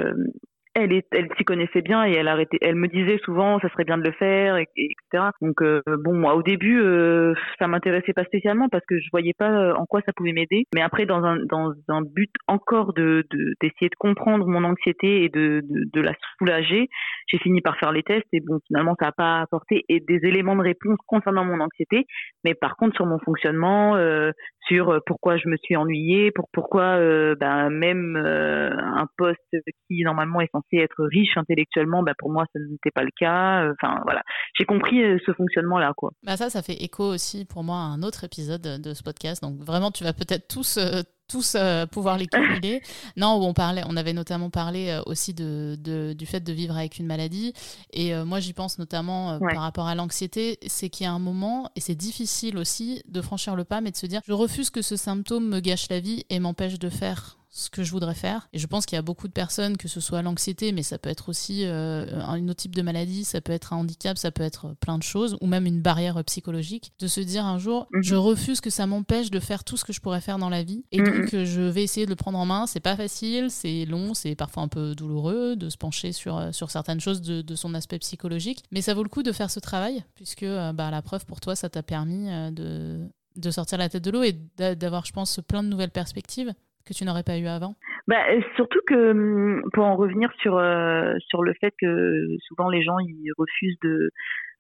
elle, 0.85 1.29
s'y 1.37 1.45
connaissait 1.45 1.83
bien 1.83 2.05
et 2.05 2.13
elle 2.13 2.75
me 2.75 2.89
disait 2.89 3.19
souvent, 3.25 3.59
ça 3.61 3.69
serait 3.71 3.85
bien 3.85 3.99
de 3.99 4.05
le 4.05 4.13
faire, 4.13 4.57
et, 4.57 4.67
etc. 4.77 5.31
Donc 5.41 5.63
euh, 5.63 5.83
bon, 6.05 6.15
moi 6.15 6.35
au 6.35 6.43
début, 6.43 6.81
euh, 6.81 7.35
ça 7.59 7.67
m'intéressait 7.67 8.13
pas 8.13 8.25
spécialement 8.25 8.69
parce 8.69 8.85
que 8.87 8.99
je 8.99 9.09
voyais 9.11 9.35
pas 9.37 9.51
euh, 9.51 9.75
en 9.75 9.87
quoi 9.87 10.01
ça 10.05 10.13
pouvait 10.13 10.33
m'aider. 10.33 10.65
Mais 10.75 10.83
après, 10.83 11.07
dans 11.07 11.23
un 11.25 12.03
but 12.03 12.31
encore 12.47 12.93
de 12.95 13.27
d'essayer 13.61 13.89
de, 13.89 13.97
comprendre 13.99 14.47
mon 14.47 14.65
anxiété 14.65 15.25
et 15.25 15.29
de, 15.29 15.63
de, 15.69 15.85
de 15.93 16.01
la 16.01 16.13
soulager, 16.39 16.89
j'ai 17.27 17.39
fini 17.39 17.61
par 17.61 17.77
faire 17.79 17.93
les 17.93 18.03
tests 18.03 18.27
et 18.33 18.41
bon, 18.41 18.59
finalement, 18.67 18.95
ça 18.99 19.07
n'a 19.07 19.13
pas 19.13 19.41
apporté 19.41 19.85
et 19.89 20.01
des 20.01 20.21
éléments 20.27 20.57
de 20.57 20.63
réponse 20.63 20.99
concernant 21.07 21.45
mon 21.45 21.61
anxiété. 21.61 22.07
Mais 22.45 22.55
par 22.55 22.77
contre, 22.77 22.97
sur 22.97 23.07
mon 23.07 23.19
fonctionnement, 23.19 23.97
euh, 23.97 24.31
sur 24.67 25.01
pourquoi 25.07 25.37
je 25.37 25.49
me 25.49 25.57
suis 25.57 25.77
ennuyée, 25.77 26.31
pour 26.31 26.49
pourquoi 26.53 26.99
ben, 27.37 27.71
même 27.71 28.17
un 28.17 29.07
poste 29.17 29.57
qui 29.87 30.03
normalement 30.05 30.41
est 30.41 30.51
censé 30.53 30.68
être 30.77 31.05
riche 31.05 31.37
intellectuellement, 31.37 32.03
bah 32.03 32.13
pour 32.19 32.31
moi, 32.31 32.45
ça 32.53 32.61
n'était 32.61 32.91
pas 32.91 33.03
le 33.03 33.11
cas. 33.19 33.63
Euh, 33.63 33.75
enfin, 33.81 34.01
voilà. 34.05 34.23
J'ai 34.59 34.65
compris 34.65 35.03
euh, 35.03 35.19
ce 35.25 35.33
fonctionnement-là, 35.33 35.93
quoi. 35.97 36.13
Bah 36.25 36.37
ça, 36.37 36.51
ça 36.51 36.63
fait 36.63 36.83
écho 36.83 37.05
aussi 37.05 37.45
pour 37.45 37.65
moi 37.65 37.77
à 37.77 37.81
un 37.81 38.03
autre 38.03 38.25
épisode 38.25 38.63
de 38.63 38.95
ce 38.95 39.03
podcast. 39.03 39.43
Donc 39.43 39.59
vraiment, 39.61 39.91
tu 39.91 40.05
vas 40.05 40.13
peut-être 40.13 40.49
tous 40.49 40.79
euh, 40.79 41.03
tous 41.31 41.59
pouvoir 41.93 42.17
les 42.17 42.27
cumuler. 42.27 42.81
non, 43.19 43.37
où 43.37 43.43
on 43.45 43.53
parlait, 43.53 43.83
on 43.87 43.99
avait 43.99 44.15
notamment 44.15 44.49
parlé 44.49 44.99
aussi 45.05 45.35
de, 45.35 45.77
du 46.15 46.25
fait 46.25 46.41
de 46.41 46.53
vivre 46.55 46.75
avec 46.75 46.99
une 46.99 47.05
maladie. 47.05 47.53
Et 47.93 48.15
moi, 48.25 48.41
j'y 48.41 48.55
pense 48.55 48.79
notamment 48.79 49.39
par 49.39 49.61
rapport 49.61 49.89
à 49.89 49.95
l'anxiété, 49.95 50.57
c'est 50.67 50.89
qu'il 50.89 51.05
y 51.05 51.07
a 51.07 51.13
un 51.13 51.19
moment, 51.19 51.71
et 51.77 51.81
c'est 51.81 51.95
difficile 51.95 52.57
aussi 52.57 53.03
de 53.07 53.21
franchir 53.21 53.57
le 53.57 53.65
pas, 53.65 53.83
mais 53.83 53.91
de 53.91 53.97
se 53.97 54.07
dire, 54.07 54.23
je 54.27 54.33
refuse 54.33 54.71
que 54.71 54.81
ce 54.81 54.97
symptôme 54.97 55.47
me 55.51 55.61
gâche 55.61 55.91
la 55.91 56.01
vie 56.01 56.25
et 56.31 56.41
m'empêche 56.41 56.79
de 56.79 56.89
faire 56.89 57.38
ce 57.51 57.71
que 57.71 57.83
je 57.83 57.91
voudrais 57.91 58.15
faire. 58.15 58.49
Et 58.53 58.59
je 58.59 58.67
pense 58.67 58.85
qu'il 58.85 58.97
y 58.97 58.99
a 58.99 59.03
beaucoup 59.03 59.27
de 59.27 59.33
personnes, 59.33 59.77
que 59.77 59.89
ce 59.89 60.01
soit 60.01 60.21
l'anxiété, 60.23 60.73
mais 60.73 60.83
ça 60.83 60.99
peut 60.99 61.09
être 61.09 61.29
aussi 61.29 61.65
euh, 61.65 62.07
un 62.21 62.47
autre 62.49 62.57
type 62.57 62.75
de 62.75 62.83
maladie, 62.83 63.25
ça 63.25 63.41
peut 63.41 63.53
être 63.53 63.73
un 63.73 63.79
handicap, 63.79 64.19
ça 64.19 64.31
peut 64.31 64.43
être 64.43 64.75
plein 64.81 64.99
de 64.99 65.03
choses, 65.03 65.37
ou 65.41 65.47
même 65.47 65.67
une 65.67 65.81
barrière 65.81 66.23
psychologique, 66.25 66.93
de 66.99 67.07
se 67.07 67.21
dire 67.21 67.47
un 67.47 67.59
jour, 67.59 67.89
mhm. 67.93 68.03
je 68.03 68.15
refuse 68.15 68.61
que 68.61 68.71
ça 68.71 68.87
m'empêche 68.87 69.31
de 69.31 69.41
faire 69.41 69.65
tout 69.65 69.77
ce 69.77 69.85
que 69.85 69.93
je 69.93 70.01
pourrais 70.01 70.21
faire 70.21 70.39
dans 70.39 70.51
la 70.51 70.63
vie. 70.63 70.85
Et 70.93 71.01
mhm. 71.01 71.05
donc, 71.07 71.35
euh, 71.35 71.45
je 71.45 71.63
vais 71.63 71.83
essayer 71.83 72.07
de 72.07 72.11
le 72.11 72.17
prendre 72.17 72.39
en 72.39 72.47
main. 72.47 72.67
C'est 72.67 72.81
pas 72.81 72.97
facile, 72.97 73.51
c'est 73.51 73.87
long, 73.87 74.13
c'est 74.15 74.35
parfois 74.35 74.63
un 74.63 74.69
peu 74.69 74.95
douloureux 74.95 75.57
de 75.57 75.71
se 75.71 75.79
pencher 75.79 76.13
sur, 76.13 76.37
euh, 76.37 76.53
sur 76.53 76.71
certaines 76.71 77.01
choses 77.01 77.23
de, 77.23 77.41
de, 77.41 77.55
son 77.55 77.75
aspect 77.75 77.99
psychologique. 77.99 78.63
Mais 78.71 78.83
ça 78.83 78.95
vaut 78.95 79.03
le 79.03 79.09
coup 79.09 79.23
de 79.23 79.33
faire 79.33 79.51
ce 79.51 79.59
travail, 79.59 80.05
puisque 80.15 80.45
bah, 80.45 80.91
la 80.91 81.03
preuve 81.03 81.25
pour 81.25 81.41
toi, 81.41 81.57
ça 81.57 81.69
t'a 81.69 81.83
permis 81.83 82.29
de, 82.53 83.01
de 83.37 83.51
sortir 83.51 83.79
la 83.79 83.89
tête 83.89 84.05
de 84.05 84.11
l'eau 84.11 84.23
et 84.23 84.33
d'avoir, 84.59 85.05
je 85.07 85.13
pense, 85.13 85.41
plein 85.47 85.63
de 85.63 85.69
nouvelles 85.69 85.91
perspectives 85.91 86.53
que 86.89 86.95
tu 86.95 87.05
n'aurais 87.05 87.23
pas 87.23 87.39
eu 87.39 87.47
avant? 87.47 87.75
Bah, 88.09 88.25
surtout 88.57 88.81
que 88.87 89.11
hum, 89.11 89.63
pour 89.75 89.85
en 89.85 89.97
revenir 89.97 90.33
sur 90.41 90.57
euh, 90.57 91.15
sur 91.29 91.43
le 91.43 91.53
fait 91.61 91.75
que 91.79 92.27
souvent 92.47 92.71
les 92.71 92.83
gens 92.83 92.99
ils 92.99 93.31
refusent 93.37 93.79
de 93.83 94.11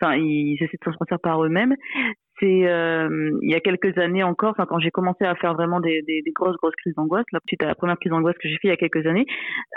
enfin 0.00 0.16
ils 0.16 0.58
essaient 0.60 0.76
de 0.76 0.84
s'en 0.84 0.92
sortir 0.92 1.18
par 1.18 1.42
eux-mêmes 1.42 1.74
c'est 2.40 2.68
euh, 2.68 3.30
il 3.42 3.50
y 3.50 3.54
a 3.54 3.60
quelques 3.60 3.96
années 3.96 4.22
encore 4.22 4.54
quand 4.54 4.78
j'ai 4.78 4.90
commencé 4.90 5.24
à 5.24 5.34
faire 5.34 5.54
vraiment 5.54 5.80
des, 5.80 6.02
des, 6.06 6.22
grosses 6.34 6.56
grosses 6.56 6.76
crises 6.76 6.94
d'angoisse 6.94 7.24
suite 7.48 7.62
à 7.62 7.66
la 7.66 7.74
première 7.74 7.98
crise 7.98 8.10
d'angoisse 8.10 8.36
que 8.36 8.48
j'ai 8.48 8.56
fait 8.56 8.68
il 8.68 8.70
y 8.70 8.74
a 8.74 8.76
quelques 8.76 9.06
années 9.06 9.26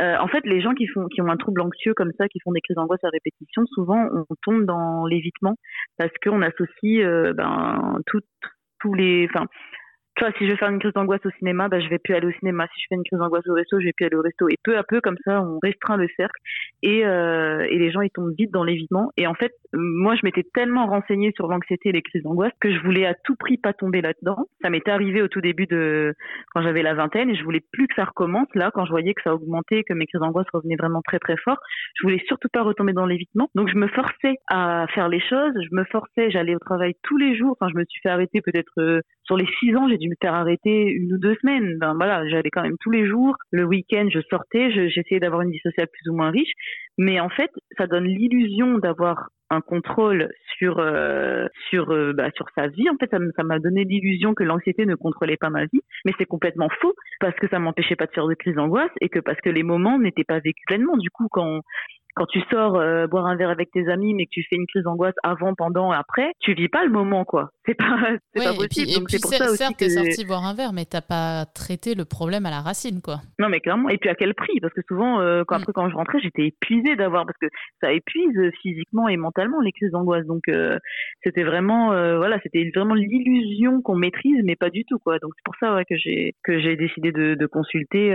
euh, 0.02 0.18
en 0.20 0.28
fait 0.28 0.46
les 0.46 0.62
gens 0.62 0.74
qui 0.74 0.88
font 0.88 1.08
qui 1.08 1.22
ont 1.22 1.30
un 1.30 1.38
trouble 1.38 1.62
anxieux 1.62 1.94
comme 1.94 2.12
ça 2.18 2.28
qui 2.28 2.40
font 2.44 2.52
des 2.52 2.62
crises 2.62 2.76
d'angoisse 2.76 3.04
à 3.06 3.10
répétition 3.10 3.66
souvent 3.68 4.06
on 4.12 4.36
tombe 4.44 4.66
dans 4.66 5.06
l'évitement 5.06 5.56
parce 5.98 6.12
qu'on 6.24 6.42
associe 6.42 7.06
ben 7.34 8.02
tous 8.06 8.94
les 8.94 9.28
enfin 9.34 9.48
si 10.38 10.46
je 10.46 10.52
veux 10.52 10.58
faire 10.58 10.70
une 10.70 10.80
crise 10.80 10.94
d'angoisse 10.94 11.26
au 11.26 11.32
cinéma, 11.40 11.68
bah, 11.68 11.80
je 11.80 11.90
vais 11.90 12.00
plus 12.00 12.14
aller 12.14 12.28
au 12.28 12.32
cinéma. 12.40 12.68
Si 12.74 12.82
je 12.82 12.86
fais 12.90 12.96
une 12.96 13.04
crise 13.04 13.20
d'angoisse 13.20 13.48
au 13.48 13.54
resto, 13.54 13.80
je 13.80 13.86
vais 13.86 13.94
plus 13.94 14.06
aller 14.06 14.16
au 14.16 14.22
resto. 14.22 14.48
Et 14.50 14.58
peu 14.64 14.78
à 14.78 14.84
peu, 14.84 15.02
comme 15.02 15.18
ça, 15.26 15.42
on 15.42 15.60
restreint 15.62 15.98
le 15.98 16.08
cercle 16.16 16.40
et, 16.84 17.06
euh, 17.06 17.66
et 17.70 17.78
les 17.78 17.92
gens 17.92 18.02
ils 18.02 18.10
tombent 18.12 18.34
vite 18.38 18.52
dans 18.52 18.64
l'évitement. 18.64 19.12
Et 19.18 19.28
en 19.28 19.34
fait, 19.34 19.54
moi, 19.74 20.16
je 20.16 20.22
m'étais 20.24 20.44
tellement 20.54 20.86
renseignée 20.86 21.32
sur 21.36 21.48
l'anxiété 21.48 21.90
et 21.90 21.92
les 21.92 22.02
crises 22.02 22.24
d'angoisse 22.24 22.52
que 22.60 22.72
je 22.74 22.80
voulais 22.82 23.06
à 23.06 23.16
tout 23.24 23.36
prix 23.36 23.58
pas 23.58 23.74
tomber 23.74 24.02
là-dedans. 24.02 24.46
Ça 24.62 24.70
m'était 24.70 24.92
arrivé 24.92 25.22
au 25.22 25.28
tout 25.28 25.42
début 25.42 25.66
de 25.66 26.14
quand 26.54 26.62
j'avais 26.62 26.84
la 26.84 26.94
vingtaine 26.94 27.30
et 27.30 27.36
je 27.36 27.44
voulais 27.44 27.64
plus 27.72 27.88
que 27.88 27.96
ça 27.96 28.06
recommence. 28.06 28.48
Là, 28.54 28.72
quand 28.74 28.86
je 28.86 28.92
voyais 28.92 29.14
que 29.14 29.22
ça 29.24 29.34
augmentait, 29.34 29.84
que 29.84 29.94
mes 29.94 30.06
crises 30.06 30.22
d'angoisse 30.22 30.48
revenaient 30.54 30.76
vraiment 30.76 31.02
très 31.02 31.20
très 31.20 31.38
fort, 31.38 31.58
je 31.96 32.04
voulais 32.04 32.22
surtout 32.28 32.50
pas 32.52 32.64
retomber 32.64 32.94
dans 32.94 33.06
l'évitement. 33.06 33.50
Donc, 33.56 33.70
je 33.70 33.76
me 33.76 33.88
forçais 33.88 34.36
à 34.50 34.86
faire 34.94 35.10
les 35.10 35.22
choses. 35.22 35.54
Je 35.56 35.76
me 35.76 35.84
forçais, 35.86 36.30
j'allais 36.30 36.56
au 36.56 36.60
travail 36.60 36.94
tous 37.04 37.18
les 37.18 37.36
jours. 37.36 37.56
Enfin, 37.60 37.72
je 37.74 37.80
me 37.80 37.86
suis 37.86 38.02
fait 38.02 38.10
arrêter 38.10 38.42
peut-être 38.42 38.72
euh, 38.78 39.02
sur 39.24 39.38
les 39.38 39.48
six 39.60 39.76
ans, 39.76 39.88
j'ai 39.88 39.98
dû 39.98 40.10
me 40.12 40.16
faire 40.22 40.34
arrêter 40.34 40.88
une 40.88 41.14
ou 41.14 41.18
deux 41.18 41.36
semaines. 41.42 41.78
Ben 41.80 41.94
voilà, 41.96 42.28
j'allais 42.30 42.50
quand 42.52 42.62
même 42.62 42.78
tous 42.82 42.92
les 42.92 43.08
jours. 43.08 43.36
Le 43.52 43.66
week-end, 43.66 44.08
je 44.14 44.20
sortais, 44.30 44.72
j'essayais 44.90 45.20
d'avoir 45.20 45.42
une 45.42 45.52
vie 45.52 45.60
sociale 45.60 45.88
plus 45.92 46.12
ou 46.12 46.16
moins 46.16 46.32
riche. 46.32 46.52
Mais 46.98 47.20
en 47.20 47.30
fait, 47.30 47.52
ça 47.78 47.88
donne 47.88 48.06
l'illusion 48.06 48.78
d'avoir 48.78 49.30
un 49.50 49.62
contrôle 49.62 50.30
sur 50.58 50.80
euh, 50.80 51.46
sur 51.70 51.92
euh, 51.92 52.14
bah, 52.14 52.30
sur 52.36 52.48
sa 52.56 52.68
vie. 52.68 52.90
En 52.90 52.96
fait, 52.98 53.10
ça 53.12 53.44
m'a 53.44 53.60
donné 53.60 53.84
l'illusion 53.84 54.34
que 54.34 54.44
l'anxiété 54.44 54.86
ne 54.86 54.96
contrôlait 54.96 55.38
pas 55.38 55.50
ma 55.50 55.66
vie, 55.66 55.82
mais 56.06 56.14
c'est 56.18 56.26
complètement 56.26 56.70
faux 56.82 56.94
parce 57.20 57.36
que 57.36 57.48
ça 57.50 57.60
m'empêchait 57.60 57.98
pas 57.98 58.06
de 58.06 58.12
faire 58.12 58.28
de 58.28 58.34
crise 58.34 58.56
d'angoisse 58.56 58.92
et 59.02 59.10
que 59.10 59.20
parce 59.20 59.40
que 59.42 59.50
les 59.50 59.64
moments 59.64 60.00
n'étaient 60.00 60.24
pas 60.24 60.40
vécus 60.40 60.64
pleinement. 60.68 60.96
Du 60.98 61.10
coup, 61.10 61.28
quand 61.30 61.62
quand 62.16 62.26
tu 62.26 62.42
sors 62.52 62.76
euh, 62.76 63.08
boire 63.08 63.26
un 63.26 63.36
verre 63.36 63.50
avec 63.50 63.72
tes 63.72 63.88
amis, 63.88 64.14
mais 64.14 64.26
que 64.26 64.32
tu 64.32 64.44
fais 64.50 64.56
une 64.56 64.68
crise 64.68 64.84
d'angoisse 64.84 65.16
avant, 65.24 65.54
pendant, 65.56 65.92
après, 65.92 66.32
tu 66.40 66.54
vis 66.54 66.68
pas 66.68 66.84
le 66.84 66.92
moment, 66.92 67.24
quoi. 67.24 67.52
C'est 67.66 67.74
pas, 67.74 67.86
c'est 68.36 68.44
pas 68.44 68.54
possible. 68.54 68.92
Et 68.92 69.04
puis, 69.06 69.20
pour 69.20 69.34
ça 69.34 69.46
aussi 69.46 69.58
certes, 69.58 69.78
t'es 69.78 69.90
sorti 69.90 70.26
boire 70.26 70.46
un 70.46 70.54
verre, 70.54 70.74
mais 70.74 70.86
t'as 70.86 71.02
pas 71.02 71.46
traité 71.46 71.96
le 71.96 72.06
problème 72.06 72.46
à 72.46 72.50
la 72.50 72.62
racine, 72.62 73.02
quoi. 73.02 73.22
Non, 73.40 73.50
mais 73.50 73.60
clairement. 73.60 73.90
Et 73.90 73.98
puis 73.98 74.10
à 74.10 74.16
quel 74.16 74.34
prix? 74.34 74.60
Parce 74.60 74.74
que 74.74 74.82
souvent, 74.88 75.22
euh, 75.22 75.44
quand, 75.48 75.58
mm. 75.58 75.62
après, 75.62 75.74
quand 75.74 75.90
je 75.90 75.96
rentrais, 75.96 76.20
j'étais 76.20 76.48
épuisée 76.48 76.96
d'avoir, 76.96 77.26
parce 77.26 77.38
que 77.40 77.48
ça 77.80 77.92
épuise 77.92 78.52
physiquement 78.62 79.08
et 79.08 79.18
mentalement 79.18 79.62
les 79.62 79.72
crises 79.72 79.92
d'angoisse. 79.92 80.26
Donc, 80.26 80.44
euh, 80.50 80.78
c'était 81.24 81.44
vraiment, 81.44 81.90
voilà, 82.18 82.40
c'était 82.44 82.70
vraiment 82.76 82.96
l'illusion 82.96 83.82
qu'on 83.82 83.96
maîtrise, 83.96 84.42
mais 84.44 84.56
pas 84.56 84.70
du 84.70 84.84
tout, 84.86 85.00
quoi. 85.00 85.20
Donc 85.20 85.32
c'est 85.36 85.44
pour 85.44 85.56
ça 85.60 85.76
ouais, 85.76 85.86
que 85.86 85.96
j'ai 85.96 86.36
que 86.44 86.60
j'ai 86.60 86.76
décidé 86.76 87.12
de, 87.12 87.36
de 87.36 87.46
consulter 87.46 88.14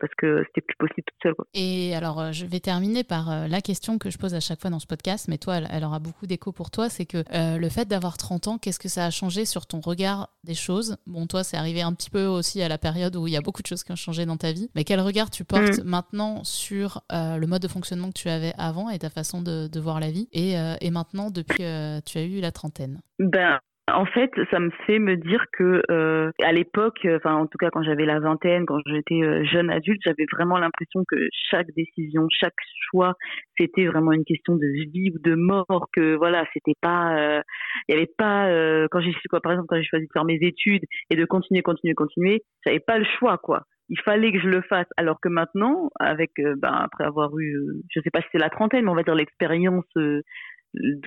parce 0.00 0.12
que 0.16 0.42
c'était 0.46 0.66
plus 0.66 0.76
possible 0.76 1.04
toute 1.06 1.22
seule. 1.22 1.34
Quoi. 1.34 1.46
Et 1.54 1.94
alors, 1.94 2.32
je 2.32 2.46
vais 2.46 2.60
terminer 2.60 3.04
par 3.04 3.29
par 3.30 3.48
la 3.48 3.60
question 3.60 3.98
que 3.98 4.10
je 4.10 4.18
pose 4.18 4.34
à 4.34 4.40
chaque 4.40 4.60
fois 4.60 4.70
dans 4.70 4.78
ce 4.78 4.86
podcast, 4.86 5.28
mais 5.28 5.38
toi, 5.38 5.58
elle, 5.58 5.84
aura 5.84 5.98
beaucoup 5.98 6.26
d'écho 6.26 6.52
pour 6.52 6.70
toi, 6.70 6.88
c'est 6.88 7.06
que 7.06 7.24
le 7.58 7.68
fait 7.68 7.86
d'avoir 7.86 8.16
30 8.16 8.48
ans, 8.48 8.58
qu'est-ce 8.58 8.78
que 8.78 8.88
ça 8.88 9.06
a 9.06 9.10
changé 9.10 9.44
sur 9.44 9.66
ton 9.66 9.80
regard 9.80 10.30
des 10.44 10.54
choses? 10.54 10.96
Bon, 11.06 11.26
toi, 11.26 11.44
c'est 11.44 11.56
arrivé 11.56 11.82
un 11.82 11.92
petit 11.92 12.10
peu 12.10 12.26
aussi 12.26 12.62
à 12.62 12.68
la 12.68 12.78
période 12.78 13.16
où 13.16 13.26
il 13.26 13.32
y 13.32 13.36
a 13.36 13.40
beaucoup 13.40 13.62
de 13.62 13.66
choses 13.66 13.84
qui 13.84 13.92
ont 13.92 13.96
changé 13.96 14.26
dans 14.26 14.36
ta 14.36 14.52
vie, 14.52 14.68
mais 14.74 14.84
quel 14.84 15.00
regard 15.00 15.30
tu 15.30 15.44
portes 15.44 15.78
mm. 15.78 15.84
maintenant 15.84 16.44
sur 16.44 17.02
le 17.10 17.44
mode 17.46 17.62
de 17.62 17.68
fonctionnement 17.68 18.08
que 18.08 18.18
tu 18.18 18.28
avais 18.28 18.52
avant 18.58 18.90
et 18.90 18.98
ta 18.98 19.10
façon 19.10 19.42
de, 19.42 19.80
voir 19.80 20.00
la 20.00 20.10
vie 20.10 20.28
et, 20.32 20.56
et 20.80 20.90
maintenant 20.90 21.30
depuis 21.30 21.58
que 21.58 22.00
tu 22.00 22.18
as 22.18 22.22
eu 22.22 22.40
la 22.40 22.52
trentaine? 22.52 23.00
Ben, 23.18 23.58
en 23.94 24.06
fait, 24.06 24.30
ça 24.50 24.58
me 24.58 24.70
fait 24.86 24.98
me 24.98 25.16
dire 25.16 25.44
que 25.52 25.82
euh, 25.90 26.30
à 26.42 26.52
l'époque, 26.52 27.06
enfin 27.16 27.34
en 27.34 27.46
tout 27.46 27.58
cas 27.58 27.70
quand 27.70 27.82
j'avais 27.82 28.04
la 28.04 28.20
vingtaine, 28.20 28.66
quand 28.66 28.78
j'étais 28.86 29.22
euh, 29.22 29.44
jeune 29.44 29.70
adulte, 29.70 30.00
j'avais 30.04 30.26
vraiment 30.32 30.58
l'impression 30.58 31.04
que 31.08 31.16
chaque 31.50 31.68
décision, 31.76 32.26
chaque 32.30 32.54
choix, 32.90 33.14
c'était 33.58 33.86
vraiment 33.86 34.12
une 34.12 34.24
question 34.24 34.56
de 34.56 34.66
vie 34.66 35.10
ou 35.14 35.18
de 35.18 35.34
mort. 35.34 35.88
Que 35.92 36.16
voilà, 36.16 36.44
c'était 36.52 36.76
pas, 36.80 37.16
euh, 37.18 37.42
il 37.88 37.94
y 37.94 37.96
avait 37.96 38.12
pas 38.18 38.48
quand 38.90 39.00
j'ai 39.00 39.12
quoi 39.28 39.40
par 39.40 39.52
exemple 39.52 39.68
quand 39.68 39.76
j'ai 39.76 39.84
choisi 39.84 40.06
de 40.06 40.12
faire 40.12 40.24
mes 40.24 40.38
études 40.40 40.84
et 41.10 41.16
de 41.16 41.24
continuer, 41.24 41.62
continuer, 41.62 41.94
continuer, 41.94 42.42
j'avais 42.64 42.80
pas 42.80 42.98
le 42.98 43.06
choix 43.18 43.38
quoi 43.38 43.62
il 43.92 44.00
fallait 44.02 44.30
que 44.30 44.38
je 44.38 44.46
le 44.46 44.62
fasse. 44.62 44.86
Alors 44.96 45.18
que 45.20 45.28
maintenant, 45.28 45.90
avec, 45.98 46.30
ben, 46.36 46.72
après 46.72 47.02
avoir 47.02 47.36
eu, 47.40 47.58
je 47.90 48.00
sais 48.00 48.10
pas 48.10 48.20
si 48.20 48.28
c'est 48.30 48.38
la 48.38 48.48
trentaine, 48.48 48.84
mais 48.84 48.90
on 48.92 48.94
va 48.94 49.02
dire 49.02 49.16
l'expérience 49.16 49.84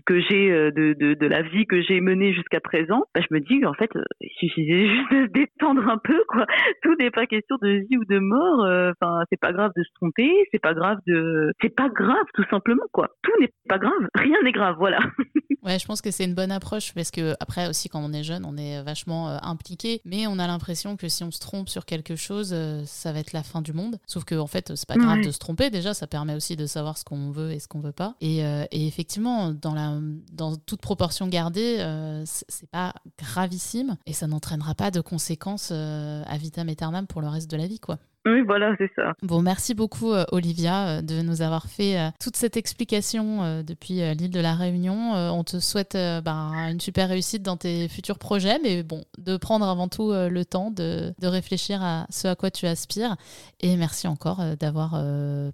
que 0.05 0.19
j'ai 0.19 0.51
euh, 0.51 0.71
de, 0.71 0.93
de, 0.93 1.13
de, 1.13 1.25
la 1.25 1.41
vie 1.41 1.65
que 1.65 1.81
j'ai 1.81 2.01
menée 2.01 2.33
jusqu'à 2.33 2.59
présent, 2.59 3.03
bah, 3.15 3.21
je 3.21 3.33
me 3.33 3.39
dis 3.39 3.65
en 3.65 3.73
fait, 3.73 3.89
euh, 3.95 4.03
il 4.19 4.29
suffisait 4.37 4.87
juste 4.93 5.11
de 5.11 5.25
se 5.27 5.31
détendre 5.31 5.87
un 5.87 5.97
peu, 5.97 6.21
quoi. 6.27 6.45
Tout 6.81 6.95
n'est 6.99 7.11
pas 7.11 7.25
question 7.25 7.57
de 7.61 7.85
vie 7.87 7.97
ou 7.97 8.05
de 8.05 8.19
mort. 8.19 8.65
Euh, 8.65 8.91
enfin, 8.99 9.23
c'est 9.29 9.39
pas 9.39 9.53
grave 9.53 9.71
de 9.75 9.83
se 9.83 9.89
tromper, 9.95 10.29
c'est 10.51 10.61
pas 10.61 10.73
grave 10.73 10.97
de, 11.07 11.51
c'est 11.61 11.73
pas 11.73 11.89
grave 11.89 12.25
tout 12.33 12.43
simplement, 12.49 12.83
quoi. 12.91 13.09
Tout 13.21 13.31
n'est 13.39 13.53
pas 13.69 13.77
grave, 13.77 14.07
rien 14.15 14.37
n'est 14.43 14.51
grave, 14.51 14.75
voilà. 14.77 14.99
ouais, 15.63 15.79
je 15.79 15.85
pense 15.85 16.01
que 16.01 16.11
c'est 16.11 16.25
une 16.25 16.35
bonne 16.35 16.51
approche 16.51 16.93
parce 16.93 17.11
que 17.11 17.33
après 17.39 17.69
aussi 17.69 17.87
quand 17.89 18.01
on 18.03 18.11
est 18.11 18.23
jeune, 18.23 18.43
on 18.45 18.57
est 18.57 18.83
vachement 18.83 19.29
impliqué, 19.41 20.01
mais 20.05 20.27
on 20.27 20.39
a 20.39 20.47
l'impression 20.47 20.97
que 20.97 21.07
si 21.07 21.23
on 21.23 21.31
se 21.31 21.39
trompe 21.39 21.69
sur 21.69 21.85
quelque 21.85 22.15
chose, 22.15 22.53
ça 22.85 23.13
va 23.13 23.19
être 23.19 23.33
la 23.33 23.43
fin 23.43 23.61
du 23.61 23.73
monde. 23.73 23.97
Sauf 24.07 24.25
que 24.25 24.35
en 24.35 24.47
fait, 24.47 24.73
c'est 24.75 24.87
pas 24.87 24.95
grave 24.95 25.21
de 25.21 25.31
se 25.31 25.39
tromper. 25.39 25.69
Déjà, 25.69 25.93
ça 25.93 26.07
permet 26.07 26.35
aussi 26.35 26.55
de 26.55 26.65
savoir 26.65 26.97
ce 26.97 27.05
qu'on 27.05 27.31
veut 27.31 27.51
et 27.51 27.59
ce 27.59 27.67
qu'on 27.67 27.79
veut 27.79 27.93
pas. 27.93 28.15
Et, 28.21 28.39
et 28.39 28.87
effectivement 28.87 29.52
dans, 29.61 30.55
toute 30.65 30.81
proportion 30.81 31.27
gardée, 31.27 31.77
euh, 31.79 32.23
c'est 32.25 32.69
pas 32.69 32.93
gravissime 33.17 33.97
et 34.05 34.13
ça 34.13 34.27
n'entraînera 34.27 34.75
pas 34.75 34.91
de 34.91 35.01
conséquences 35.01 35.69
euh, 35.71 36.23
à 36.25 36.37
vitam 36.37 36.69
aeternam 36.69 37.07
pour 37.07 37.21
le 37.21 37.27
reste 37.27 37.49
de 37.49 37.57
la 37.57 37.67
vie, 37.67 37.79
quoi. 37.79 37.97
Oui, 38.25 38.41
voilà, 38.41 38.75
c'est 38.77 38.91
ça. 38.95 39.13
Bon, 39.21 39.41
merci 39.41 39.75
beaucoup, 39.75 40.11
euh, 40.13 40.23
Olivia, 40.31 41.01
de 41.01 41.21
nous 41.21 41.41
avoir 41.41 41.65
fait 41.65 41.97
toute 42.21 42.35
cette 42.35 42.57
explication 42.57 43.61
depuis 43.63 43.95
l'île 44.15 44.31
de 44.31 44.39
la 44.39 44.53
Réunion. 44.53 45.13
on 45.13 45.43
te 45.43 45.59
souhaite 45.59 45.93
ben, 45.93 46.51
une 46.71 46.79
super 46.79 47.09
réussite 47.09 47.43
dans 47.43 47.57
tes 47.57 47.87
futurs 47.87 48.19
projets, 48.19 48.59
mais 48.63 48.83
bon, 48.83 49.01
de 49.17 49.37
prendre 49.37 49.67
avant 49.67 49.87
tout 49.87 50.11
le 50.11 50.43
temps 50.43 50.71
de, 50.71 51.13
de, 51.19 51.27
réfléchir 51.27 51.83
à 51.83 52.05
ce 52.09 52.27
à 52.27 52.35
quoi 52.35 52.51
tu 52.51 52.65
aspires. 52.65 53.15
Et 53.61 53.75
merci 53.75 54.07
encore 54.07 54.41
d'avoir 54.59 54.91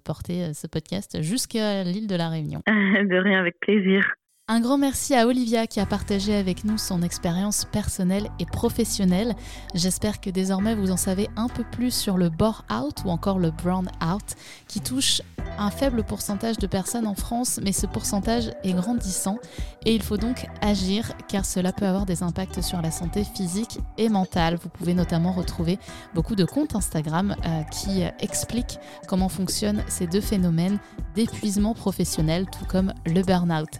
porté 0.04 0.54
ce 0.54 0.66
podcast 0.66 1.22
jusqu'à 1.22 1.82
l'île 1.84 2.06
de 2.06 2.16
la 2.16 2.28
Réunion. 2.28 2.62
de 2.66 3.22
rien, 3.22 3.40
avec 3.40 3.58
plaisir. 3.60 4.04
Un 4.52 4.58
grand 4.58 4.78
merci 4.78 5.14
à 5.14 5.28
Olivia 5.28 5.68
qui 5.68 5.78
a 5.78 5.86
partagé 5.86 6.34
avec 6.34 6.64
nous 6.64 6.76
son 6.76 7.02
expérience 7.02 7.66
personnelle 7.70 8.28
et 8.40 8.46
professionnelle. 8.46 9.36
J'espère 9.76 10.20
que 10.20 10.28
désormais 10.28 10.74
vous 10.74 10.90
en 10.90 10.96
savez 10.96 11.28
un 11.36 11.46
peu 11.46 11.62
plus 11.62 11.94
sur 11.94 12.16
le 12.16 12.30
bore 12.30 12.64
out 12.68 13.04
ou 13.04 13.10
encore 13.10 13.38
le 13.38 13.52
brown 13.52 13.88
out 14.04 14.34
qui 14.66 14.80
touche 14.80 15.22
un 15.56 15.70
faible 15.70 16.02
pourcentage 16.02 16.58
de 16.58 16.66
personnes 16.66 17.06
en 17.06 17.14
France, 17.14 17.60
mais 17.62 17.70
ce 17.70 17.86
pourcentage 17.86 18.50
est 18.64 18.72
grandissant 18.72 19.38
et 19.86 19.94
il 19.94 20.02
faut 20.02 20.16
donc 20.16 20.48
agir 20.62 21.12
car 21.28 21.44
cela 21.44 21.72
peut 21.72 21.86
avoir 21.86 22.04
des 22.04 22.24
impacts 22.24 22.60
sur 22.60 22.82
la 22.82 22.90
santé 22.90 23.22
physique 23.22 23.78
et 23.98 24.08
mentale. 24.08 24.58
Vous 24.60 24.68
pouvez 24.68 24.94
notamment 24.94 25.30
retrouver 25.30 25.78
beaucoup 26.12 26.34
de 26.34 26.44
comptes 26.44 26.74
Instagram 26.74 27.36
euh, 27.46 27.62
qui 27.70 28.02
expliquent 28.18 28.80
comment 29.06 29.28
fonctionnent 29.28 29.84
ces 29.86 30.08
deux 30.08 30.20
phénomènes 30.20 30.80
d'épuisement 31.14 31.74
professionnel 31.74 32.46
tout 32.50 32.64
comme 32.64 32.92
le 33.06 33.22
burn-out. 33.22 33.78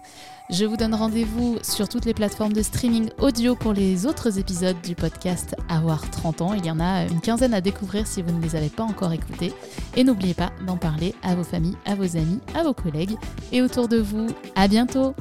Je 0.53 0.65
vous 0.65 0.77
donne 0.77 0.95
rendez-vous 0.95 1.59
sur 1.63 1.89
toutes 1.89 2.05
les 2.05 2.13
plateformes 2.13 2.53
de 2.53 2.63
streaming 2.63 3.11
audio 3.21 3.55
pour 3.55 3.73
les 3.73 4.05
autres 4.05 4.37
épisodes 4.41 4.77
du 4.83 4.97
podcast 4.97 5.55
Avoir 5.69 6.11
30 6.11 6.43
ans. 6.43 6.55
Il 6.55 6.67
y 6.67 6.71
en 6.73 6.81
a 6.81 7.05
une 7.05 7.21
quinzaine 7.21 7.55
à 7.55 7.61
découvrir 7.61 8.05
si 8.05 8.21
vous 8.21 8.33
ne 8.33 8.43
les 8.43 8.57
avez 8.57 8.69
pas 8.69 8.83
encore 8.83 9.13
écoutés. 9.13 9.53
Et 9.97 10.03
n'oubliez 10.03 10.35
pas 10.35 10.51
d'en 10.67 10.77
parler 10.77 11.15
à 11.23 11.37
vos 11.37 11.45
familles, 11.45 11.77
à 11.87 11.95
vos 11.95 12.17
amis, 12.17 12.41
à 12.57 12.65
vos 12.65 12.75
collègues 12.75 13.17
et 13.53 13.63
autour 13.63 13.87
de 13.87 13.99
vous. 13.99 14.27
À 14.57 14.67
bientôt! 14.67 15.15